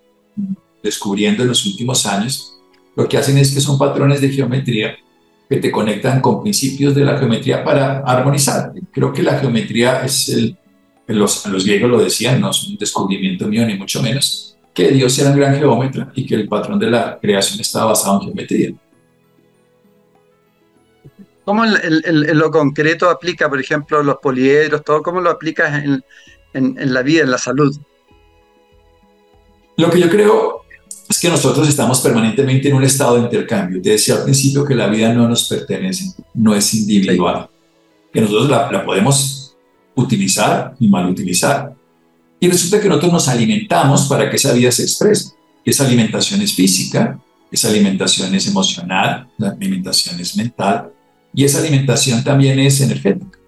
descubriendo 0.82 1.42
en 1.42 1.48
los 1.48 1.66
últimos 1.66 2.06
años, 2.06 2.54
lo 2.96 3.08
que 3.08 3.16
hacen 3.16 3.38
es 3.38 3.52
que 3.52 3.60
son 3.60 3.78
patrones 3.78 4.20
de 4.20 4.30
geometría 4.30 4.96
que 5.48 5.56
te 5.56 5.70
conectan 5.70 6.20
con 6.20 6.42
principios 6.42 6.94
de 6.94 7.04
la 7.04 7.16
geometría 7.18 7.64
para 7.64 8.00
armonizar. 8.00 8.72
Creo 8.92 9.12
que 9.12 9.22
la 9.22 9.38
geometría 9.38 10.04
es 10.04 10.28
el, 10.28 10.56
los, 11.06 11.46
los 11.46 11.64
griegos 11.64 11.90
lo 11.90 12.02
decían, 12.02 12.40
no 12.40 12.50
es 12.50 12.64
un 12.64 12.76
descubrimiento 12.76 13.46
mío 13.48 13.66
ni 13.66 13.74
mucho 13.74 14.02
menos, 14.02 14.56
que 14.74 14.88
Dios 14.88 15.18
era 15.18 15.30
un 15.30 15.36
gran 15.36 15.56
geómetra 15.56 16.12
y 16.14 16.26
que 16.26 16.34
el 16.34 16.48
patrón 16.48 16.78
de 16.78 16.90
la 16.90 17.18
creación 17.20 17.60
estaba 17.60 17.86
basado 17.86 18.20
en 18.20 18.26
geometría. 18.26 18.74
¿Cómo 21.48 21.64
en, 21.64 22.38
lo 22.38 22.50
concreto 22.50 23.08
aplica, 23.08 23.48
por 23.48 23.58
ejemplo, 23.58 24.02
los 24.02 24.18
poliedros, 24.18 24.84
todo? 24.84 25.02
¿Cómo 25.02 25.22
lo 25.22 25.30
aplicas 25.30 25.82
en, 25.82 26.04
en, 26.52 26.92
la 26.92 27.00
vida, 27.00 27.22
en 27.22 27.30
la 27.30 27.38
salud? 27.38 27.74
Lo 29.78 29.88
que 29.90 29.98
yo 29.98 30.10
creo 30.10 30.66
es 31.08 31.18
que 31.18 31.30
nosotros 31.30 31.66
estamos 31.66 32.02
permanentemente 32.02 32.68
en 32.68 32.74
un 32.74 32.84
estado 32.84 33.14
de 33.14 33.22
intercambio. 33.22 33.80
Te 33.80 33.92
decía 33.92 34.16
al 34.16 34.24
principio 34.24 34.62
que 34.62 34.74
la 34.74 34.88
vida 34.88 35.10
no 35.14 35.26
nos 35.26 35.48
pertenece, 35.48 36.12
no 36.34 36.54
es 36.54 36.74
individual, 36.74 37.48
que 38.12 38.20
nosotros 38.20 38.50
la, 38.50 38.70
la 38.70 38.84
podemos 38.84 39.56
utilizar 39.94 40.74
y 40.78 40.86
mal 40.86 41.08
utilizar. 41.08 41.72
Y 42.38 42.50
resulta 42.50 42.78
que 42.78 42.90
nosotros 42.90 43.10
nos 43.10 43.26
alimentamos 43.26 44.06
para 44.06 44.28
que 44.28 44.36
esa 44.36 44.52
vida 44.52 44.70
se 44.70 44.82
exprese. 44.82 45.30
Esa 45.64 45.86
alimentación 45.86 46.42
es 46.42 46.54
física, 46.54 47.18
esa 47.50 47.70
alimentación 47.70 48.34
es 48.34 48.46
emocional, 48.46 49.30
la 49.38 49.48
alimentación 49.48 50.20
es 50.20 50.36
mental, 50.36 50.92
y 51.34 51.44
esa 51.44 51.58
alimentación 51.58 52.24
también 52.24 52.58
es 52.58 52.80
energética. 52.80 53.38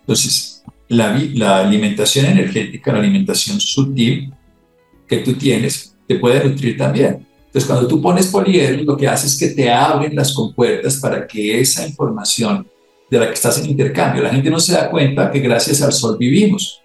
Entonces, 0.00 0.62
la, 0.88 1.20
la 1.34 1.60
alimentación 1.60 2.26
energética, 2.26 2.92
la 2.92 2.98
alimentación 2.98 3.60
sutil 3.60 4.32
que 5.06 5.18
tú 5.18 5.34
tienes, 5.34 5.94
te 6.06 6.16
puede 6.16 6.42
nutrir 6.44 6.76
también. 6.76 7.26
Entonces, 7.46 7.64
cuando 7.66 7.88
tú 7.88 8.00
pones 8.00 8.26
poliedros, 8.26 8.84
lo 8.84 8.96
que 8.96 9.08
hace 9.08 9.26
es 9.26 9.38
que 9.38 9.48
te 9.48 9.70
abren 9.70 10.14
las 10.14 10.32
compuertas 10.32 10.96
para 10.96 11.26
que 11.26 11.60
esa 11.60 11.86
información 11.86 12.66
de 13.10 13.18
la 13.18 13.28
que 13.28 13.34
estás 13.34 13.58
en 13.58 13.70
intercambio, 13.70 14.22
la 14.22 14.30
gente 14.30 14.50
no 14.50 14.60
se 14.60 14.72
da 14.72 14.90
cuenta 14.90 15.30
que 15.30 15.40
gracias 15.40 15.80
al 15.80 15.92
sol 15.92 16.16
vivimos, 16.18 16.80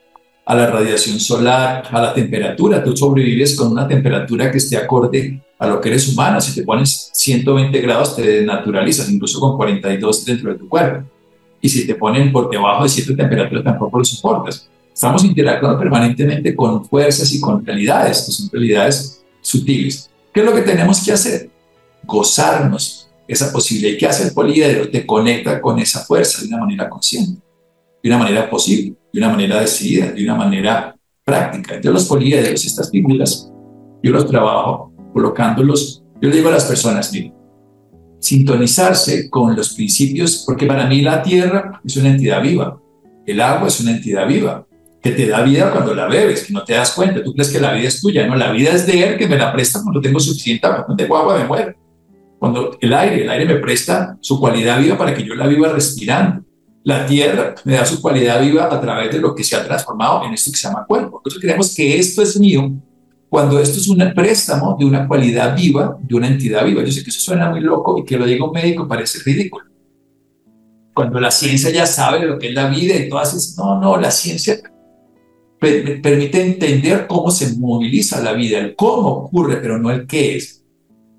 a 0.45 0.55
la 0.55 0.67
radiación 0.67 1.19
solar, 1.19 1.87
a 1.89 2.01
la 2.01 2.13
temperatura, 2.13 2.83
tú 2.83 2.95
sobrevives 2.95 3.55
con 3.55 3.71
una 3.71 3.87
temperatura 3.87 4.51
que 4.51 4.57
esté 4.57 4.77
acorde 4.77 5.41
a 5.63 5.67
lo 5.67 5.79
que 5.79 5.89
eres 5.89 6.09
humano. 6.09 6.41
Si 6.41 6.53
te 6.53 6.63
pones 6.63 7.09
120 7.13 7.79
grados, 7.79 8.17
te 8.17 8.43
naturalizas, 8.43 9.09
incluso 9.09 9.39
con 9.39 9.55
42 9.55 10.25
dentro 10.25 10.51
de 10.51 10.59
tu 10.59 10.67
cuerpo. 10.67 11.07
Y 11.61 11.69
si 11.69 11.87
te 11.87 11.95
ponen 11.95 12.33
por 12.33 12.49
debajo 12.49 12.83
de 12.83 12.89
cierta 12.89 13.15
temperatura, 13.15 13.63
tampoco 13.63 13.99
lo 13.99 14.03
soportas. 14.03 14.69
Estamos 14.93 15.23
interactuando 15.23 15.79
permanentemente 15.79 16.53
con 16.53 16.83
fuerzas 16.83 17.31
y 17.31 17.39
con 17.39 17.65
realidades, 17.65 18.23
que 18.23 18.31
son 18.33 18.49
realidades 18.51 19.23
sutiles. 19.39 20.09
¿Qué 20.33 20.41
es 20.41 20.45
lo 20.45 20.53
que 20.53 20.63
tenemos 20.63 21.01
que 21.01 21.13
hacer? 21.13 21.49
Gozarnos 22.03 23.09
esa 23.25 23.53
posibilidad. 23.53 23.93
¿Y 23.93 23.97
qué 23.97 24.07
hace 24.07 24.27
el 24.27 24.33
poliedro? 24.33 24.89
Te 24.89 25.05
conecta 25.05 25.61
con 25.61 25.79
esa 25.79 26.01
fuerza 26.03 26.41
de 26.41 26.49
una 26.49 26.57
manera 26.57 26.89
consciente, 26.89 27.41
de 28.03 28.09
una 28.09 28.17
manera 28.17 28.49
posible, 28.49 28.95
de 29.13 29.19
una 29.19 29.29
manera 29.29 29.61
decidida, 29.61 30.11
de 30.11 30.21
una 30.21 30.35
manera 30.35 30.93
práctica. 31.23 31.75
Entonces 31.75 31.93
los 31.93 32.05
poliedros, 32.05 32.65
estas 32.65 32.91
figuras, 32.91 33.49
yo 34.03 34.11
los 34.11 34.27
trabajo 34.27 34.92
colocándolos, 35.13 36.03
yo 36.21 36.29
le 36.29 36.35
digo 36.35 36.49
a 36.49 36.53
las 36.53 36.65
personas, 36.65 37.11
miren, 37.13 37.33
sintonizarse 38.19 39.29
con 39.29 39.55
los 39.55 39.73
principios, 39.73 40.43
porque 40.45 40.65
para 40.65 40.87
mí 40.87 41.01
la 41.01 41.21
tierra 41.21 41.81
es 41.83 41.97
una 41.97 42.09
entidad 42.09 42.41
viva, 42.41 42.79
el 43.25 43.41
agua 43.41 43.67
es 43.67 43.79
una 43.81 43.91
entidad 43.91 44.27
viva, 44.27 44.65
que 45.01 45.11
te 45.11 45.27
da 45.27 45.41
vida 45.43 45.69
cuando 45.71 45.93
la 45.93 46.07
bebes, 46.07 46.45
que 46.45 46.53
no 46.53 46.63
te 46.63 46.73
das 46.73 46.93
cuenta, 46.93 47.21
tú 47.21 47.33
crees 47.33 47.51
que 47.51 47.59
la 47.59 47.73
vida 47.73 47.89
es 47.89 47.99
tuya, 47.99 48.25
no, 48.25 48.35
la 48.35 48.53
vida 48.53 48.71
es 48.71 48.87
de 48.87 49.03
él, 49.03 49.17
que 49.17 49.27
me 49.27 49.37
la 49.37 49.51
presta 49.51 49.81
cuando 49.83 49.99
tengo 49.99 50.17
suficiente 50.17 50.65
agua, 50.65 50.85
cuando 50.85 51.03
tengo 51.03 51.17
agua 51.17 51.37
me 51.37 51.43
muero. 51.45 51.73
Cuando 52.39 52.77
el 52.79 52.93
aire, 52.93 53.23
el 53.23 53.29
aire 53.29 53.45
me 53.45 53.55
presta 53.55 54.17
su 54.21 54.39
cualidad 54.39 54.79
viva 54.79 54.97
para 54.97 55.13
que 55.13 55.23
yo 55.23 55.35
la 55.35 55.45
viva 55.45 55.67
respirando. 55.69 56.45
La 56.85 57.05
tierra 57.05 57.55
me 57.65 57.73
da 57.73 57.85
su 57.85 58.01
cualidad 58.01 58.41
viva 58.41 58.73
a 58.73 58.79
través 58.79 59.11
de 59.11 59.19
lo 59.19 59.35
que 59.35 59.43
se 59.43 59.57
ha 59.57 59.65
transformado 59.65 60.25
en 60.25 60.33
esto 60.33 60.51
que 60.51 60.57
se 60.57 60.67
llama 60.67 60.85
cuerpo. 60.85 61.19
Entonces 61.19 61.41
creemos 61.41 61.75
que 61.75 61.99
esto 61.99 62.21
es 62.21 62.39
mío 62.39 62.71
cuando 63.33 63.59
esto 63.59 63.79
es 63.79 63.87
un 63.87 63.97
préstamo 64.13 64.77
de 64.77 64.85
una 64.85 65.07
cualidad 65.07 65.55
viva, 65.55 65.97
de 65.99 66.13
una 66.13 66.27
entidad 66.27 66.63
viva. 66.63 66.83
Yo 66.83 66.91
sé 66.91 67.03
que 67.03 67.09
eso 67.09 67.19
suena 67.19 67.49
muy 67.49 67.61
loco 67.61 67.97
y 67.97 68.05
que 68.05 68.15
lo 68.15 68.27
diga 68.27 68.45
un 68.45 68.51
médico 68.51 68.87
parece 68.87 69.23
ridículo. 69.25 69.65
Cuando 70.93 71.19
la 71.19 71.31
ciencia 71.31 71.71
ya 71.71 71.87
sabe 71.87 72.27
lo 72.27 72.37
que 72.37 72.49
es 72.49 72.53
la 72.53 72.69
vida 72.69 72.95
y 72.95 73.09
todas 73.09 73.29
esas, 73.33 73.57
no, 73.57 73.81
no, 73.81 73.97
la 73.97 74.11
ciencia 74.11 74.61
permite 75.59 76.43
entender 76.43 77.07
cómo 77.07 77.31
se 77.31 77.57
moviliza 77.57 78.21
la 78.21 78.33
vida, 78.33 78.59
el 78.59 78.75
cómo 78.75 79.07
ocurre, 79.07 79.57
pero 79.57 79.79
no 79.79 79.89
el 79.89 80.05
qué 80.05 80.35
es. 80.35 80.63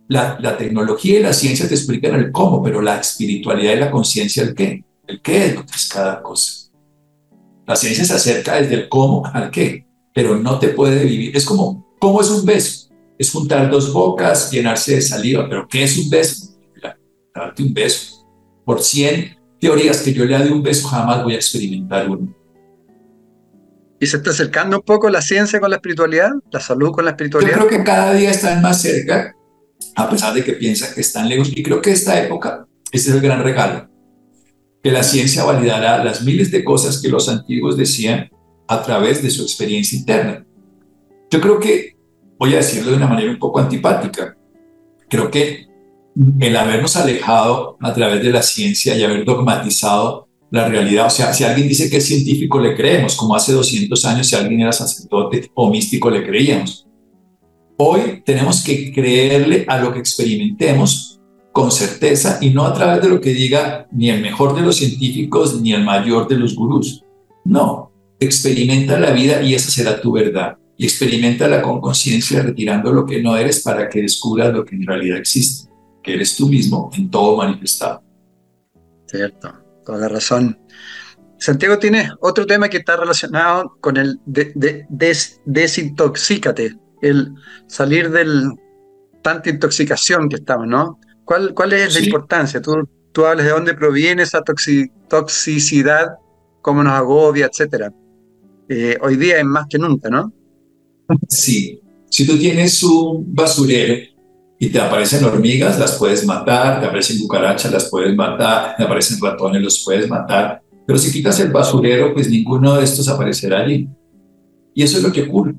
La, 0.07 0.39
la 0.41 0.57
tecnología 0.57 1.19
y 1.19 1.23
la 1.25 1.33
ciencia 1.33 1.67
te 1.67 1.75
explican 1.75 2.15
el 2.15 2.31
cómo, 2.31 2.63
pero 2.63 2.81
la 2.81 3.01
espiritualidad 3.01 3.73
y 3.73 3.81
la 3.81 3.91
conciencia 3.91 4.45
el 4.45 4.55
qué. 4.55 4.85
El 5.09 5.21
qué 5.21 5.47
es 5.47 5.55
lo 5.57 5.67
que 5.67 5.73
es 5.73 5.89
cada 5.89 6.23
cosa. 6.23 6.71
La 7.67 7.75
ciencia 7.75 8.05
se 8.05 8.15
acerca 8.15 8.55
desde 8.55 8.75
el 8.75 8.89
cómo 8.89 9.27
al 9.27 9.51
qué, 9.51 9.85
pero 10.15 10.37
no 10.37 10.61
te 10.61 10.69
puede 10.69 11.05
vivir. 11.05 11.37
Es 11.37 11.45
como 11.45 11.85
¿Cómo 12.05 12.21
es 12.21 12.29
un 12.29 12.45
beso? 12.45 12.91
Es 13.19 13.31
juntar 13.31 13.71
dos 13.71 13.91
bocas, 13.91 14.51
llenarse 14.51 14.97
de 14.97 15.01
saliva. 15.01 15.49
¿Pero 15.49 15.67
qué 15.67 15.85
es 15.85 15.97
un 15.97 16.11
beso? 16.11 16.55
Darte 17.35 17.63
un 17.63 17.73
beso. 17.73 18.29
Por 18.63 18.83
100 18.83 19.39
teorías 19.59 20.03
que 20.03 20.13
yo 20.13 20.27
le 20.27 20.39
de 20.39 20.53
un 20.53 20.63
beso, 20.63 20.87
jamás 20.87 21.25
voy 21.25 21.33
a 21.33 21.37
experimentar 21.37 22.11
uno. 22.11 22.31
¿Y 23.99 24.07
se 24.07 24.19
está 24.19 24.33
acercando 24.33 24.77
un 24.77 24.83
poco 24.83 25.09
la 25.09 25.23
ciencia 25.23 25.59
con 25.61 25.71
la 25.71 25.77
espiritualidad? 25.77 26.29
¿La 26.53 26.61
salud 26.61 26.93
con 26.93 27.07
la 27.07 27.13
espiritualidad? 27.13 27.53
Yo 27.53 27.67
creo 27.67 27.79
que 27.79 27.85
cada 27.85 28.13
día 28.13 28.33
están 28.33 28.61
más 28.61 28.83
cerca, 28.83 29.35
a 29.97 30.11
pesar 30.11 30.35
de 30.35 30.45
que 30.45 30.53
piensan 30.53 30.93
que 30.95 31.01
están 31.01 31.27
lejos. 31.27 31.51
Y 31.57 31.63
creo 31.63 31.81
que 31.81 31.93
esta 31.93 32.23
época, 32.23 32.67
este 32.93 33.09
es 33.09 33.17
el 33.17 33.23
gran 33.23 33.43
regalo, 33.43 33.89
que 34.83 34.91
la 34.91 35.03
ciencia 35.03 35.43
validará 35.45 36.05
las 36.05 36.23
miles 36.23 36.51
de 36.51 36.65
cosas 36.65 37.01
que 37.01 37.09
los 37.09 37.31
antiguos 37.31 37.79
decían 37.79 38.29
a 38.69 38.83
través 38.83 39.23
de 39.23 39.31
su 39.31 39.41
experiencia 39.41 39.99
interna. 39.99 40.45
Yo 41.31 41.41
creo 41.41 41.59
que 41.59 41.94
voy 42.39 42.55
a 42.55 42.59
decirlo 42.59 42.91
de 42.91 42.97
una 42.97 43.07
manera 43.07 43.31
un 43.31 43.39
poco 43.39 43.61
antipática. 43.61 44.37
Creo 45.09 45.31
que 45.31 45.67
el 46.41 46.57
habernos 46.57 46.97
alejado 46.97 47.77
a 47.81 47.93
través 47.93 48.23
de 48.23 48.31
la 48.31 48.43
ciencia 48.43 48.97
y 48.97 49.03
haber 49.03 49.25
dogmatizado 49.25 50.29
la 50.51 50.69
realidad, 50.69 51.07
o 51.07 51.11
sea, 51.11 51.33
si 51.33 51.43
alguien 51.43 51.67
dice 51.67 51.91
que 51.91 51.97
es 51.97 52.07
científico, 52.07 52.61
le 52.61 52.77
creemos, 52.77 53.17
como 53.17 53.35
hace 53.35 53.53
200 53.53 54.05
años 54.05 54.29
si 54.29 54.37
alguien 54.37 54.61
era 54.61 54.73
sacerdote 54.73 55.51
o 55.55 55.69
místico, 55.69 56.11
le 56.11 56.25
creíamos. 56.25 56.87
Hoy 57.77 58.23
tenemos 58.25 58.63
que 58.63 58.93
creerle 58.93 59.65
a 59.67 59.79
lo 59.79 59.93
que 59.93 59.99
experimentemos 59.99 61.21
con 61.51 61.73
certeza 61.73 62.39
y 62.41 62.51
no 62.51 62.65
a 62.67 62.73
través 62.73 63.03
de 63.03 63.09
lo 63.09 63.21
que 63.21 63.31
diga 63.31 63.89
ni 63.91 64.11
el 64.11 64.23
mejor 64.23 64.55
de 64.55 64.63
los 64.63 64.77
científicos 64.77 65.61
ni 65.61 65.73
el 65.73 65.83
mayor 65.83 66.29
de 66.29 66.37
los 66.37 66.55
gurús. 66.55 67.03
No, 67.45 67.91
experimenta 68.21 68.99
la 68.99 69.11
vida 69.11 69.43
y 69.43 69.55
esa 69.55 69.71
será 69.71 70.01
tu 70.01 70.13
verdad 70.13 70.57
y 70.77 70.85
experimentala 70.85 71.63
con 71.63 71.81
conciencia 71.81 72.43
retirando 72.43 72.93
lo 72.93 73.07
que 73.07 73.23
no 73.23 73.37
eres 73.37 73.63
para 73.63 73.89
que 73.89 74.03
descubras 74.03 74.53
lo 74.53 74.65
que 74.65 74.75
en 74.77 74.87
realidad 74.87 75.19
existe, 75.19 75.71
que 76.03 76.15
eres 76.15 76.37
tú 76.37 76.49
mismo 76.49 76.91
en 76.95 77.11
todo 77.11 77.37
manifestado. 77.37 78.03
Cierto, 79.07 79.53
toda 79.85 79.99
la 79.99 80.09
razón. 80.09 80.59
Santiago 81.39 81.79
tiene 81.79 82.11
otro 82.21 82.47
tema 82.47 82.69
que 82.69 82.79
está 82.79 82.97
relacionado 82.97 83.77
con 83.81 83.97
el 83.97 84.19
de, 84.25 84.87
desintoxícate, 85.45 86.75
el 87.03 87.35
salir 87.67 88.11
del 88.11 88.53
tanta 89.23 89.51
intoxicación 89.51 90.29
que 90.29 90.37
estamos, 90.37 90.67
¿no? 90.67 90.99
¿Cuál, 91.25 91.55
cuál 91.55 91.73
es 91.73 91.95
la 91.95 92.01
importancia? 92.01 92.61
Tú, 92.61 92.89
tú 93.13 93.25
hablas 93.25 93.47
de 93.47 93.53
dónde 93.53 93.75
proviene 93.75 94.23
esa 94.23 94.43
toxicidad, 95.09 96.15
cómo 96.61 96.83
nos 96.83 96.93
agobia, 96.95 97.47
etcétera. 97.47 97.93
Eh, 98.69 98.97
hoy 99.01 99.17
día 99.17 99.39
es 99.39 99.45
más 99.45 99.67
que 99.69 99.79
nunca, 99.79 100.09
¿no? 100.11 100.33
Sí, 101.29 101.81
si 102.09 102.27
tú 102.27 102.39
tienes 102.39 102.83
un 102.83 103.35
basurero 103.35 103.95
y 104.59 104.69
te 104.69 104.81
aparecen 104.81 105.25
hormigas, 105.25 105.79
las 105.79 105.99
puedes 105.99 106.25
matar, 106.25 106.81
te 106.81 106.87
aparecen 106.87 107.19
cucarachas, 107.19 107.73
las 107.73 107.91
puedes 107.91 108.15
matar, 108.15 108.77
te 108.77 108.85
aparecen 108.85 109.19
ratones, 109.21 109.63
los 109.63 109.83
puedes 109.85 110.09
matar, 110.09 110.63
pero 110.87 110.99
si 110.99 111.13
quitas 111.13 111.41
el 111.41 111.51
basurero, 111.51 112.15
pues 112.15 112.29
ninguno 112.29 112.77
de 112.77 112.85
estos 112.85 113.09
aparecerá 113.09 113.61
allí. 113.61 113.89
Y 114.75 114.83
eso 114.83 114.99
es 114.99 115.03
lo 115.03 115.13
que 115.13 115.23
ocurre. 115.23 115.55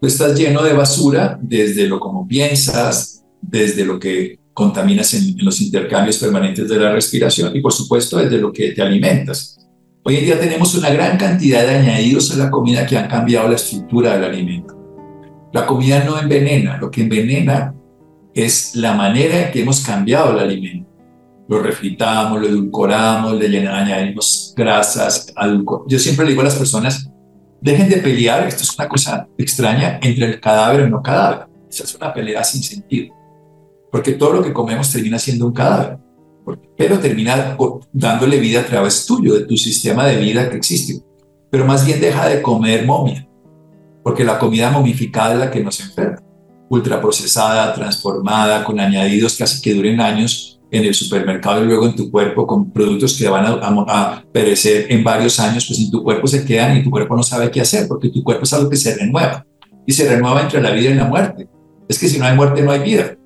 Tú 0.00 0.06
estás 0.06 0.38
lleno 0.38 0.62
de 0.62 0.72
basura 0.72 1.38
desde 1.40 1.86
lo 1.86 1.98
como 2.00 2.26
piensas, 2.26 3.24
desde 3.40 3.84
lo 3.84 3.98
que 3.98 4.38
contaminas 4.54 5.12
en, 5.14 5.38
en 5.38 5.44
los 5.44 5.60
intercambios 5.60 6.18
permanentes 6.18 6.68
de 6.68 6.78
la 6.78 6.92
respiración 6.92 7.54
y 7.56 7.60
por 7.60 7.72
supuesto 7.72 8.18
desde 8.18 8.38
lo 8.38 8.52
que 8.52 8.72
te 8.72 8.82
alimentas. 8.82 9.58
Hoy 10.04 10.16
en 10.16 10.24
día 10.24 10.40
tenemos 10.40 10.74
una 10.74 10.90
gran 10.90 11.18
cantidad 11.18 11.66
de 11.66 11.76
añadidos 11.76 12.32
a 12.32 12.38
la 12.38 12.50
comida 12.50 12.86
que 12.86 12.96
han 12.96 13.08
cambiado 13.08 13.48
la 13.48 13.56
estructura 13.56 14.14
del 14.14 14.24
alimento. 14.24 14.74
La 15.52 15.66
comida 15.66 16.04
no 16.04 16.18
envenena, 16.18 16.78
lo 16.78 16.90
que 16.90 17.02
envenena 17.02 17.74
es 18.32 18.74
la 18.76 18.94
manera 18.94 19.46
en 19.46 19.52
que 19.52 19.62
hemos 19.62 19.80
cambiado 19.80 20.32
el 20.32 20.38
alimento. 20.38 20.88
lo 21.48 21.62
refritamos, 21.62 22.40
lo 22.40 22.46
edulcoramos, 22.46 23.34
le 23.38 23.66
añadimos 23.66 24.52
grasas, 24.56 25.32
Yo 25.86 25.98
siempre 25.98 26.26
le 26.26 26.32
digo 26.32 26.42
a 26.42 26.44
las 26.44 26.56
personas, 26.56 27.10
dejen 27.60 27.88
de 27.88 27.96
pelear, 27.96 28.46
esto 28.46 28.62
es 28.62 28.78
una 28.78 28.88
cosa 28.88 29.26
extraña, 29.36 29.98
entre 30.02 30.26
el 30.26 30.40
cadáver 30.40 30.86
y 30.86 30.90
no 30.90 31.02
cadáver. 31.02 31.48
Esa 31.70 31.84
es 31.84 31.94
una 31.94 32.12
pelea 32.12 32.44
sin 32.44 32.62
sentido, 32.62 33.14
porque 33.90 34.12
todo 34.12 34.34
lo 34.34 34.42
que 34.42 34.52
comemos 34.52 34.92
termina 34.92 35.18
siendo 35.18 35.46
un 35.46 35.52
cadáver, 35.52 35.98
pero 36.76 36.98
termina 36.98 37.56
dándole 37.92 38.38
vida 38.38 38.60
a 38.60 38.66
través 38.66 39.06
tuyo, 39.06 39.34
de 39.34 39.46
tu 39.46 39.56
sistema 39.56 40.06
de 40.06 40.16
vida 40.16 40.48
que 40.48 40.56
existe. 40.56 41.02
Pero 41.50 41.64
más 41.64 41.84
bien 41.86 42.00
deja 42.00 42.28
de 42.28 42.42
comer 42.42 42.86
momia, 42.86 43.26
porque 44.02 44.24
la 44.24 44.38
comida 44.38 44.70
momificada 44.70 45.34
es 45.34 45.40
la 45.40 45.50
que 45.50 45.62
nos 45.62 45.80
enferma, 45.80 46.22
ultraprocesada, 46.68 47.74
transformada, 47.74 48.64
con 48.64 48.78
añadidos 48.78 49.36
que 49.36 49.44
hace 49.44 49.62
que 49.62 49.74
duren 49.74 50.00
años 50.00 50.58
en 50.70 50.84
el 50.84 50.94
supermercado 50.94 51.62
y 51.62 51.66
luego 51.66 51.86
en 51.86 51.96
tu 51.96 52.10
cuerpo 52.10 52.46
con 52.46 52.70
productos 52.70 53.16
que 53.16 53.28
van 53.28 53.46
a, 53.46 54.24
perecer 54.32 54.86
en 54.90 55.02
varios 55.02 55.40
años, 55.40 55.66
pues 55.66 55.80
en 55.80 55.90
tu 55.90 56.02
cuerpo 56.02 56.26
se 56.26 56.44
quedan 56.44 56.76
y 56.76 56.82
tu 56.82 56.90
cuerpo 56.90 57.16
no 57.16 57.22
sabe 57.22 57.50
qué 57.50 57.60
hacer, 57.60 57.88
porque 57.88 58.10
tu 58.10 58.22
cuerpo 58.22 58.44
es 58.44 58.52
algo 58.52 58.68
que 58.68 58.76
se 58.76 58.94
renueva 58.94 59.46
y 59.86 59.92
se 59.92 60.08
renueva 60.08 60.42
entre 60.42 60.60
la 60.60 60.70
vida 60.70 60.90
y 60.90 60.94
la 60.94 61.06
muerte. 61.06 61.48
Es 61.88 61.98
que 61.98 62.08
si 62.08 62.18
no 62.18 62.26
hay 62.26 62.36
muerte 62.36 62.62
no 62.62 62.70
hay 62.70 62.80
vida. 62.80 63.16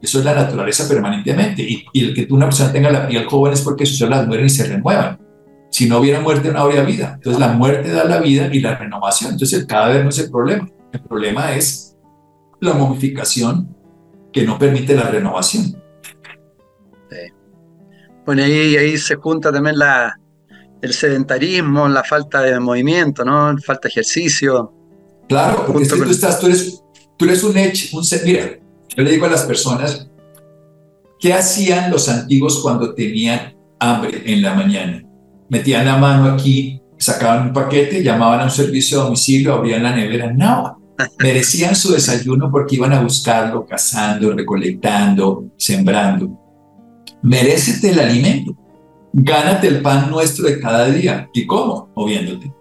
Eso 0.00 0.18
es 0.20 0.24
la 0.24 0.34
naturaleza 0.34 0.88
permanentemente. 0.88 1.62
Y, 1.62 1.84
el 2.00 2.14
que 2.14 2.26
tú 2.26 2.36
una 2.36 2.46
persona 2.46 2.72
tenga 2.72 2.90
la 2.90 3.08
piel 3.08 3.26
joven 3.26 3.52
es 3.52 3.62
porque 3.62 3.86
sus 3.86 3.98
células 3.98 4.26
mueren 4.26 4.46
y 4.46 4.50
se 4.50 4.66
renuevan. 4.66 5.18
Si 5.70 5.88
no 5.88 5.98
hubiera 5.98 6.20
muerte 6.20 6.50
no 6.52 6.60
habría 6.60 6.82
vida. 6.82 7.14
Entonces 7.14 7.40
la 7.40 7.48
muerte 7.48 7.90
da 7.90 8.04
la 8.04 8.20
vida 8.20 8.48
y 8.52 8.60
la 8.60 8.76
renovación. 8.76 9.32
Entonces 9.32 9.60
el 9.60 9.66
cadáver 9.66 10.04
no 10.04 10.10
es 10.10 10.18
el 10.18 10.30
problema. 10.30 10.68
El 10.92 11.00
problema 11.00 11.52
es 11.54 11.96
la 12.60 12.74
momificación 12.74 13.74
que 14.32 14.44
no 14.44 14.58
permite 14.58 14.94
la 14.94 15.10
renovación. 15.10 15.76
Bueno, 18.24 18.42
ahí, 18.42 18.76
ahí 18.76 18.98
se 18.98 19.14
junta 19.14 19.50
también 19.50 19.78
la, 19.78 20.14
el 20.82 20.92
sedentarismo, 20.92 21.88
la 21.88 22.04
falta 22.04 22.42
de 22.42 22.60
movimiento, 22.60 23.24
¿no? 23.24 23.56
Falta 23.58 23.88
de 23.88 23.88
ejercicio. 23.88 24.72
Claro, 25.28 25.64
porque 25.66 25.86
tú, 25.86 26.04
estás, 26.04 26.38
tú, 26.38 26.46
eres, 26.46 26.82
tú 27.16 27.24
eres 27.24 27.42
un 27.42 27.56
hecho, 27.56 27.96
un. 27.96 28.04
Mira, 28.24 28.58
yo 28.98 29.04
le 29.04 29.12
digo 29.12 29.24
a 29.24 29.30
las 29.30 29.44
personas, 29.44 30.10
¿qué 31.18 31.32
hacían 31.32 31.90
los 31.90 32.08
antiguos 32.10 32.60
cuando 32.60 32.94
tenían 32.94 33.56
hambre 33.78 34.22
en 34.26 34.42
la 34.42 34.52
mañana? 34.52 35.02
Metían 35.48 35.86
la 35.86 35.96
mano 35.96 36.30
aquí, 36.30 36.82
sacaban 36.98 37.46
un 37.46 37.52
paquete, 37.54 38.02
llamaban 38.02 38.40
a 38.40 38.44
un 38.44 38.50
servicio 38.50 38.98
de 38.98 39.04
domicilio, 39.04 39.54
abrían 39.54 39.84
la 39.84 39.96
nevera. 39.96 40.30
No, 40.32 40.76
merecían 41.18 41.74
su 41.74 41.92
desayuno 41.92 42.50
porque 42.50 42.76
iban 42.76 42.92
a 42.92 43.00
buscarlo, 43.00 43.64
cazando, 43.64 44.32
recolectando, 44.32 45.44
sembrando 45.56 46.48
merécete 47.22 47.90
el 47.90 48.00
alimento, 48.00 48.56
gánate 49.12 49.68
el 49.68 49.82
pan 49.82 50.10
nuestro 50.10 50.46
de 50.46 50.60
cada 50.60 50.86
día. 50.86 51.28
¿Y 51.32 51.46
cómo? 51.46 51.90
Moviéndote. 51.94 52.52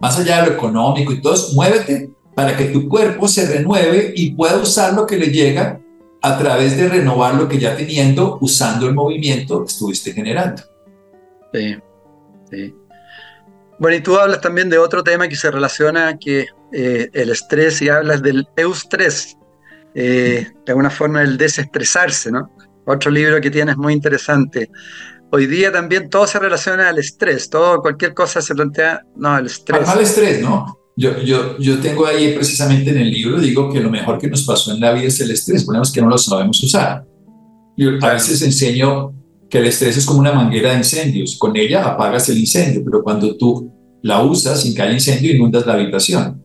Más 0.00 0.18
allá 0.18 0.42
de 0.42 0.50
lo 0.50 0.56
económico 0.56 1.12
y 1.12 1.20
todo, 1.20 1.36
muévete 1.54 2.10
para 2.34 2.56
que 2.56 2.66
tu 2.66 2.88
cuerpo 2.88 3.28
se 3.28 3.46
renueve 3.46 4.12
y 4.14 4.32
pueda 4.32 4.56
usar 4.56 4.94
lo 4.94 5.06
que 5.06 5.16
le 5.16 5.26
llega 5.26 5.80
a 6.22 6.38
través 6.38 6.76
de 6.76 6.88
renovar 6.88 7.34
lo 7.34 7.48
que 7.48 7.58
ya 7.58 7.76
teniendo, 7.76 8.38
usando 8.40 8.86
el 8.86 8.94
movimiento 8.94 9.64
que 9.64 9.70
estuviste 9.70 10.12
generando. 10.12 10.62
Sí, 11.52 11.76
sí. 12.50 12.74
Bueno, 13.78 13.96
y 13.96 14.00
tú 14.00 14.18
hablas 14.18 14.40
también 14.42 14.68
de 14.68 14.76
otro 14.76 15.02
tema 15.02 15.26
que 15.26 15.36
se 15.36 15.50
relaciona, 15.50 16.18
que 16.18 16.46
eh, 16.72 17.08
el 17.14 17.30
estrés, 17.30 17.80
y 17.80 17.88
hablas 17.88 18.22
del 18.22 18.46
eustrés, 18.56 19.38
eh, 19.94 20.46
de 20.66 20.72
alguna 20.72 20.90
forma 20.90 21.22
el 21.22 21.38
desestresarse, 21.38 22.30
¿no? 22.30 22.54
Otro 22.84 23.10
libro 23.10 23.40
que 23.40 23.50
tienes 23.50 23.76
muy 23.78 23.94
interesante. 23.94 24.70
Hoy 25.32 25.46
día 25.46 25.72
también 25.72 26.10
todo 26.10 26.26
se 26.26 26.38
relaciona 26.38 26.90
al 26.90 26.98
estrés, 26.98 27.48
todo, 27.48 27.80
cualquier 27.80 28.12
cosa 28.12 28.42
se 28.42 28.54
plantea, 28.54 29.02
no, 29.16 29.38
el 29.38 29.46
estrés. 29.46 29.88
Al 29.88 30.00
estrés, 30.00 30.42
¿no? 30.42 30.79
Yo, 31.00 31.18
yo, 31.22 31.56
yo 31.56 31.80
tengo 31.80 32.04
ahí 32.04 32.34
precisamente 32.34 32.90
en 32.90 32.98
el 32.98 33.10
libro, 33.10 33.40
digo 33.40 33.72
que 33.72 33.80
lo 33.80 33.88
mejor 33.88 34.18
que 34.18 34.28
nos 34.28 34.42
pasó 34.42 34.70
en 34.74 34.80
la 34.80 34.92
vida 34.92 35.06
es 35.06 35.18
el 35.22 35.30
estrés, 35.30 35.64
ponemos 35.64 35.90
que 35.90 36.02
no 36.02 36.10
lo 36.10 36.18
sabemos 36.18 36.62
usar. 36.62 37.06
Yo 37.74 37.92
a 38.02 38.12
veces 38.12 38.42
enseño 38.42 39.14
que 39.48 39.60
el 39.60 39.64
estrés 39.64 39.96
es 39.96 40.04
como 40.04 40.20
una 40.20 40.34
manguera 40.34 40.72
de 40.72 40.76
incendios, 40.76 41.38
con 41.38 41.56
ella 41.56 41.86
apagas 41.86 42.28
el 42.28 42.36
incendio, 42.36 42.82
pero 42.84 43.02
cuando 43.02 43.34
tú 43.38 43.72
la 44.02 44.22
usas 44.22 44.60
sin 44.60 44.74
que 44.74 44.82
haya 44.82 44.92
incendio 44.92 45.34
inundas 45.34 45.64
la 45.64 45.72
habitación. 45.72 46.44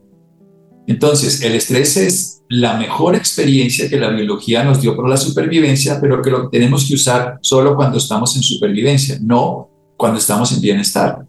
Entonces, 0.87 1.41
el 1.41 1.55
estrés 1.55 1.97
es 1.97 2.41
la 2.47 2.77
mejor 2.77 3.13
experiencia 3.13 3.89
que 3.89 3.99
la 3.99 4.11
biología 4.11 4.63
nos 4.63 4.79
dio 4.79 4.95
por 4.95 5.09
la 5.09 5.17
supervivencia, 5.17 5.99
pero 5.99 6.21
que 6.21 6.31
lo 6.31 6.47
tenemos 6.47 6.87
que 6.87 6.95
usar 6.95 7.39
solo 7.41 7.75
cuando 7.75 7.97
estamos 7.97 8.33
en 8.37 8.41
supervivencia, 8.41 9.17
no 9.21 9.69
cuando 9.97 10.17
estamos 10.17 10.53
en 10.53 10.61
bienestar. 10.61 11.25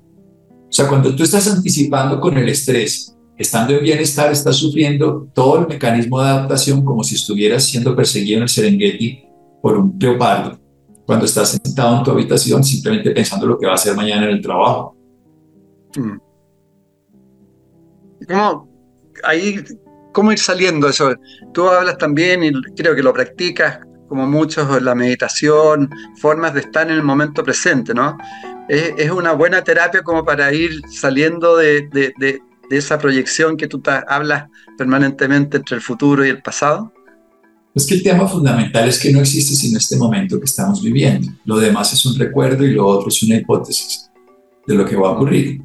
O 0.68 0.72
sea, 0.72 0.86
cuando 0.86 1.12
tú 1.16 1.24
estás 1.24 1.48
anticipando 1.48 2.20
con 2.20 2.38
el 2.38 2.48
estrés, 2.48 3.15
estando 3.36 3.74
en 3.74 3.82
bienestar, 3.82 4.32
estás 4.32 4.56
sufriendo 4.56 5.28
todo 5.34 5.60
el 5.60 5.68
mecanismo 5.68 6.20
de 6.22 6.28
adaptación 6.28 6.84
como 6.84 7.04
si 7.04 7.16
estuvieras 7.16 7.64
siendo 7.64 7.94
perseguido 7.94 8.38
en 8.38 8.42
el 8.44 8.48
Serengeti 8.48 9.24
por 9.62 9.78
un 9.78 9.96
leopardo. 9.98 10.58
Cuando 11.04 11.24
estás 11.24 11.50
sentado 11.50 11.98
en 11.98 12.02
tu 12.02 12.10
habitación 12.10 12.64
simplemente 12.64 13.10
pensando 13.10 13.46
lo 13.46 13.58
que 13.58 13.66
va 13.66 13.72
a 13.72 13.76
hacer 13.76 13.94
mañana 13.94 14.26
en 14.26 14.32
el 14.32 14.42
trabajo. 14.42 14.96
Hmm. 15.94 16.18
¿Cómo, 18.26 18.68
ahí, 19.22 19.62
¿cómo 20.12 20.32
ir 20.32 20.38
saliendo 20.38 20.88
eso? 20.88 21.14
Tú 21.52 21.68
hablas 21.68 21.98
también, 21.98 22.42
y 22.42 22.52
creo 22.74 22.94
que 22.94 23.02
lo 23.02 23.12
practicas 23.12 23.80
como 24.08 24.26
muchos, 24.26 24.82
la 24.82 24.94
meditación, 24.94 25.90
formas 26.20 26.54
de 26.54 26.60
estar 26.60 26.86
en 26.86 26.94
el 26.94 27.02
momento 27.02 27.42
presente, 27.42 27.92
¿no? 27.92 28.16
Es, 28.68 29.10
una 29.10 29.32
buena 29.32 29.62
terapia 29.62 30.02
como 30.02 30.24
para 30.24 30.52
ir 30.52 30.80
saliendo 30.88 31.56
de, 31.56 31.88
esa 32.70 32.98
proyección 32.98 33.56
que 33.56 33.68
tú 33.68 33.82
hablas 34.08 34.48
permanentemente 34.76 35.58
entre 35.58 35.76
el 35.76 35.82
futuro 35.82 36.24
y 36.24 36.28
el 36.28 36.42
pasado. 36.42 36.92
Es 37.74 37.86
que 37.86 37.94
el 37.94 38.02
tema 38.02 38.26
fundamental 38.26 38.88
es 38.88 38.98
que 38.98 39.12
no 39.12 39.20
existe 39.20 39.54
sino 39.54 39.78
este 39.78 39.96
momento 39.96 40.38
que 40.38 40.46
estamos 40.46 40.82
viviendo. 40.82 41.30
Lo 41.44 41.58
demás 41.58 41.92
es 41.92 42.06
un 42.06 42.18
recuerdo 42.18 42.64
y 42.64 42.72
lo 42.72 42.86
otro 42.86 43.08
es 43.08 43.22
una 43.22 43.36
hipótesis 43.36 44.10
de 44.66 44.74
lo 44.74 44.86
que 44.86 44.96
va 44.96 45.08
a 45.08 45.12
ocurrir. 45.12 45.60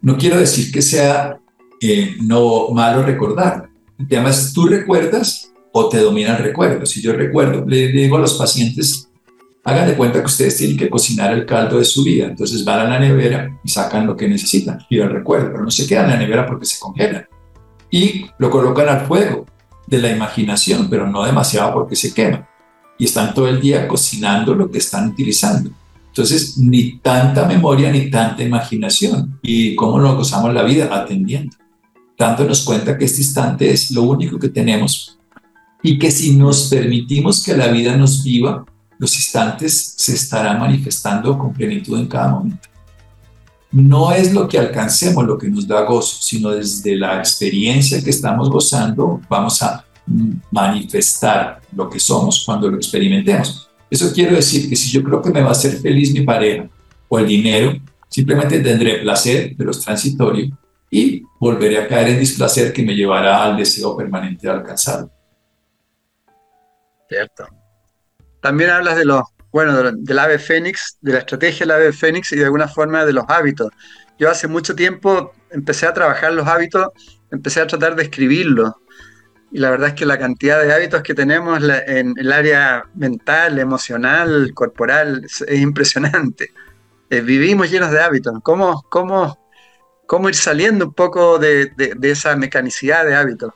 No 0.00 0.16
quiero 0.16 0.38
decir 0.38 0.72
que 0.72 0.80
sea 0.80 1.38
eh, 1.80 2.16
no 2.22 2.70
malo 2.70 3.02
recordar. 3.02 3.68
El 3.98 4.08
tema 4.08 4.30
es, 4.30 4.52
¿tú 4.52 4.66
recuerdas 4.66 5.52
o 5.72 5.88
te 5.88 5.98
domina 5.98 6.36
el 6.36 6.42
recuerdo? 6.42 6.86
Si 6.86 7.02
yo 7.02 7.12
recuerdo, 7.12 7.64
le 7.66 7.88
digo 7.88 8.16
a 8.16 8.20
los 8.20 8.34
pacientes, 8.34 9.10
hagan 9.66 9.88
de 9.88 9.96
cuenta 9.96 10.20
que 10.20 10.26
ustedes 10.26 10.56
tienen 10.56 10.76
que 10.76 10.88
cocinar 10.88 11.32
el 11.32 11.44
caldo 11.44 11.78
de 11.78 11.84
su 11.84 12.04
vida. 12.04 12.26
Entonces 12.26 12.64
van 12.64 12.80
a 12.80 12.84
la 12.88 12.98
nevera 12.98 13.58
y 13.62 13.68
sacan 13.68 14.06
lo 14.06 14.16
que 14.16 14.28
necesitan 14.28 14.78
y 14.88 14.98
el 14.98 15.10
recuerdo, 15.10 15.50
pero 15.50 15.64
no 15.64 15.70
se 15.70 15.86
quedan 15.86 16.06
en 16.06 16.10
la 16.12 16.16
nevera 16.18 16.46
porque 16.46 16.64
se 16.64 16.78
congelan. 16.78 17.26
Y 17.90 18.26
lo 18.38 18.48
colocan 18.48 18.88
al 18.88 19.06
fuego 19.06 19.44
de 19.86 19.98
la 19.98 20.10
imaginación, 20.10 20.88
pero 20.88 21.06
no 21.06 21.24
demasiado 21.24 21.74
porque 21.74 21.96
se 21.96 22.14
quema. 22.14 22.48
Y 22.98 23.04
están 23.04 23.34
todo 23.34 23.48
el 23.48 23.60
día 23.60 23.86
cocinando 23.86 24.54
lo 24.54 24.70
que 24.70 24.78
están 24.78 25.08
utilizando. 25.08 25.70
Entonces, 26.08 26.56
ni 26.56 26.98
tanta 26.98 27.44
memoria 27.44 27.90
ni 27.90 28.08
tanta 28.08 28.42
imaginación. 28.42 29.38
¿Y 29.42 29.74
cómo 29.74 30.00
nos 30.00 30.16
gozamos 30.16 30.54
la 30.54 30.62
vida? 30.62 30.88
Atendiendo 30.90 31.56
dándonos 32.18 32.62
cuenta 32.62 32.96
que 32.96 33.04
este 33.04 33.20
instante 33.20 33.70
es 33.70 33.90
lo 33.90 34.02
único 34.02 34.38
que 34.38 34.48
tenemos 34.48 35.18
y 35.82 35.98
que 35.98 36.10
si 36.10 36.36
nos 36.36 36.68
permitimos 36.68 37.44
que 37.44 37.56
la 37.56 37.68
vida 37.68 37.96
nos 37.96 38.24
viva, 38.24 38.64
los 38.98 39.14
instantes 39.16 39.94
se 39.96 40.14
estarán 40.14 40.58
manifestando 40.58 41.38
con 41.38 41.52
plenitud 41.52 41.98
en 41.98 42.06
cada 42.06 42.28
momento. 42.28 42.68
No 43.72 44.12
es 44.12 44.32
lo 44.32 44.48
que 44.48 44.58
alcancemos 44.58 45.24
lo 45.24 45.36
que 45.36 45.48
nos 45.48 45.66
da 45.66 45.82
gozo, 45.82 46.22
sino 46.22 46.50
desde 46.50 46.96
la 46.96 47.18
experiencia 47.18 48.02
que 48.02 48.10
estamos 48.10 48.48
gozando 48.48 49.20
vamos 49.28 49.62
a 49.62 49.84
manifestar 50.50 51.60
lo 51.72 51.90
que 51.90 51.98
somos 51.98 52.42
cuando 52.46 52.70
lo 52.70 52.76
experimentemos. 52.76 53.68
Eso 53.90 54.12
quiero 54.12 54.36
decir 54.36 54.68
que 54.68 54.76
si 54.76 54.90
yo 54.90 55.02
creo 55.02 55.20
que 55.20 55.30
me 55.30 55.42
va 55.42 55.48
a 55.48 55.52
hacer 55.52 55.78
feliz 55.78 56.12
mi 56.12 56.22
pareja 56.22 56.68
o 57.08 57.18
el 57.18 57.26
dinero, 57.26 57.74
simplemente 58.08 58.60
tendré 58.60 58.98
placer, 58.98 59.54
pero 59.56 59.70
es 59.70 59.80
transitorio, 59.80 60.56
y 60.90 61.22
volveré 61.38 61.78
a 61.78 61.88
caer 61.88 62.08
en 62.08 62.20
displacer 62.20 62.72
que 62.72 62.82
me 62.82 62.94
llevará 62.94 63.44
al 63.44 63.56
deseo 63.56 63.96
permanente 63.96 64.46
de 64.46 64.52
alcanzarlo. 64.52 65.10
Cierto. 67.08 67.55
También 68.46 68.70
hablas 68.70 68.96
de 68.96 69.04
los, 69.04 69.22
bueno, 69.50 69.90
del 69.92 70.18
ave 70.20 70.38
fénix, 70.38 70.98
de 71.00 71.14
la 71.14 71.18
estrategia 71.18 71.66
del 71.66 71.72
ave 71.72 71.92
fénix 71.92 72.30
y 72.30 72.36
de 72.36 72.44
alguna 72.44 72.68
forma 72.68 73.04
de 73.04 73.12
los 73.12 73.24
hábitos. 73.26 73.72
Yo 74.20 74.30
hace 74.30 74.46
mucho 74.46 74.76
tiempo 74.76 75.32
empecé 75.50 75.84
a 75.84 75.92
trabajar 75.92 76.32
los 76.32 76.46
hábitos, 76.46 76.90
empecé 77.32 77.60
a 77.60 77.66
tratar 77.66 77.96
de 77.96 78.04
escribirlos. 78.04 78.72
Y 79.50 79.58
la 79.58 79.70
verdad 79.70 79.88
es 79.88 79.94
que 79.94 80.06
la 80.06 80.16
cantidad 80.16 80.62
de 80.62 80.72
hábitos 80.72 81.02
que 81.02 81.12
tenemos 81.12 81.60
en 81.86 82.14
el 82.16 82.30
área 82.30 82.84
mental, 82.94 83.58
emocional, 83.58 84.52
corporal, 84.54 85.24
es, 85.24 85.44
impresionante. 85.60 86.52
Eh, 87.10 87.20
vivimos 87.20 87.68
llenos 87.68 87.90
de 87.90 88.00
hábitos. 88.00 88.34
¿Cómo, 88.44 88.84
cómo 88.88 89.36
cómo 90.06 90.28
ir 90.28 90.34
saliendo 90.34 90.86
un 90.86 90.94
poco 90.94 91.38
de, 91.38 91.72
esa 92.02 92.36
mecanicidad 92.36 93.04
de 93.04 93.16
hábitos. 93.16 93.52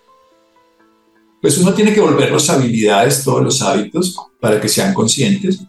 Pues 1.40 1.56
uno 1.58 1.72
tiene 1.72 1.94
que 1.94 2.00
volver 2.00 2.30
las 2.30 2.50
habilidades, 2.50 3.24
todos 3.24 3.42
los 3.42 3.62
hábitos, 3.62 4.16
para 4.40 4.60
que 4.60 4.68
sean 4.68 4.94
conscientes. 4.94 5.60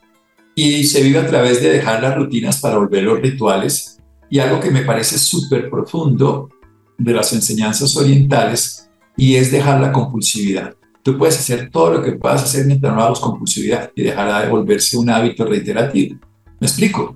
y 0.53 0.83
se 0.83 1.01
vive 1.01 1.17
a 1.17 1.25
través 1.25 1.61
de 1.61 1.69
dejar 1.69 2.03
las 2.03 2.13
rutinas 2.13 2.59
para 2.59 2.77
volver 2.77 3.03
los 3.03 3.21
rituales. 3.21 3.97
Y 4.29 4.39
algo 4.39 4.59
que 4.59 4.69
me 4.69 4.81
parece 4.81 5.17
súper 5.17 5.69
profundo 5.69 6.49
de 6.97 7.13
las 7.13 7.31
enseñanzas 7.33 7.95
orientales 7.95 8.89
y 9.17 9.35
es 9.35 9.51
dejar 9.51 9.79
la 9.79 9.91
compulsividad. 9.91 10.75
Tú 11.03 11.17
puedes 11.17 11.39
hacer 11.39 11.69
todo 11.71 11.93
lo 11.93 12.03
que 12.03 12.13
puedas 12.13 12.43
hacer 12.43 12.65
mientras 12.65 12.93
no 12.93 13.01
hagas 13.01 13.19
compulsividad 13.19 13.91
y 13.95 14.03
dejará 14.03 14.41
de 14.41 14.49
volverse 14.49 14.97
un 14.97 15.09
hábito 15.09 15.45
reiterativo. 15.45 16.19
¿Me 16.59 16.67
explico? 16.67 17.15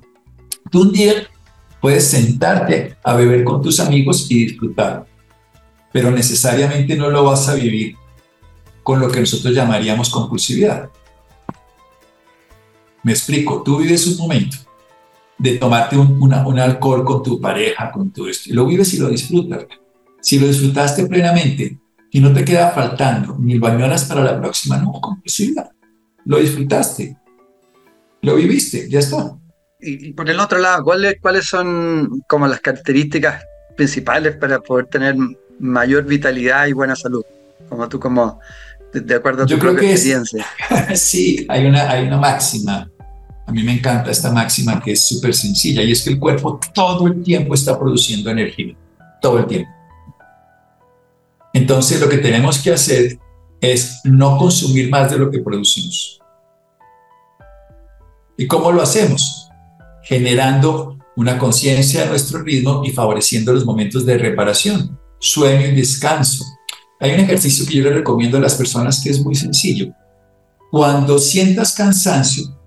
Tú 0.72 0.82
un 0.84 0.92
día 0.92 1.14
puedes 1.80 2.06
sentarte 2.08 2.96
a 3.04 3.16
beber 3.16 3.44
con 3.44 3.62
tus 3.62 3.80
amigos 3.80 4.26
y 4.30 4.46
disfrutar, 4.46 5.06
pero 5.92 6.10
necesariamente 6.10 6.96
no 6.96 7.10
lo 7.10 7.26
vas 7.26 7.48
a 7.48 7.54
vivir 7.54 7.96
con 8.86 9.00
lo 9.00 9.10
que 9.10 9.20
nosotros 9.20 9.56
llamaríamos 9.56 10.12
compulsividad. 10.12 10.92
Me 13.02 13.14
explico, 13.14 13.64
tú 13.64 13.80
vives 13.80 14.06
un 14.06 14.18
momento 14.18 14.58
de 15.40 15.58
tomarte 15.58 15.98
un, 15.98 16.60
alcohol 16.60 17.04
con 17.04 17.24
tu 17.24 17.42
pareja, 17.42 17.92
con 17.92 18.12
tu 18.12 18.28
esto, 18.28 18.52
y 18.52 18.54
lo 18.54 18.68
vives 18.68 18.94
y 18.94 19.00
lo 19.00 19.10
disfrutas. 19.10 19.66
Si 20.22 20.38
lo 20.38 20.46
disfrutaste 20.48 21.08
plenamente 21.08 21.80
y 22.12 22.20
no 22.20 22.32
te 22.32 22.46
queda 22.46 22.70
faltando 22.70 23.36
ni 23.40 23.58
bañolas 23.58 24.06
para 24.06 24.24
la 24.24 24.40
próxima, 24.40 24.78
no, 24.78 24.92
compulsividad. 25.02 25.72
Lo 26.24 26.38
disfrutaste, 26.38 27.18
lo 28.22 28.36
viviste, 28.36 28.88
ya 28.88 29.00
está. 29.00 29.36
Y, 29.80 30.14
por 30.14 30.30
el 30.30 30.40
otro 30.40 30.60
lado, 30.60 30.84
¿cuáles, 30.84 31.16
¿cuáles 31.20 31.48
son 31.48 32.22
como 32.28 32.48
las 32.48 32.60
características 32.60 33.44
principales 33.76 34.38
para 34.38 34.60
poder 34.60 34.86
tener 34.86 35.16
mayor 35.58 36.06
vitalidad 36.06 36.68
y 36.68 36.74
buena 36.74 36.96
salud? 36.96 37.24
Como 37.68 37.90
tú, 37.90 38.00
como 38.00 38.40
de 39.02 39.16
acuerdo 39.16 39.44
a 39.44 39.46
tu 39.46 39.54
Yo 39.54 39.60
creo 39.60 39.76
que 39.76 39.92
experiencia. 39.92 40.46
sí, 40.96 41.46
hay 41.50 41.66
una, 41.66 41.90
hay 41.90 42.08
una 42.08 42.18
máxima 42.18 42.90
a 43.48 43.52
mí 43.52 43.64
me 43.64 43.74
encanta 43.74 44.10
esta 44.10 44.32
máxima 44.32 44.82
que 44.82 44.94
es 44.94 45.06
súper 45.08 45.34
sencilla 45.34 45.84
y 45.84 45.92
es 45.92 46.02
que 46.02 46.10
el 46.10 46.20
cuerpo 46.20 46.60
todo 46.74 47.08
el 47.08 47.22
tiempo 47.22 47.54
está 47.54 47.78
produciendo 47.78 48.32
energía, 48.32 48.76
todo 49.22 49.40
el 49.40 49.46
tiempo. 49.46 49.70
Entonces 51.54 52.02
lo 52.02 52.10
que 52.10 52.18
tenemos 52.18 52.58
que 52.58 52.74
hacer 52.74 53.20
es 53.62 54.02
no 54.04 54.38
consumir 54.38 54.90
más 54.90 55.12
de 55.12 55.20
lo 55.20 55.30
que 55.30 55.40
producimos. 55.40 56.20
¿Y 58.38 58.48
cómo 58.48 58.72
lo 58.72 58.82
hacemos? 58.82 59.48
Generando 60.04 60.98
una 61.16 61.38
conciencia 61.38 62.02
de 62.02 62.10
nuestro 62.10 62.42
ritmo 62.42 62.82
y 62.84 62.92
favoreciendo 62.92 63.54
los 63.54 63.64
momentos 63.64 64.06
de 64.06 64.18
reparación, 64.18 65.00
sueño 65.20 65.68
y 65.68 65.76
descanso. 65.76 66.44
Hay 67.00 67.14
un 67.14 67.20
ejercicio 67.20 67.66
que 67.66 67.76
yo 67.76 67.84
le 67.84 67.92
recomiendo 67.92 68.38
a 68.38 68.42
las 68.42 68.56
personas 68.56 69.02
que 69.04 69.10
es 69.10 69.24
muy 69.24 69.36
sencillo. 69.36 69.94
Cuando 70.72 71.20
sientas 71.20 71.74
cansancio, 71.74 72.58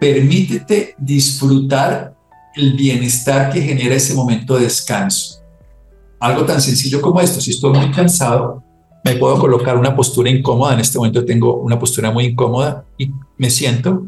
permítete 0.00 0.94
disfrutar 0.98 2.14
el 2.54 2.74
bienestar 2.74 3.52
que 3.52 3.60
genera 3.60 3.94
ese 3.94 4.14
momento 4.14 4.56
de 4.56 4.64
descanso. 4.64 5.42
Algo 6.20 6.44
tan 6.44 6.60
sencillo 6.60 7.00
como 7.02 7.20
esto, 7.20 7.40
si 7.40 7.50
estoy 7.50 7.76
muy 7.76 7.90
cansado, 7.90 8.62
me 9.04 9.16
puedo 9.16 9.38
colocar 9.38 9.76
una 9.76 9.94
postura 9.94 10.30
incómoda, 10.30 10.74
en 10.74 10.80
este 10.80 10.98
momento 10.98 11.24
tengo 11.24 11.56
una 11.56 11.78
postura 11.78 12.10
muy 12.10 12.26
incómoda 12.26 12.84
y 12.98 13.10
me 13.36 13.50
siento 13.50 14.06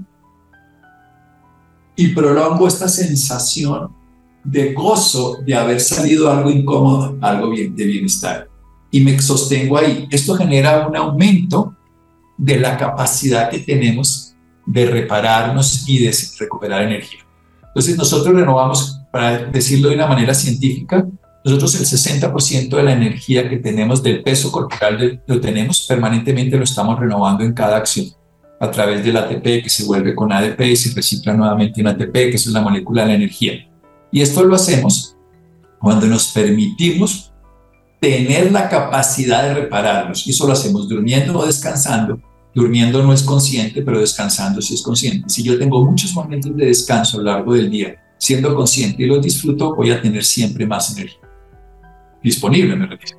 y 1.98 2.08
prolongo 2.14 2.68
esta 2.68 2.86
sensación 2.86 3.92
de 4.44 4.72
gozo 4.72 5.38
de 5.44 5.52
haber 5.52 5.80
salido 5.80 6.30
algo 6.30 6.48
incómodo, 6.48 7.18
algo 7.20 7.50
bien, 7.50 7.74
de 7.74 7.84
bienestar. 7.84 8.47
Y 8.90 9.00
me 9.00 9.20
sostengo 9.20 9.78
ahí. 9.78 10.08
Esto 10.10 10.34
genera 10.34 10.86
un 10.86 10.96
aumento 10.96 11.74
de 12.36 12.58
la 12.58 12.76
capacidad 12.76 13.50
que 13.50 13.58
tenemos 13.58 14.34
de 14.66 14.86
repararnos 14.86 15.88
y 15.88 15.98
de 15.98 16.14
recuperar 16.38 16.82
energía. 16.82 17.20
Entonces 17.66 17.96
nosotros 17.96 18.34
renovamos, 18.34 19.00
para 19.12 19.38
decirlo 19.44 19.88
de 19.88 19.94
una 19.96 20.06
manera 20.06 20.34
científica, 20.34 21.06
nosotros 21.44 21.74
el 21.76 21.86
60% 21.86 22.76
de 22.76 22.82
la 22.82 22.92
energía 22.92 23.48
que 23.48 23.58
tenemos 23.58 24.02
del 24.02 24.22
peso 24.22 24.50
corporal 24.50 25.22
lo 25.26 25.40
tenemos 25.40 25.86
permanentemente, 25.88 26.56
lo 26.56 26.64
estamos 26.64 26.98
renovando 26.98 27.44
en 27.44 27.52
cada 27.52 27.76
acción 27.76 28.06
a 28.60 28.70
través 28.70 29.04
del 29.04 29.16
ATP 29.16 29.62
que 29.62 29.68
se 29.68 29.84
vuelve 29.84 30.14
con 30.14 30.32
ADP 30.32 30.60
y 30.62 30.76
se 30.76 30.94
recicla 30.94 31.32
nuevamente 31.32 31.80
en 31.80 31.86
ATP, 31.86 32.12
que 32.12 32.34
es 32.34 32.46
la 32.48 32.60
molécula 32.60 33.02
de 33.02 33.08
la 33.08 33.14
energía. 33.14 33.52
Y 34.10 34.20
esto 34.20 34.42
lo 34.42 34.54
hacemos 34.54 35.16
cuando 35.78 36.06
nos 36.06 36.32
permitimos 36.32 37.32
tener 38.00 38.52
la 38.52 38.68
capacidad 38.68 39.42
de 39.44 39.54
repararnos. 39.54 40.26
Y 40.26 40.30
eso 40.30 40.46
lo 40.46 40.52
hacemos 40.52 40.88
durmiendo 40.88 41.38
o 41.38 41.46
descansando 41.46 42.20
Durmiendo 42.58 43.02
no 43.04 43.12
es 43.12 43.22
consciente, 43.22 43.82
pero 43.82 44.00
descansando 44.00 44.60
sí 44.60 44.74
es 44.74 44.82
consciente. 44.82 45.28
Si 45.28 45.44
yo 45.44 45.56
tengo 45.56 45.84
muchos 45.84 46.12
momentos 46.12 46.56
de 46.56 46.66
descanso 46.66 47.18
a 47.18 47.22
lo 47.22 47.30
largo 47.30 47.54
del 47.54 47.70
día, 47.70 47.94
siendo 48.18 48.52
consciente 48.54 49.02
y 49.02 49.06
los 49.06 49.22
disfruto, 49.22 49.76
voy 49.76 49.92
a 49.92 50.02
tener 50.02 50.24
siempre 50.24 50.66
más 50.66 50.96
energía 50.96 51.20
disponible, 52.20 52.74
me 52.74 52.86
refiero. 52.86 53.16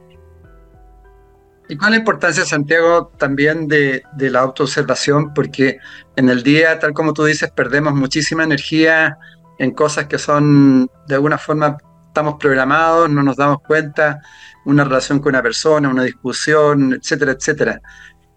¿Y 1.69 1.77
cuál 1.77 1.93
es 1.93 1.97
la 1.97 1.99
importancia, 1.99 2.43
Santiago, 2.43 3.13
también 3.17 3.69
de, 3.69 4.03
de, 4.17 4.29
la 4.29 4.41
autoobservación? 4.41 5.33
Porque 5.33 5.77
en 6.17 6.27
el 6.27 6.43
día, 6.43 6.77
tal 6.79 6.93
como 6.93 7.13
tú 7.13 7.23
dices, 7.23 7.49
perdemos 7.49 7.93
muchísima 7.93 8.43
energía 8.43 9.17
en 9.57 9.71
cosas 9.71 10.07
que 10.07 10.17
son, 10.17 10.89
de 11.07 11.15
alguna 11.15 11.37
forma, 11.37 11.77
estamos 12.07 12.35
programados, 12.39 13.09
no 13.09 13.23
nos 13.23 13.37
damos 13.37 13.59
cuenta, 13.61 14.19
una 14.65 14.83
relación 14.83 15.19
con 15.19 15.29
una 15.29 15.41
persona, 15.41 15.89
una 15.89 16.03
discusión, 16.03 16.93
etcétera, 16.93 17.33
etcétera. 17.33 17.81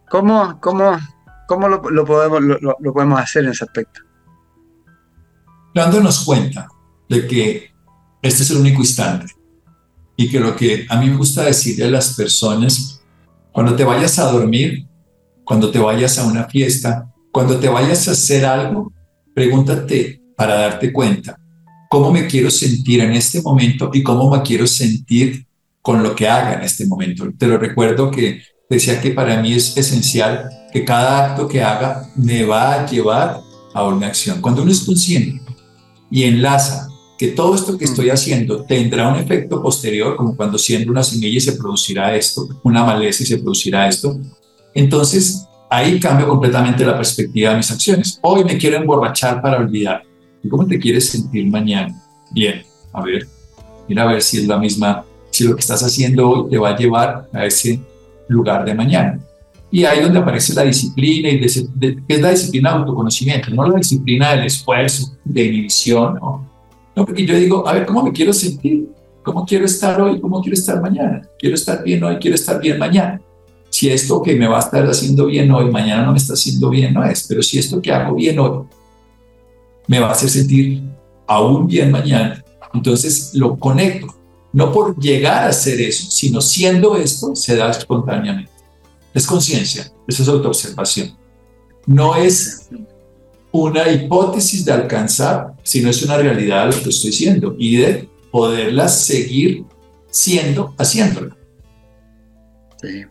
¿Cómo, 0.09 0.59
cómo, 0.61 0.99
cómo 1.49 1.69
lo, 1.69 1.81
podemos, 2.05 2.41
lo, 2.43 2.93
podemos 2.93 3.21
hacer 3.21 3.45
en 3.45 3.51
ese 3.51 3.65
aspecto? 3.65 4.01
Dándonos 5.75 6.25
cuenta 6.25 6.69
de 7.09 7.27
que 7.27 7.73
este 8.21 8.43
es 8.43 8.51
el 8.51 8.59
único 8.59 8.81
instante 8.81 9.33
y 10.17 10.31
que 10.31 10.39
lo 10.39 10.55
que 10.55 10.87
a 10.89 11.01
mí 11.01 11.09
me 11.09 11.17
gusta 11.17 11.43
decirle 11.43 11.87
a 11.87 11.91
las 11.91 12.15
personas, 12.15 13.03
cuando 13.51 13.75
te 13.75 13.85
vayas 13.85 14.19
a 14.19 14.31
dormir, 14.31 14.87
cuando 15.45 15.71
te 15.71 15.79
vayas 15.79 16.19
a 16.19 16.27
una 16.27 16.45
fiesta, 16.45 17.13
cuando 17.31 17.59
te 17.59 17.69
vayas 17.69 18.07
a 18.09 18.13
hacer 18.13 18.45
algo, 18.45 18.93
pregúntate 19.35 20.23
para 20.37 20.55
darte 20.55 20.93
cuenta, 20.93 21.39
¿cómo 21.89 22.13
me 22.13 22.27
quiero 22.27 22.51
sentir 22.51 23.01
en 23.01 23.13
este 23.13 23.41
momento 23.43 23.91
y 23.93 24.03
cómo 24.03 24.31
me 24.31 24.43
quiero 24.43 24.67
sentir 24.67 25.47
con 25.83 26.03
lo 26.03 26.15
que 26.15 26.29
haga 26.29 26.55
en 26.55 26.63
este 26.63 26.87
momento? 26.87 27.27
Te 27.37 27.47
lo 27.47 27.59
recuerdo 27.59 28.11
que 28.11 28.43
decía 28.71 29.01
que 29.01 29.11
para 29.11 29.41
mí 29.43 29.53
es 29.53 29.77
esencial 29.77 30.49
que 30.73 30.85
cada 30.85 31.27
acto 31.27 31.47
que 31.47 31.63
haga 31.63 32.09
me 32.17 32.45
va 32.45 32.75
a 32.75 32.87
llevar 32.87 33.41
a 33.75 33.85
una 33.85 34.07
acción. 34.07 34.41
Cuando 34.41 34.63
uno 34.63 34.73
es 34.73 34.81
consciente 34.81 35.43
y 36.11 36.25
enlaza 36.25 36.89
que 37.19 37.29
todo 37.29 37.55
esto 37.55 37.79
que 37.79 37.85
estoy 37.85 38.11
haciendo 38.11 38.65
tendrá 38.65 39.09
un 39.09 39.17
efecto 39.17 39.63
posterior, 39.63 40.17
como 40.17 40.35
cuando 40.35 40.59
siendo 40.59 40.91
una 40.91 41.03
semilla 41.03 41.37
y 41.37 41.41
se 41.41 41.53
producirá 41.53 42.17
esto, 42.17 42.49
una 42.65 42.85
maleza 42.85 43.23
y 43.23 43.27
se 43.27 43.39
producirá 43.39 43.89
esto, 43.89 44.19
entonces 44.75 45.47
ahí 45.71 46.01
cambio 46.01 46.29
completamente 46.29 46.85
la 46.85 46.97
perspectiva 46.97 47.51
de 47.51 47.59
mis 47.59 47.71
acciones. 47.71 48.19
Hoy 48.23 48.45
me 48.45 48.59
quiero 48.59 48.77
emborrachar 48.77 49.41
para 49.41 49.59
olvidar. 49.59 50.03
¿Y 50.43 50.49
cómo 50.49 50.67
te 50.67 50.79
quieres 50.79 51.09
sentir 51.09 51.47
mañana? 51.47 51.95
Bien, 52.33 52.63
a 52.93 53.03
ver, 53.03 53.29
mira 53.89 54.03
a 54.03 54.07
ver 54.07 54.23
si 54.23 54.39
es 54.39 54.47
la 54.47 54.59
misma, 54.59 55.05
si 55.33 55.45
lo 55.45 55.55
que 55.55 55.61
estás 55.61 55.83
haciendo 55.83 56.29
hoy 56.29 56.51
te 56.51 56.59
va 56.59 56.71
a 56.71 56.77
llevar 56.77 57.29
a 57.33 57.47
ese 57.47 57.81
lugar 58.29 58.65
de 58.65 58.75
mañana. 58.75 59.19
Y 59.71 59.85
ahí 59.85 60.03
donde 60.03 60.19
aparece 60.19 60.53
la 60.53 60.65
disciplina, 60.65 61.31
y 61.31 61.41
que 61.41 61.47
es 61.47 62.21
la 62.21 62.31
disciplina 62.31 62.71
de 62.71 62.77
autoconocimiento, 62.77 63.51
no 63.51 63.67
la 63.67 63.79
disciplina 63.79 64.37
del 64.37 64.45
esfuerzo, 64.45 65.17
de 65.25 65.45
inhibición, 65.45 66.15
¿no? 66.21 66.47
No, 66.95 67.07
porque 67.07 67.25
yo 67.25 67.35
digo, 67.35 67.67
a 67.67 67.73
ver, 67.73 67.87
¿cómo 67.87 68.03
me 68.03 68.13
quiero 68.13 68.35
sentir? 68.35 68.91
¿Cómo 69.23 69.47
quiero 69.47 69.65
estar 69.65 69.99
hoy? 69.99 70.21
¿Cómo 70.21 70.43
quiero 70.43 70.55
estar 70.55 70.83
mañana? 70.83 71.23
Quiero 71.39 71.55
estar 71.55 71.83
bien 71.83 72.05
hoy, 72.05 72.17
quiero 72.17 72.35
estar 72.35 72.61
bien 72.61 72.79
mañana. 72.79 73.19
Si 73.71 73.89
esto 73.89 74.21
que 74.21 74.37
me 74.37 74.47
va 74.47 74.59
a 74.59 74.61
estar 74.61 74.85
haciendo 74.87 75.25
bien 75.25 75.51
hoy, 75.51 75.71
mañana 75.71 76.05
no 76.05 76.13
me 76.13 76.19
está 76.19 76.35
haciendo 76.35 76.69
bien, 76.69 76.93
no 76.93 77.03
es. 77.03 77.25
Pero 77.27 77.43
si 77.43 77.59
esto 77.59 77.81
que 77.81 77.91
hago 77.91 78.15
bien 78.15 78.39
hoy 78.39 78.65
me 79.87 79.99
va 79.99 80.09
a 80.09 80.13
hacer 80.13 80.29
sentir 80.29 80.83
aún 81.27 81.67
bien 81.67 81.91
mañana, 81.91 82.45
entonces 82.75 83.31
lo 83.33 83.57
conecto 83.57 84.22
no 84.53 84.73
por 84.73 84.99
llegar 84.99 85.49
a 85.49 85.53
ser 85.53 85.81
eso, 85.81 86.11
sino 86.11 86.41
siendo 86.41 86.97
esto, 86.97 87.35
se 87.35 87.57
da 87.57 87.71
espontáneamente. 87.71 88.53
Es 89.15 89.27
conciencia, 89.27 89.91
eso 90.07 90.23
es 90.23 90.29
autoobservación. 90.29 91.17
No 91.87 92.17
es 92.17 92.69
una 93.51 93.91
hipótesis 93.91 94.65
de 94.65 94.73
alcanzar, 94.73 95.53
sino 95.63 95.91
es 95.91 96.03
una 96.03 96.17
realidad 96.17 96.75
lo 96.75 96.83
que 96.83 96.91
estoy 96.91 97.13
siendo 97.13 97.55
y 97.59 97.77
de 97.77 98.09
poderla 98.31 98.89
seguir 98.89 99.65
siendo, 100.11 100.75
haciéndolo. 100.79 101.37
Sí. 102.81 103.05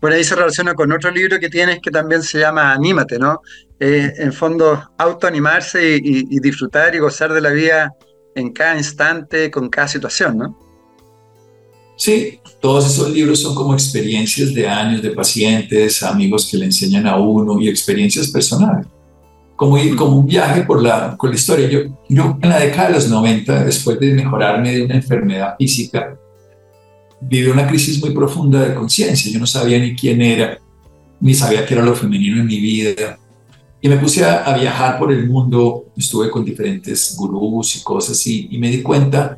Bueno, 0.00 0.16
ahí 0.16 0.24
se 0.24 0.34
relaciona 0.34 0.74
con 0.74 0.92
otro 0.92 1.10
libro 1.10 1.38
que 1.38 1.50
tienes 1.50 1.80
que 1.80 1.90
también 1.90 2.22
se 2.22 2.38
llama 2.38 2.72
Anímate, 2.72 3.18
¿no? 3.18 3.40
En 3.78 4.32
fondo, 4.32 4.90
autoanimarse 4.98 5.96
y, 5.96 6.24
y 6.30 6.40
disfrutar 6.40 6.94
y 6.94 6.98
gozar 6.98 7.32
de 7.32 7.40
la 7.40 7.50
vida 7.50 7.94
en 8.34 8.52
cada 8.52 8.76
instante, 8.76 9.50
con 9.50 9.68
cada 9.68 9.88
situación, 9.88 10.38
¿no? 10.38 10.58
Sí, 12.00 12.40
todos 12.62 12.86
esos 12.86 13.10
libros 13.10 13.42
son 13.42 13.54
como 13.54 13.74
experiencias 13.74 14.54
de 14.54 14.66
años 14.66 15.02
de 15.02 15.10
pacientes, 15.10 16.02
amigos 16.02 16.48
que 16.50 16.56
le 16.56 16.64
enseñan 16.64 17.06
a 17.06 17.18
uno 17.18 17.60
y 17.60 17.68
experiencias 17.68 18.28
personales. 18.28 18.86
como, 19.54 19.76
como 19.98 20.16
un 20.16 20.26
viaje 20.26 20.62
por 20.62 20.82
la, 20.82 21.14
por 21.18 21.28
la 21.28 21.36
historia. 21.36 21.68
Yo, 21.68 21.80
yo 22.08 22.38
en 22.40 22.48
la 22.48 22.58
década 22.58 22.88
de 22.88 22.94
los 22.94 23.10
90, 23.10 23.64
después 23.64 24.00
de 24.00 24.14
mejorarme 24.14 24.76
de 24.76 24.84
una 24.86 24.94
enfermedad 24.94 25.56
física, 25.58 26.18
viví 27.20 27.50
una 27.50 27.66
crisis 27.66 28.00
muy 28.00 28.14
profunda 28.14 28.62
de 28.62 28.74
conciencia. 28.74 29.30
Yo 29.30 29.38
no 29.38 29.46
sabía 29.46 29.78
ni 29.78 29.94
quién 29.94 30.22
era, 30.22 30.58
ni 31.20 31.34
sabía 31.34 31.66
qué 31.66 31.74
era 31.74 31.84
lo 31.84 31.94
femenino 31.94 32.40
en 32.40 32.46
mi 32.46 32.60
vida. 32.60 33.18
Y 33.82 33.90
me 33.90 33.98
puse 33.98 34.24
a, 34.24 34.56
viajar 34.56 34.98
por 34.98 35.12
el 35.12 35.28
mundo, 35.28 35.92
estuve 35.98 36.30
con 36.30 36.46
diferentes 36.46 37.14
gurús 37.14 37.76
y 37.76 37.82
cosas, 37.82 38.26
y, 38.26 38.48
y 38.50 38.56
me 38.56 38.70
di 38.70 38.80
cuenta 38.80 39.36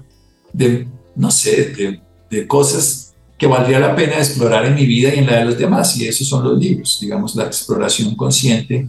de, 0.52 0.86
no 1.16 1.28
sé, 1.28 1.72
de, 1.76 2.11
de 2.32 2.46
cosas 2.46 3.14
que 3.38 3.46
valdría 3.46 3.78
la 3.78 3.94
pena 3.94 4.16
explorar 4.16 4.64
en 4.64 4.74
mi 4.74 4.86
vida 4.86 5.14
y 5.14 5.18
en 5.18 5.26
la 5.26 5.38
de 5.38 5.44
los 5.44 5.58
demás, 5.58 5.96
y 5.98 6.08
esos 6.08 6.26
son 6.26 6.44
los 6.44 6.58
libros, 6.58 6.98
digamos, 7.00 7.34
la 7.34 7.44
exploración 7.44 8.14
consciente 8.16 8.86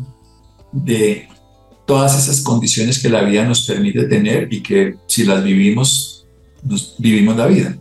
de 0.72 1.28
todas 1.86 2.18
esas 2.18 2.42
condiciones 2.42 3.02
que 3.02 3.10
la 3.10 3.22
vida 3.22 3.44
nos 3.44 3.66
permite 3.66 4.06
tener 4.06 4.48
y 4.52 4.64
que 4.64 4.96
si 5.08 5.26
las 5.26 5.44
vivimos, 5.44 6.26
nos 6.64 6.96
vivimos 6.98 7.36
la 7.36 7.48
vida. 7.48 7.78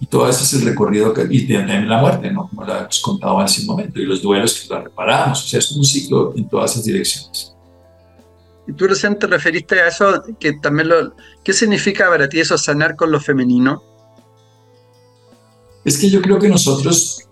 Y 0.00 0.06
todo 0.06 0.28
eso 0.28 0.42
es 0.42 0.52
el 0.54 0.62
recorrido 0.62 1.12
que, 1.12 1.26
y 1.30 1.46
también 1.46 1.88
la 1.88 2.00
muerte, 2.00 2.32
¿no? 2.32 2.48
Como 2.48 2.64
la 2.64 2.80
hemos 2.80 3.00
contado 3.00 3.38
hace 3.38 3.60
un 3.60 3.68
momento, 3.68 4.00
y 4.00 4.06
los 4.06 4.22
duelos 4.22 4.58
que 4.58 4.74
la 4.74 4.80
reparamos. 4.80 5.44
O 5.44 5.46
sea, 5.46 5.58
es 5.58 5.70
un 5.70 5.84
ciclo 5.84 6.32
en 6.36 6.48
todas 6.48 6.72
esas 6.72 6.84
direcciones. 6.84 7.54
Y 8.66 8.72
tú 8.72 8.88
recién 8.88 9.18
te 9.18 9.26
referiste 9.26 9.78
a 9.78 9.88
eso, 9.88 10.22
que 10.40 10.54
también 10.54 10.88
lo... 10.88 11.14
¿Qué 11.44 11.52
significa 11.52 12.08
para 12.08 12.28
ti 12.28 12.40
eso, 12.40 12.56
sanar 12.56 12.96
con 12.96 13.12
lo 13.12 13.20
femenino? 13.20 13.89
Es 15.84 15.98
que 15.98 16.10
yo 16.10 16.20
creo 16.20 16.38
que 16.38 16.48
nosotros 16.48 17.28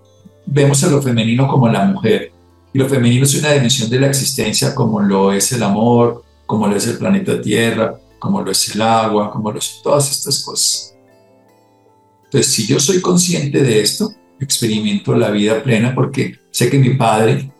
vemos 0.46 0.82
a 0.84 0.88
lo 0.88 1.02
femenino 1.02 1.46
como 1.46 1.68
la 1.68 1.84
mujer, 1.84 2.32
y 2.72 2.78
lo 2.78 2.88
femenino 2.88 3.24
es 3.24 3.34
una 3.34 3.52
dimensión 3.52 3.88
de 3.90 4.00
la 4.00 4.08
existencia 4.08 4.74
como 4.74 5.00
lo 5.00 5.32
es 5.32 5.52
el 5.52 5.62
amor, 5.62 6.24
como 6.46 6.66
lo 6.66 6.76
es 6.76 6.86
el 6.86 6.98
planeta 6.98 7.40
Tierra, 7.40 7.98
como 8.18 8.42
lo 8.42 8.50
es 8.50 8.74
el 8.74 8.82
agua, 8.82 9.30
como 9.30 9.52
lo 9.52 9.60
son 9.60 9.82
todas 9.82 10.10
estas 10.10 10.42
cosas. 10.42 10.94
Entonces, 12.24 12.52
si 12.52 12.66
yo 12.66 12.78
soy 12.78 13.00
consciente 13.00 13.62
de 13.62 13.80
esto, 13.80 14.12
experimento 14.40 15.14
la 15.14 15.30
vida 15.30 15.62
plena 15.62 15.94
porque 15.94 16.38
sé 16.50 16.70
que 16.70 16.78
mi 16.78 16.94
padre 16.94 17.50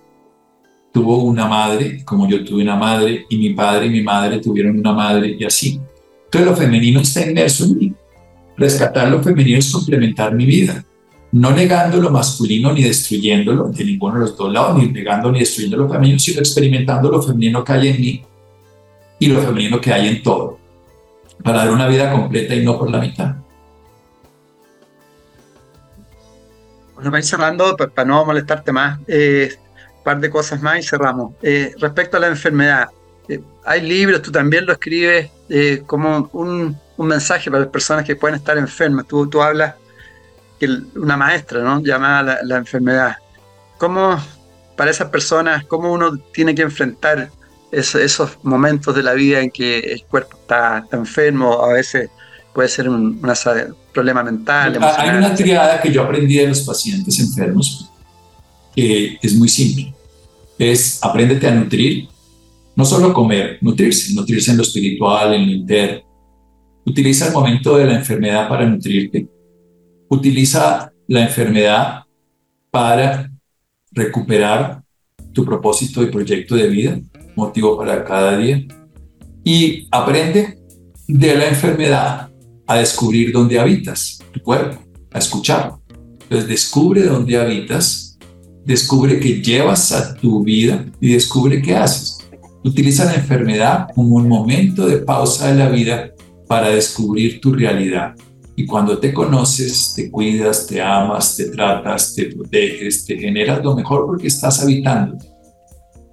tuvo 0.93 1.23
una 1.23 1.47
madre, 1.47 2.05
como 2.05 2.29
yo 2.29 2.45
tuve 2.45 2.63
una 2.63 2.77
madre, 2.77 3.25
y 3.29 3.39
mi 3.39 3.55
padre 3.55 3.87
y 3.87 3.91
mi 3.91 4.03
madre 4.03 4.41
tuvieron 4.41 4.79
una 4.79 4.93
madre, 4.93 5.37
y 5.39 5.45
así. 5.45 5.81
Entonces, 6.25 6.51
lo 6.51 6.57
femenino 6.57 7.01
está 7.01 7.27
inmerso 7.27 7.65
en 7.65 7.79
mí. 7.79 7.95
Rescatar 8.59 9.09
lo 9.09 9.23
femenino 9.23 9.59
es 9.59 9.73
complementar 9.73 10.35
mi 10.35 10.45
vida, 10.45 10.85
no 11.31 11.53
negando 11.53 11.99
lo 11.99 12.11
masculino 12.11 12.73
ni 12.73 12.83
destruyéndolo 12.83 13.69
de 13.69 13.85
ninguno 13.85 14.15
de 14.15 14.21
los 14.23 14.37
dos 14.37 14.53
lados, 14.53 14.79
ni 14.79 14.89
negando 14.91 15.31
ni 15.31 15.39
destruyendo 15.39 15.77
lo 15.77 15.89
femenino, 15.89 16.19
sino 16.19 16.41
experimentando 16.41 17.09
lo 17.09 17.23
femenino 17.23 17.63
que 17.63 17.73
hay 17.73 17.89
en 17.89 18.01
mí 18.01 18.23
y 19.21 19.27
lo 19.29 19.41
femenino 19.43 19.81
que 19.81 19.93
hay 19.93 20.09
en 20.09 20.23
todo, 20.25 20.59
para 21.45 21.59
dar 21.59 21.71
una 21.71 21.87
vida 21.87 22.11
completa 22.11 22.55
y 22.55 22.65
no 22.65 22.77
por 22.77 22.91
la 22.91 22.99
mitad. 22.99 23.37
Bueno, 26.97 27.17
ir 27.17 27.25
cerrando, 27.25 27.77
para 27.77 28.09
no 28.09 28.25
molestarte 28.25 28.73
más, 28.73 28.99
eh, 29.07 29.55
un 29.99 30.03
par 30.03 30.19
de 30.19 30.31
cosas 30.31 30.61
más 30.61 30.81
y 30.81 30.83
cerramos. 30.83 31.35
Eh, 31.43 31.73
respecto 31.79 32.17
a 32.17 32.21
la 32.21 32.27
enfermedad, 32.27 32.89
eh, 33.29 33.41
hay 33.65 33.83
libros, 33.83 34.21
tú 34.21 34.33
también 34.33 34.67
lo 34.67 34.73
escribes 34.73 35.31
como 35.87 36.29
un, 36.33 36.77
mensaje 37.07 37.51
para 37.51 37.63
las 37.63 37.71
personas 37.71 38.05
que 38.05 38.17
pueden 38.17 38.37
estar 38.37 38.59
enfermas. 38.59 39.07
Tú, 39.07 39.29
tú 39.29 39.41
hablas 39.41 39.75
que 40.59 40.69
una 40.97 41.17
maestra, 41.17 41.63
¿no? 41.63 41.81
Llamada 41.83 42.41
la, 42.43 42.57
enfermedad. 42.57 43.17
¿Cómo, 43.79 44.21
para 44.77 44.91
esas 44.91 45.09
personas, 45.09 45.65
cómo 45.67 45.93
uno 45.93 46.17
tiene 46.33 46.55
que 46.55 46.63
enfrentar 46.63 47.31
esos 47.71 48.39
momentos 48.43 48.95
de 48.95 49.03
la 49.03 49.13
vida 49.13 49.41
en 49.41 49.51
que 49.51 49.79
el 49.79 50.03
cuerpo 50.05 50.39
está, 50.41 50.79
está 50.79 50.97
enfermo, 50.97 51.63
a 51.63 51.75
veces 51.75 52.11
puede 52.53 52.69
ser 52.69 52.89
un, 52.89 53.21
problema 53.93 54.23
mental. 54.23 54.79
Hay 54.97 55.11
una 55.11 55.35
triada 55.35 55.81
que 55.81 55.93
yo 55.93 56.03
aprendí 56.03 56.37
de 56.37 56.49
los 56.49 56.63
pacientes 56.63 57.19
enfermos 57.19 57.91
que 58.75 59.19
es 59.21 59.35
muy 59.35 59.49
simple. 59.49 59.93
Es 60.59 60.99
apréndete 61.03 61.47
a 61.47 61.55
nutrir, 61.55 62.09
no 62.75 62.85
solo 62.85 63.13
comer, 63.13 63.59
nutrirse, 63.61 64.15
nutrirse 64.15 64.51
en 64.53 64.57
lo 64.57 64.63
espiritual, 64.63 65.35
en 65.35 65.47
lo 65.47 65.53
interno. 65.53 66.08
Utiliza 66.89 67.27
el 67.27 67.35
momento 67.35 67.77
de 67.77 67.85
la 67.85 67.97
enfermedad 67.97 68.49
para 68.49 68.65
nutrirte. 68.65 69.29
Utiliza 70.09 70.91
la 71.07 71.21
enfermedad 71.21 72.05
para 72.71 73.31
recuperar 73.93 74.83
tu 75.35 75.45
propósito 75.45 76.03
y 76.03 76.07
proyecto 76.07 76.55
de 76.55 76.67
vida, 76.69 76.99
motivo 77.37 77.77
para 77.77 78.03
cada 78.03 78.39
día. 78.39 78.65
Y 79.45 79.87
aprende 79.91 80.59
de 81.07 81.35
la 81.35 81.49
enfermedad 81.49 82.31
a 82.67 82.79
descubrir 82.79 83.33
dónde 83.33 83.61
habitas, 83.61 84.21
tu 84.33 84.41
cuerpo, 84.41 84.83
a 85.13 85.19
escucharlo. 85.19 85.83
Entonces 86.23 86.49
descubre 86.49 87.03
dónde 87.03 87.37
habitas, 87.37 88.19
descubre 88.65 89.21
qué 89.21 89.43
llevas 89.43 89.93
a 89.93 90.15
tu 90.15 90.43
vida 90.43 90.87
y 91.03 91.13
descubre 91.13 91.61
qué 91.61 91.77
haces. 91.77 92.17
Utiliza 92.65 93.05
la 93.05 93.17
enfermedad 93.17 93.89
como 93.95 94.17
un 94.17 94.27
momento 94.27 94.87
de 94.87 94.99
pausa 94.99 95.53
de 95.53 95.59
la 95.59 95.69
vida 95.69 96.15
para 96.49 96.71
descubrir 96.71 97.41
tu 97.41 97.53
realidad. 97.53 98.15
Y 98.57 98.67
cuando 98.67 98.99
te 98.99 99.15
conoces, 99.15 99.93
te 99.95 100.11
cuidas, 100.11 100.67
te 100.67 100.83
amas, 100.83 101.37
te 101.37 101.51
tratas, 101.51 102.15
te 102.15 102.27
proteges, 102.27 103.05
te 103.05 103.17
generas 103.17 103.63
lo 103.63 103.77
mejor 103.77 104.07
porque 104.07 104.27
estás 104.27 104.61
habitando. 104.61 105.17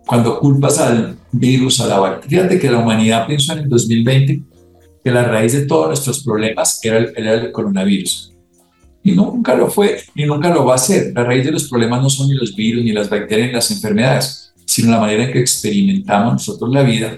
Cuando 0.06 0.40
culpas 0.40 0.78
al 0.78 1.18
virus, 1.32 1.80
a 1.80 1.88
la 1.88 1.98
bacteria, 1.98 2.42
fíjate 2.42 2.60
que 2.60 2.70
la 2.70 2.78
humanidad 2.78 3.26
pensó 3.26 3.54
en 3.54 3.60
el 3.60 3.70
2020 3.70 4.44
que 5.04 5.12
la 5.12 5.24
raíz 5.24 5.54
de 5.54 5.66
todos 5.66 5.88
nuestros 5.88 6.24
problemas 6.24 6.80
era 6.84 6.98
el, 6.98 7.16
el 7.16 7.52
coronavirus. 7.52 8.34
Y 9.04 9.12
nunca 9.14 9.56
lo 9.56 9.68
fue 9.70 10.00
y 10.16 10.26
nunca 10.26 10.50
lo 10.50 10.66
va 10.66 10.76
a 10.76 10.80
ser. 10.80 11.14
La 11.16 11.24
raíz 11.24 11.46
de 11.46 11.52
los 11.52 11.70
problemas 11.70 12.02
no 12.02 12.10
son 12.10 12.28
ni 12.28 12.36
los 12.36 12.56
virus, 12.56 12.84
ni 12.84 12.92
las 12.92 13.10
bacterias, 13.10 13.48
ni 13.48 13.54
las 13.54 13.72
enfermedades, 13.72 14.54
sino 14.66 14.92
la 14.92 15.00
manera 15.00 15.26
en 15.26 15.32
que 15.32 15.40
experimentamos 15.40 16.34
nosotros 16.34 16.72
la 16.72 16.84
vida, 16.84 17.18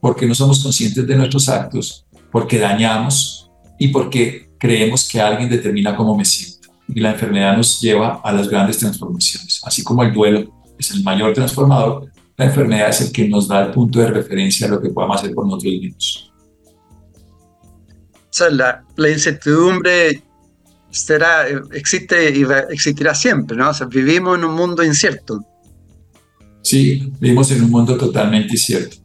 porque 0.00 0.26
no 0.26 0.34
somos 0.34 0.62
conscientes 0.62 1.06
de 1.06 1.16
nuestros 1.16 1.48
actos, 1.48 2.03
porque 2.34 2.58
dañamos 2.58 3.48
y 3.78 3.86
porque 3.88 4.48
creemos 4.58 5.08
que 5.08 5.20
alguien 5.20 5.48
determina 5.48 5.94
cómo 5.94 6.16
me 6.16 6.24
siento. 6.24 6.68
Y 6.88 6.98
la 6.98 7.12
enfermedad 7.12 7.56
nos 7.56 7.80
lleva 7.80 8.20
a 8.24 8.32
las 8.32 8.48
grandes 8.48 8.78
transformaciones. 8.78 9.60
Así 9.64 9.84
como 9.84 10.02
el 10.02 10.12
duelo 10.12 10.52
es 10.76 10.90
el 10.90 11.04
mayor 11.04 11.32
transformador, 11.32 12.10
la 12.36 12.46
enfermedad 12.46 12.88
es 12.88 13.02
el 13.02 13.12
que 13.12 13.28
nos 13.28 13.46
da 13.46 13.66
el 13.66 13.70
punto 13.70 14.00
de 14.00 14.08
referencia 14.08 14.66
a 14.66 14.70
lo 14.70 14.82
que 14.82 14.88
podamos 14.88 15.18
hacer 15.18 15.32
por 15.32 15.44
nosotros 15.44 15.74
mismos 15.74 16.32
sea, 18.30 18.50
la, 18.50 19.08
incertidumbre 19.08 20.20
será, 20.90 21.46
existe 21.72 22.36
y 22.36 22.44
existirá 22.68 23.14
siempre, 23.14 23.56
¿no? 23.56 23.70
O 23.70 23.74
sea, 23.74 23.86
vivimos 23.86 24.36
en 24.36 24.44
un 24.44 24.56
mundo 24.56 24.82
incierto. 24.82 25.40
Sí, 26.62 27.12
vivimos 27.20 27.52
en 27.52 27.62
un 27.62 27.70
mundo 27.70 27.96
totalmente 27.96 28.54
incierto. 28.54 29.03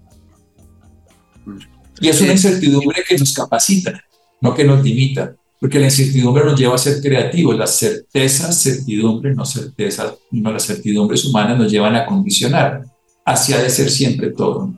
Y 1.99 2.09
es 2.09 2.21
una 2.21 2.33
incertidumbre 2.33 3.03
que 3.07 3.17
nos 3.17 3.33
capacita, 3.33 4.03
no 4.41 4.53
que 4.53 4.63
nos 4.63 4.83
limita, 4.83 5.35
porque 5.59 5.79
la 5.79 5.85
incertidumbre 5.85 6.45
nos 6.45 6.59
lleva 6.59 6.75
a 6.75 6.77
ser 6.77 7.01
creativos. 7.01 7.57
Las 7.57 7.77
certezas, 7.77 8.61
certidumbre, 8.61 9.33
no 9.35 9.45
certezas, 9.45 10.13
no 10.31 10.51
las 10.51 10.65
certidumbres 10.65 11.25
humanas 11.25 11.57
nos 11.57 11.71
llevan 11.71 11.95
a 11.95 12.05
condicionar 12.05 12.83
hacia 13.25 13.61
de 13.61 13.69
ser 13.69 13.89
siempre 13.89 14.31
todo. 14.31 14.73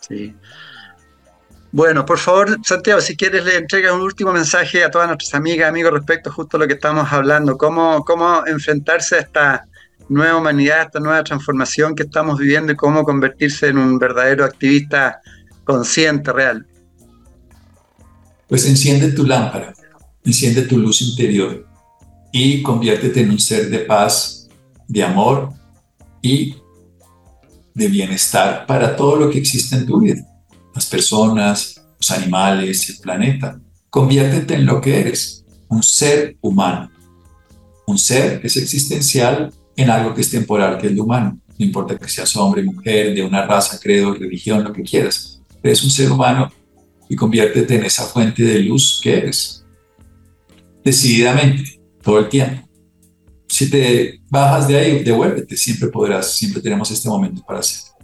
Sí. 0.00 0.34
Bueno, 1.72 2.04
por 2.04 2.18
favor, 2.18 2.58
Santiago, 2.64 3.00
si 3.00 3.16
quieres 3.16 3.44
le 3.44 3.56
entregas 3.56 3.92
un 3.92 4.00
último 4.00 4.32
mensaje 4.32 4.82
a 4.82 4.90
todas 4.90 5.06
nuestras 5.06 5.34
amigas, 5.34 5.68
amigos 5.68 5.92
respecto 5.92 6.32
justo 6.32 6.56
a 6.56 6.60
lo 6.60 6.66
que 6.66 6.74
estamos 6.74 7.12
hablando, 7.12 7.56
cómo, 7.56 8.04
cómo 8.04 8.44
enfrentarse 8.44 9.16
a 9.16 9.20
esta 9.20 9.64
nueva 10.10 10.38
humanidad, 10.38 10.82
esta 10.82 11.00
nueva 11.00 11.24
transformación 11.24 11.94
que 11.94 12.02
estamos 12.02 12.38
viviendo 12.38 12.72
y 12.72 12.76
cómo 12.76 13.04
convertirse 13.04 13.68
en 13.68 13.78
un 13.78 13.98
verdadero 13.98 14.44
activista 14.44 15.20
consciente, 15.64 16.32
real. 16.32 16.66
Pues 18.48 18.66
enciende 18.66 19.12
tu 19.12 19.24
lámpara, 19.24 19.72
enciende 20.24 20.62
tu 20.62 20.76
luz 20.76 21.00
interior 21.00 21.66
y 22.32 22.62
conviértete 22.62 23.20
en 23.20 23.30
un 23.30 23.38
ser 23.38 23.70
de 23.70 23.78
paz, 23.78 24.48
de 24.88 25.02
amor 25.02 25.50
y 26.20 26.56
de 27.72 27.88
bienestar 27.88 28.66
para 28.66 28.94
todo 28.96 29.16
lo 29.16 29.30
que 29.30 29.38
existe 29.38 29.76
en 29.76 29.86
tu 29.86 30.00
vida 30.00 30.26
las 30.74 30.86
personas, 30.86 31.80
los 31.98 32.10
animales, 32.10 32.88
el 32.88 32.98
planeta. 32.98 33.60
Conviértete 33.88 34.54
en 34.54 34.66
lo 34.66 34.80
que 34.80 35.00
eres, 35.00 35.44
un 35.68 35.82
ser 35.82 36.36
humano. 36.40 36.90
Un 37.86 37.98
ser 37.98 38.40
es 38.44 38.56
existencial 38.56 39.52
en 39.76 39.90
algo 39.90 40.14
que 40.14 40.20
es 40.20 40.30
temporal, 40.30 40.78
que 40.78 40.88
es 40.88 40.94
lo 40.94 41.04
humano. 41.04 41.38
No 41.58 41.66
importa 41.66 41.96
que 41.96 42.08
seas 42.08 42.34
hombre, 42.36 42.62
mujer, 42.62 43.14
de 43.14 43.22
una 43.22 43.46
raza, 43.46 43.78
credo, 43.78 44.14
religión, 44.14 44.64
lo 44.64 44.72
que 44.72 44.82
quieras. 44.82 45.40
Eres 45.62 45.84
un 45.84 45.90
ser 45.90 46.10
humano 46.10 46.50
y 47.08 47.16
conviértete 47.16 47.74
en 47.74 47.84
esa 47.84 48.04
fuente 48.04 48.42
de 48.42 48.60
luz 48.60 49.00
que 49.02 49.18
eres. 49.18 49.64
Decididamente, 50.82 51.80
todo 52.02 52.20
el 52.20 52.28
tiempo. 52.28 52.66
Si 53.46 53.68
te 53.68 54.20
bajas 54.28 54.68
de 54.68 54.78
ahí, 54.78 55.02
devuélvete, 55.02 55.56
siempre 55.56 55.88
podrás, 55.88 56.36
siempre 56.36 56.62
tenemos 56.62 56.90
este 56.90 57.08
momento 57.08 57.42
para 57.44 57.58
hacerlo. 57.58 57.96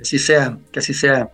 así 0.00 0.18
sea, 0.18 0.56
que 0.70 0.78
así 0.78 0.94
sea. 0.94 1.30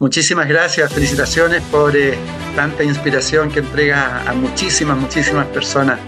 Muchísimas 0.00 0.48
gracias, 0.48 0.92
felicitaciones 0.92 1.62
por 1.70 1.96
eh, 1.96 2.18
tanta 2.56 2.82
inspiración 2.82 3.50
que 3.50 3.60
entrega 3.60 4.28
a 4.28 4.32
muchísimas, 4.32 4.98
muchísimas 4.98 5.46
personas. 5.48 6.00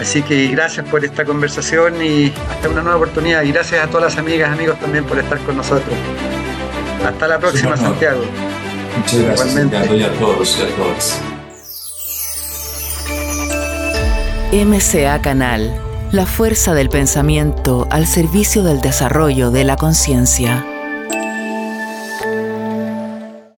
Así 0.00 0.22
que 0.22 0.48
gracias 0.48 0.86
por 0.88 1.04
esta 1.04 1.26
conversación 1.26 2.02
y 2.02 2.32
hasta 2.50 2.70
una 2.70 2.80
nueva 2.80 2.96
oportunidad. 2.96 3.42
Y 3.42 3.52
gracias 3.52 3.84
a 3.84 3.86
todas 3.86 4.14
las 4.14 4.18
amigas, 4.18 4.50
amigos 4.50 4.78
también 4.80 5.04
por 5.04 5.18
estar 5.18 5.38
con 5.40 5.58
nosotros. 5.58 5.94
Hasta 7.06 7.28
la 7.28 7.38
próxima, 7.38 7.76
Santiago. 7.76 8.22
Muchas 8.96 9.22
gracias, 9.22 9.52
Santiago, 9.52 9.94
y 9.94 10.02
a 10.02 10.12
todos 10.14 10.58
y 10.58 10.62
a 10.62 10.76
todas. 10.76 11.20
MCA 14.52 15.20
Canal, 15.20 15.78
la 16.12 16.24
fuerza 16.24 16.72
del 16.74 16.88
pensamiento 16.88 17.86
al 17.90 18.06
servicio 18.06 18.62
del 18.62 18.80
desarrollo 18.80 19.50
de 19.50 19.64
la 19.64 19.76
conciencia. 19.76 20.64